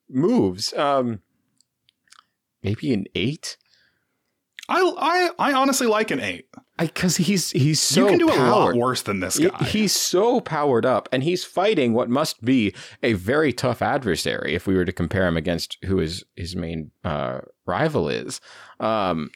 moves. 0.10 0.74
Um, 0.74 1.22
maybe 2.62 2.93
an 2.93 3.06
eight. 3.16 3.58
I, 4.70 4.80
I 5.38 5.49
I 5.49 5.54
honestly 5.54 5.88
like 5.88 6.10
an 6.12 6.20
eight. 6.22 6.47
Because 6.78 7.18
he's 7.18 7.51
he's 7.51 7.80
so 7.82 8.01
you 8.01 8.08
can 8.08 8.18
do 8.20 8.30
a 8.32 8.34
lot 8.49 8.76
worse 8.76 9.01
than 9.04 9.20
this 9.20 9.36
He- 9.38 9.49
guy. 9.49 9.64
He's 9.66 9.93
so 9.93 10.39
powered 10.39 10.86
up, 10.86 11.08
and 11.12 11.22
he's 11.22 11.43
fighting 11.45 11.93
what 11.93 12.10
must 12.10 12.43
be 12.43 12.74
a 13.04 13.14
very 13.14 13.54
tough 13.54 13.82
adversary. 13.82 14.56
If 14.56 14.66
we 14.66 14.76
were 14.76 14.86
to 14.86 14.91
compare 14.91 15.28
him 15.28 15.38
against 15.38 15.78
who 15.86 15.97
his 15.97 16.24
his 16.36 16.56
main 16.56 16.91
uh, 17.04 17.41
rival 17.66 18.08
is, 18.10 18.39
um, 18.80 19.30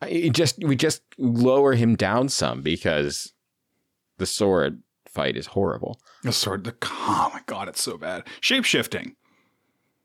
I- 0.00 0.30
just 0.32 0.62
we 0.64 0.74
just 0.76 1.02
lower 1.18 1.74
him 1.74 1.96
down 1.96 2.28
some 2.28 2.62
because 2.62 3.32
the 4.18 4.26
sword 4.26 4.82
fight 5.18 5.36
is 5.36 5.46
horrible. 5.46 6.00
the 6.22 6.32
sword. 6.32 6.64
The 6.64 6.74
oh 6.84 7.30
my 7.34 7.40
god, 7.46 7.68
it's 7.68 7.82
so 7.82 7.98
bad. 7.98 8.24
Shape 8.40 8.64
shifting. 8.64 9.16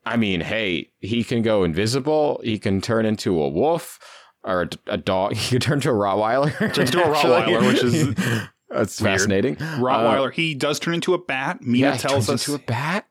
I 0.05 0.17
mean, 0.17 0.41
hey, 0.41 0.89
he 0.99 1.23
can 1.23 1.41
go 1.41 1.63
invisible. 1.63 2.41
He 2.43 2.57
can 2.59 2.81
turn 2.81 3.05
into 3.05 3.41
a 3.41 3.47
wolf 3.47 3.99
or 4.43 4.63
a, 4.63 4.69
a 4.87 4.97
dog. 4.97 5.33
He 5.35 5.49
can 5.51 5.59
turn 5.59 5.79
to 5.81 5.89
a 5.89 5.93
Rottweiler. 5.93 6.51
Turns 6.73 6.77
into 6.91 7.01
a. 7.03 7.07
Rottweiler, 7.15 7.67
which 7.67 7.83
is 7.83 8.15
that's 8.69 8.99
weird. 8.99 9.13
fascinating. 9.19 9.55
Rottweiler. 9.57 10.33
he 10.33 10.55
does 10.55 10.79
turn 10.79 10.95
into 10.95 11.13
a 11.13 11.17
bat. 11.19 11.61
Mina 11.61 11.87
Uh, 11.87 11.91
Yeah, 11.91 11.97
tells 11.97 12.25
turns 12.27 12.29
us. 12.41 12.47
into 12.47 12.61
a 12.61 12.65
bat. 12.65 13.05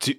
to- 0.00 0.14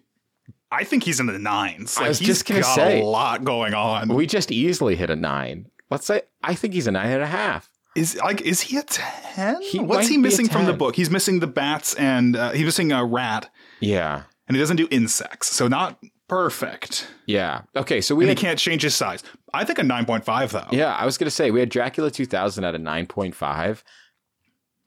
I 0.73 0.84
think 0.84 1.03
he's 1.03 1.19
in 1.19 1.25
the 1.27 1.39
nines. 1.39 1.97
I 1.97 2.07
was 2.09 2.19
he's 2.19 2.27
just 2.27 2.45
gonna 2.45 2.61
got 2.61 2.75
say. 2.75 3.01
a 3.01 3.05
lot 3.05 3.43
going 3.43 3.73
on. 3.73 4.13
We 4.13 4.25
just 4.27 4.51
easily 4.51 4.95
hit 4.95 5.09
a 5.09 5.15
nine. 5.15 5.67
Let's 5.89 6.05
say 6.05 6.21
I 6.43 6.55
think 6.55 6.73
he's 6.73 6.88
a 6.88 6.91
nine 6.91 7.09
and 7.09 7.23
a 7.23 7.27
half. 7.27 7.70
Is 7.95 8.15
like 8.17 8.41
is 8.41 8.61
he 8.61 8.77
a 8.77 8.83
ten? 8.83 9.61
He 9.61 9.79
What's 9.79 10.07
he 10.07 10.17
missing 10.17 10.47
from 10.47 10.65
the 10.65 10.73
book? 10.73 10.95
He's 10.95 11.09
missing 11.09 11.39
the 11.39 11.47
bats 11.47 11.93
and 11.95 12.35
uh, 12.35 12.51
he's 12.51 12.63
missing 12.65 12.91
a 12.93 13.03
rat, 13.03 13.49
Yeah. 13.81 14.23
and 14.47 14.55
he 14.55 14.61
doesn't 14.61 14.77
do 14.77 14.87
insects, 14.89 15.47
so 15.53 15.67
not 15.67 15.99
perfect. 16.29 17.07
Yeah. 17.25 17.63
Okay. 17.75 17.99
So 17.99 18.15
we 18.15 18.23
And 18.23 18.29
he 18.29 18.35
can't 18.35 18.57
change 18.57 18.83
his 18.83 18.95
size. 18.95 19.23
I 19.53 19.65
think 19.65 19.77
a 19.79 19.83
nine 19.83 20.05
point 20.05 20.23
five 20.23 20.51
though. 20.53 20.67
yeah, 20.71 20.93
I 20.95 21.05
was 21.05 21.17
gonna 21.17 21.29
say 21.31 21.51
we 21.51 21.59
had 21.59 21.67
Dracula 21.69 22.09
2000 22.09 22.63
at 22.63 22.75
a 22.75 22.79
9.5, 22.79 23.83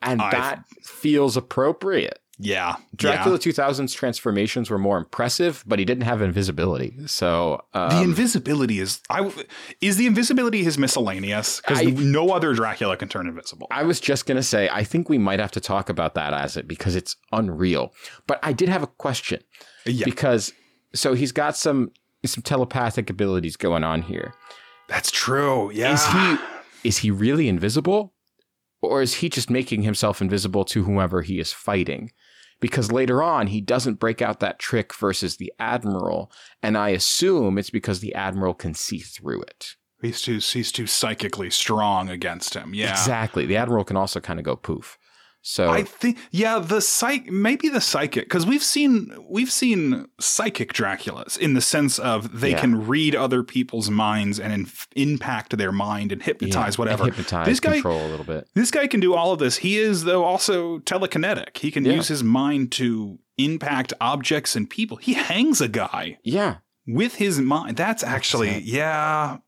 and 0.00 0.22
I- 0.22 0.30
that 0.30 0.64
feels 0.82 1.36
appropriate. 1.36 2.20
Yeah. 2.39 2.76
Dracula 2.97 3.39
2000's 3.39 3.95
transformations 3.95 4.68
were 4.68 4.78
more 4.78 4.99
impressive, 4.99 5.62
but 5.66 5.78
he 5.78 5.85
didn't 5.85 6.03
have 6.05 6.20
invisibility. 6.20 6.97
So 7.07 7.62
Yeah. 7.74 7.89
The 7.89 7.97
um, 7.97 8.05
invisibility 8.05 8.80
is 8.80 9.01
I 9.09 9.30
is 9.80 9.97
the 9.97 10.07
invisibility 10.07 10.64
his 10.64 10.76
miscellaneous 10.78 11.61
because 11.61 11.85
no 11.87 12.30
other 12.30 12.53
Dracula 12.55 12.97
can 12.97 13.09
turn 13.09 13.28
invisible. 13.28 13.68
I 13.70 13.85
was 13.85 14.01
just 14.01 14.26
gonna 14.26 14.43
say 14.43 14.68
I 14.72 14.85
think 14.85 15.09
we 15.09 15.18
might 15.18 15.39
have 15.39 15.53
to 15.53 15.61
talk 15.61 15.89
about 15.89 16.14
that 16.14 16.35
as 16.35 16.57
it 16.57 16.66
because 16.66 16.97
it's 16.97 17.16
unreal. 17.32 17.93
But 18.26 18.41
I 18.43 18.53
did 18.53 18.68
have 18.68 18.82
a 18.82 18.89
question. 18.89 19.43
yeah, 19.87 20.05
because 20.05 20.53
so 20.95 21.14
he's 21.14 21.32
got 21.32 21.57
some 21.57 21.93
some 22.26 22.43
telepathic 22.43 23.11
abilities 23.11 23.57
going 23.57 23.85
on 23.85 24.03
here. 24.03 24.35
that's 24.89 25.11
true. 25.11 25.70
Yeah. 25.72 25.93
Is 25.93 26.07
he 26.07 26.89
is 26.89 26.99
he 26.99 27.11
really 27.11 27.49
invisible? 27.49 28.12
Or 28.82 29.01
is 29.01 29.14
he 29.14 29.30
just 29.30 29.49
making 29.49 29.82
himself 29.82 30.20
invisible 30.20 30.64
to 30.66 30.85
whoever 30.85 31.22
he 31.22 31.41
is 31.41 31.53
fighting? 31.53 32.12
Because 32.64 32.90
later 32.90 33.22
on 33.22 33.48
he 33.48 33.60
doesn't 33.60 34.00
break 34.00 34.22
out 34.22 34.40
that 34.40 34.58
trick 34.58 34.94
versus 34.94 35.36
the 35.36 35.52
Admiral, 35.58 36.32
and 36.62 36.78
I 36.78 36.88
assume 36.88 37.58
it's 37.58 37.68
because 37.68 38.00
the 38.00 38.14
Admiral 38.14 38.54
can 38.54 38.72
see 38.72 39.00
through 39.00 39.42
it. 39.42 39.76
He's 40.00 40.22
too 40.22 40.38
he's 40.38 40.72
too 40.72 40.86
psychically 40.86 41.50
strong 41.50 42.08
against 42.08 42.54
him. 42.54 42.72
Yeah. 42.72 42.92
Exactly. 42.92 43.44
The 43.44 43.58
Admiral 43.58 43.84
can 43.84 43.98
also 43.98 44.18
kind 44.18 44.38
of 44.38 44.46
go 44.46 44.56
poof. 44.56 44.96
So 45.47 45.68
I 45.70 45.82
think 45.82 46.16
yeah, 46.30 46.59
the 46.59 46.80
psych 46.80 47.26
maybe 47.30 47.68
the 47.68 47.80
psychic 47.82 48.24
because 48.24 48.47
we've 48.47 48.62
seen 48.64 49.14
we've 49.28 49.53
seen 49.53 50.07
psychic 50.18 50.72
Draculas 50.72 51.36
in 51.36 51.53
the 51.53 51.61
sense 51.61 51.99
of 51.99 52.40
they 52.40 52.53
Yeah. 52.53 52.61
can 52.61 52.86
read 52.86 53.14
other 53.14 53.42
people's 53.42 53.90
minds 53.90 54.40
and 54.40 54.55
inf- 54.55 54.88
impact 54.97 55.59
their 55.59 55.70
mind 55.70 56.12
and 56.12 56.22
yeah, 56.22 56.26
hypnotize 56.26 56.74
and 56.74 56.78
whatever. 56.78 57.05
hypnotize, 57.05 57.47
This 57.47 57.61
guy- 57.61 57.74
control 57.74 58.07
a 58.07 58.09
little 58.09 58.24
bit. 58.24 58.49
This 58.55 58.70
guy 58.70 58.86
can 58.86 59.01
do 59.01 59.12
all 59.14 59.32
of 59.32 59.38
this. 59.38 59.59
He 59.59 59.76
is 59.76 60.05
though 60.05 60.24
also 60.24 60.78
telekinetic. 60.78 61.59
He 61.59 61.70
can 61.70 61.84
Yeah. 61.84 61.92
use 61.97 62.09
his 62.09 62.24
mind 62.24 62.72
to 62.72 63.18
impact 63.36 63.92
objects 64.01 64.57
and 64.57 64.68
people. 64.70 64.97
He 64.97 65.12
hangs 65.12 65.61
a 65.61 65.68
guy 65.68 66.16
Yeah. 66.24 66.57
with 66.86 67.16
his 67.16 67.38
mind. 67.38 67.76
That's 67.76 68.03
actually 68.03 68.61
yeah. 68.61 69.38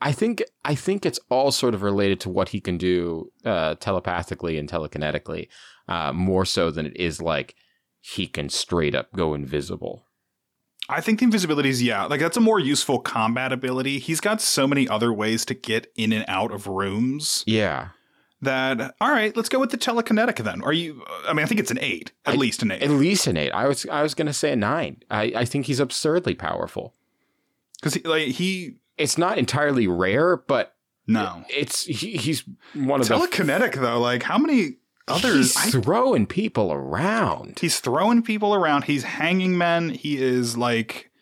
I 0.00 0.12
think 0.12 0.42
I 0.64 0.74
think 0.74 1.06
it's 1.06 1.20
all 1.30 1.50
sort 1.50 1.74
of 1.74 1.82
related 1.82 2.20
to 2.20 2.28
what 2.28 2.50
he 2.50 2.60
can 2.60 2.76
do 2.78 3.30
uh, 3.44 3.76
telepathically 3.76 4.58
and 4.58 4.68
telekinetically, 4.70 5.48
uh, 5.88 6.12
more 6.12 6.44
so 6.44 6.70
than 6.70 6.86
it 6.86 6.96
is 6.96 7.20
like 7.22 7.54
he 8.00 8.26
can 8.26 8.48
straight 8.48 8.94
up 8.94 9.12
go 9.14 9.32
invisible. 9.34 10.04
I 10.88 11.00
think 11.00 11.18
the 11.18 11.24
invisibility 11.24 11.68
is 11.70 11.82
yeah, 11.82 12.04
like 12.04 12.20
that's 12.20 12.36
a 12.36 12.40
more 12.40 12.60
useful 12.60 12.98
combat 13.00 13.52
ability. 13.52 13.98
He's 13.98 14.20
got 14.20 14.40
so 14.40 14.66
many 14.68 14.86
other 14.88 15.12
ways 15.12 15.44
to 15.46 15.54
get 15.54 15.90
in 15.96 16.12
and 16.12 16.24
out 16.28 16.52
of 16.52 16.66
rooms. 16.66 17.42
Yeah, 17.46 17.88
that 18.42 18.94
all 19.00 19.10
right 19.10 19.34
let's 19.34 19.48
go 19.48 19.58
with 19.58 19.70
the 19.70 19.78
telekinetic 19.78 20.36
then 20.44 20.62
are 20.62 20.72
you 20.74 21.02
i 21.26 21.32
mean 21.32 21.42
i 21.42 21.46
think 21.48 21.58
it's 21.58 21.70
an 21.70 21.78
eight 21.80 22.12
at 22.26 22.34
I- 22.34 22.36
least 22.36 22.62
an 22.62 22.70
eight 22.70 22.82
at 22.82 22.90
least 22.90 23.26
an 23.26 23.38
eight. 23.38 23.50
I 23.50 23.66
was 23.66 23.86
I 23.86 24.02
was 24.02 24.14
gonna 24.14 24.34
say 24.34 24.52
a 24.52 24.56
nine. 24.56 25.02
I, 25.10 25.32
I 25.34 25.44
think 25.46 25.64
he's 25.66 25.80
absurdly 25.80 26.34
powerful. 26.34 26.94
because 27.80 27.94
he, 27.94 28.02
like 28.02 28.28
he 28.28 28.76
It's 28.98 29.18
not 29.18 29.38
entirely 29.38 29.86
rare, 29.86 30.36
but 30.36 30.72
no 31.08 31.44
it's 31.48 31.84
he, 31.84 32.16
he's 32.16 32.42
one 32.74 33.00
of 33.00 33.06
telekinetic 33.06 33.74
though 33.80 34.00
like 34.00 34.24
how 34.24 34.36
many 34.38 34.78
others 35.06 35.56
He's 35.56 35.74
I- 35.76 35.80
throwing 35.80 36.26
people 36.26 36.72
around. 36.72 37.60
he's 37.60 37.78
throwing 37.78 38.22
people 38.22 38.54
around 38.56 38.82
he's 38.84 39.04
hanging 39.04 39.56
men 39.56 39.90
he 39.90 40.16
is 40.20 40.56
like 40.56 41.12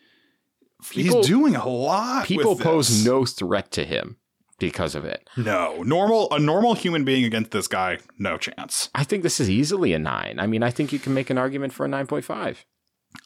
People- 0.89 1.17
he's 1.19 1.27
doing 1.27 1.55
a 1.55 1.67
lot 1.67 2.25
People 2.25 2.55
pose 2.55 3.05
no 3.05 3.25
threat 3.25 3.69
to 3.73 3.85
him 3.85 4.17
because 4.57 4.95
of 4.95 5.05
it. 5.05 5.29
no 5.37 5.83
normal 5.83 6.29
a 6.31 6.39
normal 6.39 6.73
human 6.73 7.03
being 7.05 7.23
against 7.23 7.51
this 7.51 7.67
guy 7.67 7.99
no 8.17 8.37
chance 8.39 8.89
I 8.95 9.03
think 9.03 9.21
this 9.21 9.39
is 9.39 9.51
easily 9.51 9.93
a 9.93 9.99
nine. 9.99 10.39
I 10.39 10.47
mean, 10.47 10.63
I 10.63 10.71
think 10.71 10.91
you 10.93 10.97
can 10.99 11.13
make 11.13 11.29
an 11.29 11.37
argument 11.37 11.73
for 11.73 11.85
a 11.85 11.89
nine 11.89 12.07
point 12.07 12.25
five. 12.25 12.65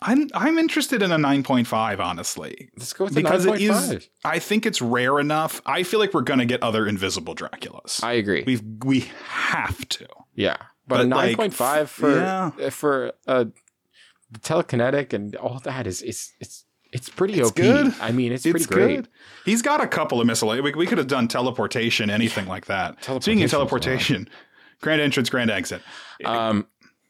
I'm 0.01 0.29
i'm 0.33 0.57
interested 0.57 1.01
in 1.01 1.11
a 1.11 1.17
9.5 1.17 1.99
honestly 1.99 2.69
Let's 2.77 2.93
go 2.93 3.05
with 3.05 3.13
the 3.13 3.21
because 3.21 3.45
nine 3.45 3.61
it 3.61 3.71
point 3.71 4.09
i 4.23 4.39
think 4.39 4.65
it's 4.65 4.81
rare 4.81 5.19
enough 5.19 5.61
i 5.65 5.83
feel 5.83 5.99
like 5.99 6.13
we're 6.13 6.21
gonna 6.21 6.45
get 6.45 6.61
other 6.63 6.87
invisible 6.87 7.35
draculas 7.35 8.03
I 8.03 8.13
agree. 8.13 8.43
we 8.45 8.59
we 8.85 8.99
have 9.27 9.87
to 9.89 10.07
yeah, 10.35 10.55
but, 10.87 10.97
But, 10.97 10.99
a 11.01 11.03
like, 11.03 11.09
nine 11.09 11.35
point 11.35 11.53
five 11.53 11.89
for 11.89 12.15
yeah. 12.15 12.51
uh, 12.61 12.69
for 12.69 13.11
uh, 13.27 13.45
the 14.31 14.39
telekinetic 14.39 15.11
and 15.13 15.35
all 15.35 15.59
that 15.59 15.85
is 15.85 16.01
is 16.01 16.31
it's 16.39 16.65
it's 16.91 17.09
pretty 17.09 17.39
It's 17.39 17.49
OP. 17.49 17.55
good. 17.55 17.93
I 18.01 18.11
mean, 18.11 18.31
it's, 18.31 18.45
It's 18.47 18.65
pretty 18.65 18.85
great. 18.87 18.95
good. 18.95 19.09
He's 19.45 19.61
got 19.61 19.79
a 19.83 19.87
couple 19.87 20.19
of 20.19 20.25
miscellaneous. 20.25 20.63
We, 20.63 20.71
we 20.73 20.87
could 20.87 20.97
have 20.97 21.05
done 21.07 21.27
teleportation, 21.27 22.09
anything 22.09 22.47
like 22.47 22.65
that. 22.65 23.03
Speaking 23.03 23.43
of 23.43 23.51
teleportation, 23.51 24.27
grand 24.81 24.99
entrance, 24.99 25.29
grand 25.29 25.51
exit. 25.51 25.83
Um, 26.25 26.65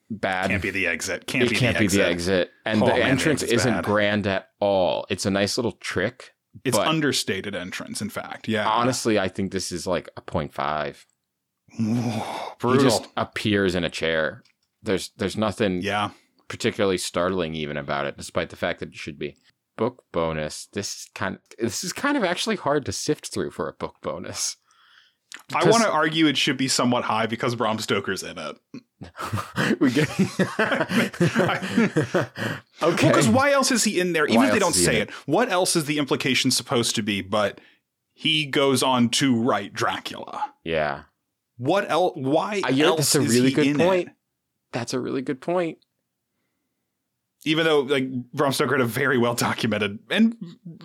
bad. 0.09 0.49
Can't 0.49 0.61
be 0.61 0.71
the 0.71 0.87
exit. 0.87 1.27
Can't 1.27 1.45
it 1.45 1.49
be 1.49 1.55
can't 1.55 1.75
the 1.75 1.79
be 1.79 1.85
exit. 1.85 1.99
the 1.99 2.07
exit, 2.07 2.51
and 2.65 2.83
Oh, 2.83 2.87
the 2.87 2.93
man, 2.93 3.01
entrance 3.03 3.43
isn't 3.43 3.73
bad. 3.73 3.83
grand 3.83 4.27
at 4.27 4.49
all. 4.59 5.05
It's 5.09 5.25
a 5.25 5.31
nice 5.31 5.57
little 5.57 5.73
trick. 5.73 6.33
It's 6.65 6.77
understated 6.77 7.55
entrance. 7.55 8.01
In 8.01 8.09
fact, 8.09 8.47
yeah. 8.47 8.67
honestly, 8.67 9.19
I 9.19 9.27
think 9.27 9.51
this 9.51 9.71
is 9.71 9.85
like 9.85 10.09
a 10.17 10.21
point 10.21 10.53
five. 10.53 11.05
brutal. 11.77 12.73
He 12.73 12.79
just 12.79 13.07
appears 13.15 13.75
in 13.75 13.83
a 13.83 13.89
chair. 13.89 14.43
There's 14.81 15.11
there's 15.17 15.37
nothing 15.37 15.81
yeah. 15.81 16.09
particularly 16.47 16.97
startling 16.97 17.53
even 17.53 17.77
about 17.77 18.05
it, 18.05 18.17
despite 18.17 18.49
the 18.49 18.55
fact 18.55 18.79
that 18.79 18.89
it 18.89 18.95
should 18.95 19.19
be. 19.19 19.35
Book 19.77 20.03
bonus. 20.11 20.67
This 20.73 20.93
is 20.93 21.07
kind 21.15 21.35
of 21.35 21.41
this 21.59 21.83
is 21.83 21.93
kind 21.93 22.17
of 22.17 22.23
actually 22.23 22.55
hard 22.55 22.85
to 22.85 22.91
sift 22.91 23.31
through 23.31 23.51
for 23.51 23.69
a 23.69 23.73
book 23.73 23.95
bonus. 24.01 24.57
I 25.53 25.69
want 25.69 25.83
to 25.83 25.89
argue 25.91 26.27
it 26.27 26.37
should 26.37 26.57
be 26.57 26.67
somewhat 26.67 27.03
high 27.03 27.25
because 27.25 27.55
Bram 27.55 27.79
Stoker's 27.79 28.23
in 28.23 28.37
it. 28.37 28.57
we 29.79 29.91
get 29.91 30.09
okay. 32.83 33.07
Because 33.07 33.27
why 33.27 33.51
else 33.51 33.71
is 33.71 33.83
he 33.83 33.99
in 33.99 34.13
there? 34.13 34.25
Even 34.25 34.37
Why 34.37 34.47
if 34.47 34.53
they 34.53 34.59
don't 34.59 34.75
say 34.75 34.97
in 34.97 35.01
it, 35.03 35.11
what 35.25 35.49
else 35.49 35.75
is 35.75 35.85
the 35.85 35.97
implication 35.97 36.51
supposed 36.51 36.95
to 36.95 37.01
be? 37.01 37.21
But 37.21 37.59
he 38.13 38.45
goes 38.45 38.83
on 38.83 39.09
to 39.09 39.41
write 39.41 39.73
Dracula. 39.73 40.53
yeah, 40.63 41.03
What 41.57 41.89
else? 41.89 42.13
Why 42.15 42.61
I, 42.63 42.69
you 42.69 42.83
know, 42.83 42.89
else 42.91 43.13
that's 43.13 43.15
a 43.15 43.21
really 43.21 43.49
he 43.49 43.55
good 43.55 43.67
in 43.67 43.77
point. 43.77 44.09
it? 44.09 44.13
That's 44.71 44.93
a 44.93 44.99
really 44.99 45.21
good 45.21 45.41
point. 45.41 45.77
Even 47.45 47.65
though 47.65 47.79
like 47.81 48.09
Bram 48.33 48.51
Stoker 48.51 48.73
had 48.77 48.81
a 48.81 48.85
very 48.85 49.17
well 49.17 49.33
documented 49.33 49.99
and 50.09 50.35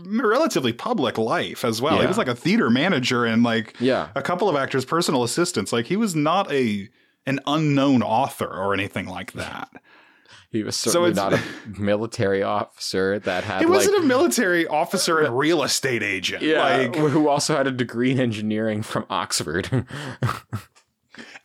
relatively 0.06 0.72
public 0.72 1.18
life 1.18 1.64
as 1.64 1.82
well. 1.82 2.00
He 2.00 2.06
was 2.06 2.18
like 2.18 2.28
a 2.28 2.34
theater 2.34 2.70
manager 2.70 3.24
and 3.24 3.42
like 3.42 3.74
Yeah. 3.80 4.08
a 4.14 4.22
couple 4.22 4.48
of 4.48 4.54
actors' 4.56 4.84
personal 4.84 5.24
assistants. 5.24 5.72
Like 5.72 5.86
he 5.86 5.96
was 5.96 6.14
not 6.14 6.50
a 6.52 6.88
an 7.26 7.40
unknown 7.46 8.02
author 8.02 8.46
or 8.46 8.72
anything 8.74 9.06
like 9.06 9.32
that. 9.42 9.68
He 10.50 10.62
was 10.62 10.76
certainly 10.76 11.10
it's- 11.10 11.30
not 11.30 11.32
a 11.34 11.42
military 11.80 12.44
officer 12.44 13.18
that 13.18 13.42
had 13.42 13.58
He 13.60 13.66
wasn't 13.66 13.94
like 13.96 14.04
a 14.04 14.06
military 14.06 14.66
officer 14.68 15.18
and 15.20 15.36
real 15.44 15.64
estate 15.64 16.02
agent. 16.04 16.42
yeah, 16.44 16.62
Like 16.62 16.94
who 16.94 17.28
also 17.28 17.56
had 17.56 17.66
a 17.66 17.72
degree 17.72 18.12
in 18.12 18.20
engineering 18.20 18.82
from 18.82 19.04
Oxford. 19.10 19.84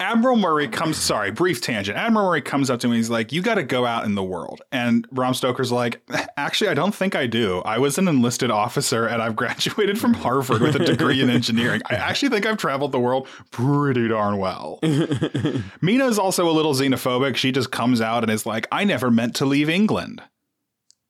Admiral 0.01 0.37
Murray 0.37 0.67
comes 0.67 0.97
sorry, 0.97 1.29
brief 1.29 1.61
tangent. 1.61 1.97
Admiral 1.97 2.27
Murray 2.27 2.41
comes 2.41 2.69
up 2.69 2.79
to 2.79 2.87
me, 2.87 2.95
he's 2.95 3.09
like, 3.09 3.31
You 3.31 3.41
gotta 3.41 3.63
go 3.63 3.85
out 3.85 4.05
in 4.05 4.15
the 4.15 4.23
world. 4.23 4.61
And 4.71 5.09
Bram 5.11 5.33
Stoker's 5.33 5.71
like, 5.71 6.01
Actually, 6.37 6.69
I 6.69 6.73
don't 6.73 6.95
think 6.95 7.15
I 7.15 7.27
do. 7.27 7.59
I 7.59 7.79
was 7.79 7.97
an 7.97 8.07
enlisted 8.07 8.49
officer 8.49 9.05
and 9.05 9.21
I've 9.21 9.35
graduated 9.35 9.99
from 9.99 10.13
Harvard 10.13 10.61
with 10.61 10.75
a 10.75 10.85
degree 10.85 11.21
in 11.21 11.29
engineering. 11.29 11.81
I 11.89 11.95
actually 11.95 12.29
think 12.29 12.45
I've 12.45 12.57
traveled 12.57 12.91
the 12.91 12.99
world 12.99 13.27
pretty 13.51 14.07
darn 14.07 14.37
well. 14.37 14.79
Mina 15.81 16.05
is 16.07 16.17
also 16.17 16.49
a 16.49 16.53
little 16.53 16.73
xenophobic. 16.73 17.35
She 17.35 17.51
just 17.51 17.71
comes 17.71 17.99
out 17.99 18.23
and 18.23 18.31
is 18.31 18.45
like, 18.45 18.67
I 18.71 18.85
never 18.85 19.11
meant 19.11 19.35
to 19.37 19.45
leave 19.45 19.69
England. 19.69 20.21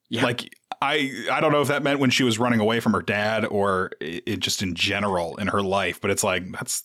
Yeah. 0.09 0.23
Like 0.23 0.55
I 0.81 1.27
I 1.31 1.39
don't 1.39 1.51
know 1.51 1.61
if 1.61 1.67
that 1.67 1.83
meant 1.83 1.99
when 1.99 2.09
she 2.09 2.23
was 2.23 2.39
running 2.39 2.59
away 2.59 2.79
from 2.79 2.93
her 2.93 3.01
dad 3.01 3.45
or 3.45 3.91
it, 3.99 4.23
it 4.25 4.39
just 4.39 4.61
in 4.63 4.73
general 4.75 5.35
in 5.37 5.47
her 5.47 5.61
life, 5.61 6.01
but 6.01 6.09
it's 6.09 6.23
like 6.23 6.51
that's 6.51 6.83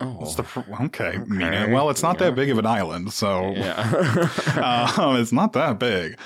oh, 0.00 0.06
What's 0.18 0.34
the 0.34 0.42
pr- 0.42 0.60
okay, 0.84 1.18
Mina. 1.26 1.46
Okay. 1.64 1.72
Well, 1.72 1.90
it's 1.90 2.02
not 2.02 2.18
Yeah. 2.20 2.26
that 2.30 2.34
big 2.36 2.50
of 2.50 2.58
an 2.58 2.66
island, 2.66 3.12
so 3.12 3.52
yeah. 3.52 4.92
um, 4.98 5.16
it's 5.16 5.32
not 5.32 5.52
that 5.54 5.78
big. 5.78 6.18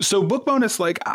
So 0.00 0.22
book 0.22 0.44
bonus, 0.44 0.80
like 0.80 0.98
uh, 1.06 1.10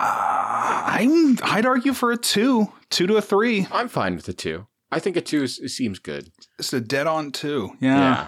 I'm, 0.86 1.38
I'd 1.43 1.66
argue 1.66 1.93
for 1.93 2.12
a 2.12 2.18
two, 2.18 2.72
two 2.89 3.07
to 3.07 3.18
a 3.18 3.22
three. 3.22 3.68
I'm 3.72 3.89
fine 3.89 4.16
with 4.16 4.26
the 4.26 4.34
two. 4.34 4.68
I 4.91 4.99
think 4.99 5.18
a 5.18 5.22
two 5.22 5.43
is, 5.43 5.57
seems 5.76 5.99
good. 5.99 6.32
It's 6.57 6.72
a 6.74 6.80
dead 6.82 7.05
on 7.05 7.32
two. 7.32 7.72
Yeah. 7.82 7.97
Yeah. 7.99 8.28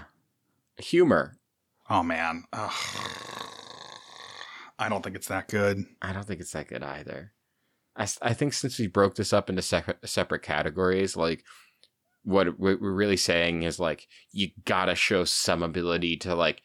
Humor. 0.84 1.38
Oh 1.90 2.04
man, 2.04 2.44
Ugh. 2.54 2.72
I 4.80 4.90
don't 4.90 5.04
think 5.04 5.16
it's 5.16 5.28
that 5.28 5.48
good. 5.48 5.86
I 6.02 6.12
don't 6.14 6.26
think 6.26 6.42
it's 6.42 6.52
that 6.54 6.68
good 6.68 6.84
either. 6.84 7.34
I, 7.96 8.08
I 8.22 8.34
think 8.34 8.54
since 8.54 8.80
we 8.80 8.88
broke 8.88 9.16
this 9.16 9.34
up 9.34 9.50
into 9.50 9.62
separate 9.62 9.98
separate 10.08 10.42
categories, 10.42 11.16
like 11.16 11.44
what 12.24 12.60
we're 12.60 12.78
really 12.78 13.18
saying 13.18 13.64
is 13.64 13.80
like 13.80 14.08
you 14.32 14.50
gotta 14.66 14.96
show 14.96 15.24
some 15.26 15.64
ability 15.64 16.18
to 16.18 16.36
like 16.36 16.62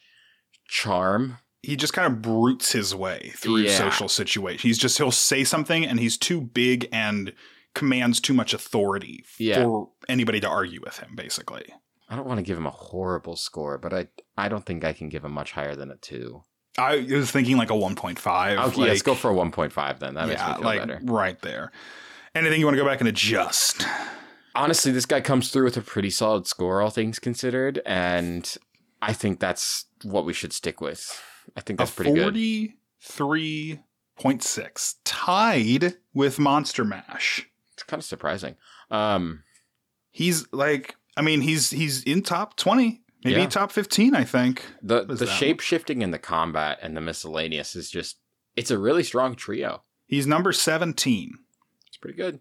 charm. 0.69 1.39
He 1.63 1.77
just 1.77 1.93
kind 1.93 2.13
of 2.13 2.23
brutes 2.23 2.73
his 2.73 2.95
way 2.95 3.33
through 3.37 3.59
Yeah. 3.59 3.77
social 3.79 4.09
situations. 4.09 4.63
He's 4.63 4.79
just 4.79 4.99
he'll 4.99 5.11
say 5.11 5.45
something 5.45 5.85
and 5.85 5.99
he's 5.99 6.17
too 6.17 6.41
big 6.41 6.89
and 6.93 7.33
commands 7.75 8.21
too 8.21 8.35
much 8.35 8.55
authority 8.55 9.25
Yeah. 9.39 9.63
for 9.65 9.91
anybody 10.09 10.41
to 10.41 10.49
argue 10.49 10.81
with 10.85 10.99
him. 10.99 11.15
Basically. 11.17 11.65
I 12.09 12.15
don't 12.15 12.27
want 12.27 12.39
to 12.39 12.43
give 12.45 12.57
him 12.57 12.67
a 12.67 12.71
horrible 12.71 13.35
score, 13.37 13.79
but 13.79 13.93
I 13.93 14.09
I 14.37 14.49
don't 14.49 14.65
think 14.65 14.85
I 14.85 14.93
can 14.93 15.09
give 15.09 15.25
him 15.25 15.33
much 15.33 15.53
higher 15.53 15.75
than 15.75 15.91
a 15.91 15.97
two. 15.97 16.43
I 16.79 17.07
was 17.11 17.31
thinking 17.31 17.57
like 17.57 17.71
a 17.71 17.75
1.5. 17.75 18.53
Okay, 18.53 18.61
like, 18.61 18.77
let's 18.77 19.03
go 19.03 19.15
for 19.15 19.31
a 19.31 19.35
one 19.35 19.51
point 19.51 19.73
five 19.73 19.99
then. 19.99 20.15
That 20.15 20.29
makes 20.29 20.41
me 20.47 20.53
feel 20.55 20.63
like 20.63 20.81
better. 20.81 21.01
right 21.05 21.41
there. 21.41 21.73
Anything 22.35 22.61
you 22.61 22.67
want 22.67 22.77
to 22.77 22.83
go 22.83 22.89
back 22.89 23.01
and 23.01 23.09
adjust? 23.09 23.87
Honestly, 24.57 24.91
this 24.93 25.07
guy 25.07 25.21
comes 25.21 25.51
through 25.51 25.65
with 25.65 25.77
a 25.77 25.83
pretty 25.83 26.11
solid 26.11 26.47
score, 26.47 26.81
all 26.81 26.91
things 26.91 27.19
considered, 27.19 27.81
and 27.87 28.57
I 29.03 29.13
think 29.13 29.39
that's 29.41 29.85
what 30.03 30.25
we 30.25 30.33
should 30.33 30.53
stick 30.53 30.81
with. 30.81 31.23
I 31.57 31.61
think 31.61 31.79
that's 31.79 31.91
pretty 31.93 32.13
good. 32.13 32.35
43.6, 33.03 34.95
tied 35.05 35.95
with 36.15 36.39
Monster 36.39 36.85
Mash. 36.85 37.49
It's 37.75 37.83
kind 37.83 38.01
of 38.01 38.05
surprising. 38.05 38.57
Um, 38.91 39.43
He's 40.11 40.51
like, 40.51 40.97
I 41.15 41.21
mean, 41.21 41.43
he's 41.43 41.71
he's 41.71 42.03
in 42.05 42.23
top 42.23 42.57
20, 42.57 43.03
maybe 43.23 43.39
Yeah. 43.39 43.47
top 43.49 43.71
15, 43.71 44.15
I 44.15 44.25
think. 44.25 44.65
the 44.83 45.05
the 45.05 45.27
shape 45.27 45.61
shifting 45.61 46.03
and 46.03 46.15
the 46.15 46.19
combat 46.19 46.79
and 46.81 46.97
the 46.97 47.03
miscellaneous 47.03 47.77
is 47.77 47.91
just 47.91 48.17
it's 48.57 48.71
a 48.71 48.79
really 48.79 49.03
strong 49.03 49.35
trio. 49.35 49.83
He's 50.07 50.27
number 50.27 50.53
17. 50.53 51.35
It's 51.89 51.99
pretty 51.99 52.17
good. 52.17 52.41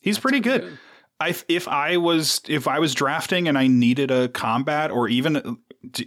He's 0.00 0.14
That's 0.14 0.22
pretty 0.22 0.38
good. 0.38 0.78
I 1.20 1.34
if 1.48 1.66
I 1.68 1.96
was 1.96 2.40
if 2.48 2.68
I 2.68 2.78
was 2.78 2.94
drafting 2.94 3.48
and 3.48 3.58
I 3.58 3.66
needed 3.66 4.10
a 4.10 4.28
combat 4.28 4.90
or 4.90 5.08
even 5.08 5.36
uh, 5.36 5.54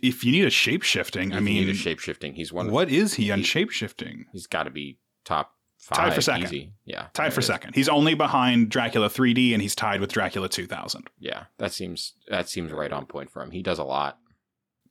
if 0.01 0.23
you 0.23 0.31
need 0.31 0.45
a 0.45 0.49
shape 0.49 0.83
shifting, 0.83 1.29
If 1.31 1.35
I 1.35 1.39
you 1.39 1.43
mean, 1.45 1.65
need 1.65 1.69
a 1.69 1.73
shape 1.73 1.99
shifting. 1.99 2.33
He's 2.35 2.51
one. 2.53 2.67
Of, 2.67 2.73
what 2.73 2.89
is 2.89 3.15
he 3.15 3.31
on 3.31 3.39
he- 3.39 3.43
shape 3.45 3.71
shifting? 3.71 4.25
he's 4.31 4.47
got 4.47 4.63
to 4.63 4.69
be 4.69 4.99
top 5.25 5.53
five. 5.77 5.97
Tied 5.97 6.13
for 6.13 6.21
second. 6.21 6.45
Easy. 6.45 6.73
Yeah. 6.85 7.07
Tied 7.13 7.33
for 7.33 7.39
is. 7.41 7.45
second. 7.47 7.75
He's 7.75 7.89
only 7.89 8.13
behind 8.13 8.69
Dracula 8.69 9.09
3D 9.09 9.53
and 9.53 9.61
he's 9.61 9.75
tied 9.75 9.99
with 9.99 10.11
Dracula 10.13 10.47
2000. 10.47 11.09
Yeah, 11.19 11.45
that 11.57 11.73
seems 11.73 12.13
that 12.29 12.47
seems 12.49 12.71
right 12.71 12.91
on 12.93 13.05
point 13.05 13.29
for 13.31 13.41
him. 13.41 13.51
He 13.51 13.61
does 13.63 13.79
a 13.79 13.83
lot. 13.83 14.17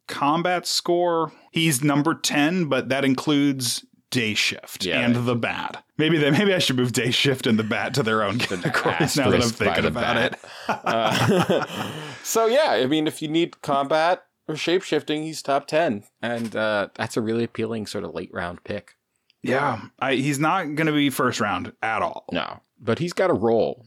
Combat 0.09 0.67
score, 0.67 1.33
he's 1.53 1.85
number 1.85 2.15
10, 2.15 2.65
but 2.65 2.89
that 2.89 3.05
includes 3.05 3.87
Day 4.11 4.35
Shift 4.35 4.85
Yeah. 4.85 5.01
and 5.01 5.15
the 5.27 5.35
Bat. 5.37 5.85
Maybe 5.97 6.19
that 6.19 6.33
maybe 6.33 6.53
I 6.55 6.59
should 6.59 6.77
move 6.77 6.93
Day 6.93 7.11
Shift 7.11 7.47
and 7.47 7.59
the 7.59 7.63
Bat 7.65 7.95
to 7.95 8.03
their 8.03 8.23
own 8.23 8.39
categories 8.39 9.17
now 9.17 9.31
that 9.31 9.43
I'm 9.43 9.49
thinking 9.51 9.85
about 9.87 10.15
Bat. 10.17 10.33
it. 10.33 10.41
Uh, 10.85 11.67
so 12.23 12.47
yeah, 12.47 12.71
I 12.73 12.87
mean, 12.87 13.07
if 13.07 13.23
you 13.23 13.29
need 13.29 13.61
combat 13.63 14.25
or 14.49 14.55
shapeshifting, 14.57 15.23
he's 15.25 15.43
top 15.43 15.67
ten, 15.67 16.05
and 16.23 16.55
uh, 16.57 16.89
that's 16.95 17.17
a 17.17 17.21
really 17.21 17.45
appealing 17.45 17.87
sort 17.87 18.05
of 18.05 18.15
late 18.15 18.31
round 18.33 18.65
pick. 18.65 18.97
Yeah, 19.43 19.81
I, 19.99 20.17
he's 20.17 20.39
not 20.39 20.65
going 20.75 20.87
to 20.87 20.93
be 20.93 21.09
first 21.09 21.41
round 21.41 21.73
at 21.83 22.03
all. 22.03 22.27
No, 22.33 22.61
but 22.79 22.99
he's 22.99 23.13
got 23.15 23.31
a 23.31 23.35
role. 23.35 23.87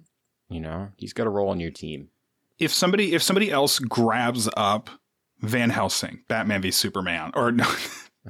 You 0.49 0.59
know, 0.61 0.89
he's 0.97 1.13
got 1.13 1.27
a 1.27 1.29
role 1.29 1.49
on 1.49 1.59
your 1.59 1.71
team. 1.71 2.09
if 2.59 2.71
somebody 2.73 3.13
if 3.13 3.21
somebody 3.21 3.51
else 3.51 3.79
grabs 3.79 4.47
up 4.55 4.89
Van 5.41 5.69
Helsing, 5.69 6.23
Batman 6.27 6.61
v 6.61 6.71
Superman, 6.71 7.31
or 7.35 7.51
no, 7.51 7.65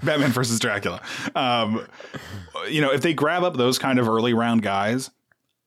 Batman 0.02 0.32
versus 0.32 0.60
Dracula, 0.60 1.02
um, 1.36 1.86
you 2.70 2.82
know, 2.82 2.91
if 2.91 3.02
they 3.02 3.14
grab 3.14 3.44
up 3.44 3.58
those 3.58 3.78
kind 3.78 4.00
of 4.00 4.08
early 4.10 4.34
round 4.34 4.62
guys, 4.64 5.12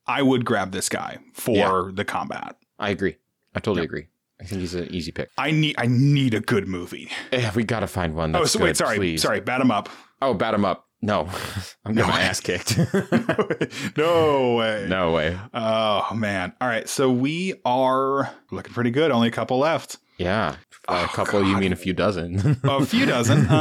I 0.05 0.21
would 0.21 0.43
grab 0.45 0.71
this 0.71 0.89
guy 0.89 1.19
for 1.33 1.55
Yeah. 1.55 1.91
the 1.93 2.03
combat. 2.05 2.57
I 2.79 2.89
agree. 2.89 3.15
I 3.55 3.59
totally 3.59 3.85
agree. 3.85 4.07
I 4.39 4.43
think 4.43 4.61
he's 4.61 4.75
an 4.75 4.87
easy 4.93 5.11
pick. 5.11 5.29
I 5.37 5.51
need 5.51 5.75
I 5.79 5.87
need 5.87 6.33
a 6.33 6.39
good 6.41 6.67
movie. 6.67 7.09
Yeah, 7.31 7.51
we 7.55 7.63
got 7.63 7.79
to 7.79 7.87
find 7.87 8.15
one. 8.15 8.31
That's 8.33 8.43
oh, 8.43 8.45
so 8.47 8.59
good, 8.59 8.65
wait, 8.65 8.77
sorry, 8.77 8.97
please. 8.97 9.21
sorry, 9.21 9.39
bat 9.39 9.61
him 9.61 9.71
up. 9.71 9.89
Oh, 10.21 10.33
bat 10.33 10.53
him 10.53 10.63
up. 10.65 10.85
No, 11.01 11.29
I'm 11.85 11.95
No 11.95 12.01
getting 12.05 12.09
my 12.11 12.17
way. 12.17 12.23
ass 12.23 12.39
kicked. 12.39 12.77
no 13.97 14.55
way. 14.55 14.85
no 14.89 15.11
way. 15.11 15.37
Oh 15.53 16.07
man. 16.13 16.53
All 16.61 16.67
right, 16.67 16.87
so 16.87 17.11
we 17.11 17.55
are 17.65 18.29
looking 18.51 18.73
pretty 18.73 18.91
good. 18.91 19.11
Only 19.11 19.27
a 19.27 19.31
couple 19.31 19.57
left. 19.59 19.97
Yeah, 20.17 20.55
a 20.87 21.03
Oh, 21.03 21.07
couple. 21.13 21.43
You 21.45 21.57
mean 21.57 21.73
a 21.73 21.77
few 21.77 21.93
dozen? 21.93 22.59
A 22.63 22.85
few 22.85 23.05
dozen. 23.05 23.47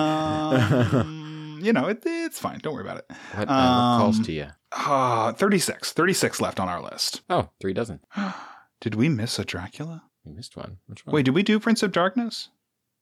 Um, 0.46 1.58
you 1.62 1.72
know, 1.72 1.86
it, 1.88 2.02
it's 2.04 2.38
fine. 2.38 2.60
Don't 2.62 2.72
worry 2.74 2.84
about 2.84 2.98
it. 2.98 3.06
What, 3.34 3.48
uh, 3.48 3.52
what 3.52 3.98
calls 3.98 4.18
Um, 4.18 4.24
to 4.24 4.32
you? 4.32 4.46
Uh, 4.70 5.32
36. 5.32 5.92
36 5.92 6.40
left 6.40 6.60
on 6.60 6.68
our 6.68 6.80
list. 6.80 7.22
Oh, 7.28 7.48
three 7.60 7.72
dozen. 7.72 7.98
Did 8.80 8.94
we 8.94 9.08
miss 9.08 9.38
a 9.40 9.44
Dracula? 9.44 10.04
We 10.24 10.32
missed 10.32 10.56
one. 10.56 10.76
Which 10.86 11.04
one? 11.04 11.14
Wait, 11.14 11.24
did 11.24 11.34
we 11.34 11.42
do 11.42 11.58
Prince 11.58 11.82
of 11.82 11.90
Darkness? 11.92 12.50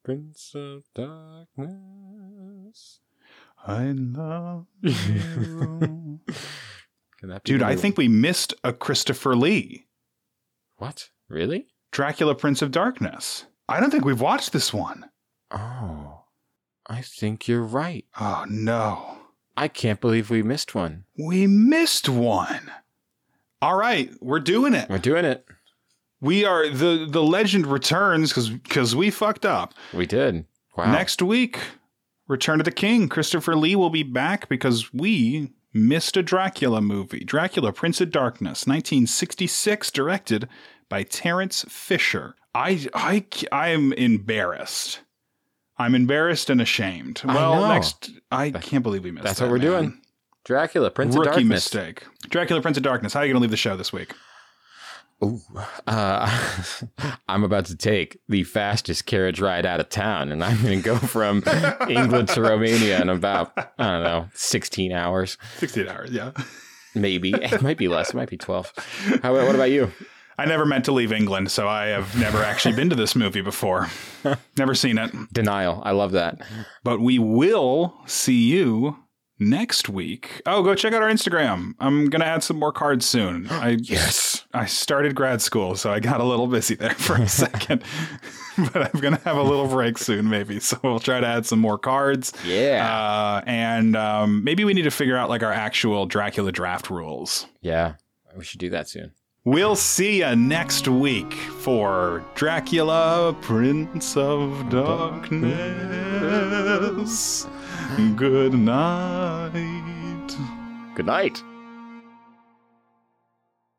Prince 0.04 0.52
of 0.54 0.84
Darkness. 0.94 3.00
I 3.66 3.92
love 3.92 4.66
you. 4.82 6.20
Can 7.18 7.28
that 7.28 7.42
be 7.44 7.52
Dude, 7.52 7.62
I 7.62 7.76
think 7.76 7.98
we 7.98 8.08
missed 8.08 8.54
a 8.62 8.72
Christopher 8.72 9.34
Lee. 9.36 9.86
What? 10.76 11.10
Really? 11.28 11.66
Dracula 11.94 12.34
Prince 12.34 12.60
of 12.60 12.72
Darkness. 12.72 13.44
I 13.68 13.78
don't 13.78 13.92
think 13.92 14.04
we've 14.04 14.20
watched 14.20 14.52
this 14.52 14.74
one. 14.74 15.04
Oh, 15.52 16.24
I 16.88 17.02
think 17.02 17.46
you're 17.46 17.62
right. 17.62 18.04
Oh 18.18 18.44
no. 18.48 19.18
I 19.56 19.68
can't 19.68 20.00
believe 20.00 20.28
we 20.28 20.42
missed 20.42 20.74
one. 20.74 21.04
We 21.16 21.46
missed 21.46 22.08
one. 22.08 22.72
All 23.62 23.76
right, 23.76 24.10
we're 24.20 24.40
doing 24.40 24.74
it. 24.74 24.90
We're 24.90 24.98
doing 24.98 25.24
it. 25.24 25.46
We 26.20 26.44
are 26.44 26.68
the 26.68 27.06
the 27.08 27.22
legend 27.22 27.68
returns 27.68 28.32
cuz 28.32 28.50
cuz 28.68 28.96
we 28.96 29.10
fucked 29.10 29.46
up. 29.46 29.72
We 29.92 30.04
did. 30.04 30.46
Wow. 30.76 30.90
Next 30.90 31.22
week, 31.22 31.60
Return 32.26 32.60
of 32.60 32.64
the 32.64 32.72
King. 32.72 33.08
Christopher 33.08 33.54
Lee 33.54 33.76
will 33.76 33.90
be 33.90 34.02
back 34.02 34.48
because 34.48 34.92
we 34.92 35.52
missed 35.72 36.16
a 36.16 36.24
Dracula 36.24 36.80
movie. 36.80 37.22
Dracula 37.24 37.72
Prince 37.72 38.00
of 38.00 38.10
Darkness, 38.10 38.66
1966, 38.66 39.92
directed 39.92 40.48
by 40.94 41.02
Terence 41.02 41.64
Fisher. 41.68 42.36
I 42.54 42.86
I 42.94 43.24
I 43.50 43.70
am 43.70 43.92
embarrassed. 43.94 45.00
I'm 45.76 45.92
embarrassed 45.92 46.50
and 46.50 46.60
ashamed. 46.60 47.20
I 47.24 47.34
Well, 47.34 47.62
know. 47.62 47.68
next 47.68 48.12
I 48.30 48.52
can't 48.52 48.84
believe 48.84 49.02
we 49.02 49.10
missed 49.10 49.24
that. 49.24 49.30
that's 49.30 49.38
that, 49.40 49.46
what 49.46 49.60
we're 49.60 49.70
man. 49.72 49.82
doing. 49.82 50.00
Dracula, 50.44 50.92
Prince 50.92 51.16
of 51.16 51.18
Rookie 51.22 51.30
Darkness. 51.30 51.48
mistake. 51.48 52.04
Dracula 52.28 52.62
Prince 52.62 52.76
of 52.76 52.84
Darkness. 52.84 53.12
How 53.12 53.20
are 53.20 53.26
you 53.26 53.32
going 53.32 53.40
to 53.40 53.42
leave 53.42 53.50
the 53.50 53.56
show 53.56 53.76
this 53.76 53.92
week? 53.92 54.12
Ooh, 55.24 55.40
uh, 55.88 56.30
I'm 57.28 57.42
about 57.42 57.64
to 57.64 57.76
take 57.76 58.20
the 58.28 58.44
fastest 58.44 59.04
carriage 59.04 59.40
ride 59.40 59.66
out 59.66 59.80
of 59.80 59.88
town, 59.88 60.30
and 60.30 60.44
I'm 60.44 60.62
going 60.62 60.78
to 60.80 60.84
go 60.84 60.94
from 60.96 61.42
England 61.88 62.28
to 62.28 62.40
Romania 62.40 63.02
in 63.02 63.08
about 63.08 63.50
I 63.58 63.90
don't 63.90 64.04
know 64.04 64.28
16 64.34 64.92
hours, 64.92 65.38
16 65.58 65.88
hours, 65.88 66.12
yeah. 66.12 66.30
maybe. 66.94 67.32
It 67.32 67.62
might 67.62 67.78
be 67.78 67.88
less. 67.88 68.10
It 68.10 68.14
might 68.14 68.30
be 68.30 68.36
12. 68.36 68.72
How 69.24 69.34
about 69.34 69.46
what 69.48 69.56
about 69.56 69.72
you? 69.72 69.90
I 70.38 70.46
never 70.46 70.66
meant 70.66 70.84
to 70.86 70.92
leave 70.92 71.12
England, 71.12 71.50
so 71.50 71.68
I 71.68 71.86
have 71.86 72.18
never 72.18 72.42
actually 72.42 72.74
been 72.74 72.90
to 72.90 72.96
this 72.96 73.14
movie 73.14 73.40
before. 73.40 73.88
Never 74.58 74.74
seen 74.74 74.98
it. 74.98 75.12
Denial. 75.32 75.82
I 75.84 75.92
love 75.92 76.12
that. 76.12 76.40
But 76.82 77.00
we 77.00 77.18
will 77.18 77.94
see 78.06 78.42
you 78.50 78.96
next 79.38 79.88
week. 79.88 80.40
Oh, 80.46 80.62
go 80.62 80.74
check 80.74 80.92
out 80.92 81.02
our 81.02 81.08
Instagram. 81.10 81.74
I'm 81.78 82.08
gonna 82.08 82.24
add 82.24 82.42
some 82.42 82.58
more 82.58 82.72
cards 82.72 83.04
soon. 83.06 83.48
I 83.50 83.70
Yes. 83.82 84.44
I 84.54 84.66
started 84.66 85.14
grad 85.14 85.42
school, 85.42 85.74
so 85.76 85.92
I 85.92 85.98
got 86.00 86.20
a 86.20 86.24
little 86.24 86.46
busy 86.46 86.74
there 86.76 86.94
for 86.94 87.16
a 87.16 87.28
second. 87.44 87.82
but 88.72 88.94
I'm 88.94 89.00
gonna 89.00 89.20
have 89.24 89.36
a 89.36 89.42
little 89.42 89.66
break 89.68 89.98
soon, 89.98 90.28
maybe. 90.30 90.58
So 90.60 90.78
we'll 90.82 91.00
try 91.00 91.20
to 91.20 91.26
add 91.26 91.46
some 91.46 91.58
more 91.58 91.78
cards. 91.78 92.32
Yeah. 92.44 92.88
Uh, 92.88 93.42
and 93.46 93.96
um, 93.96 94.42
maybe 94.44 94.64
we 94.64 94.72
need 94.74 94.82
to 94.82 94.90
figure 94.90 95.16
out 95.16 95.28
like 95.28 95.42
our 95.42 95.52
actual 95.52 96.06
Dracula 96.06 96.50
draft 96.52 96.88
rules. 96.90 97.46
yeah. 97.60 97.94
We 98.36 98.42
should 98.42 98.58
do 98.58 98.70
that 98.70 98.88
soon. 98.88 99.12
We'll 99.46 99.76
see 99.76 100.20
you 100.20 100.34
next 100.36 100.88
week 100.88 101.34
for 101.34 102.24
Dracula, 102.34 103.36
Prince 103.42 104.16
of 104.16 104.70
Darkness. 104.70 105.46
Good 108.16 108.54
night. 108.54 110.34
Good 110.94 111.04
night. 111.04 111.42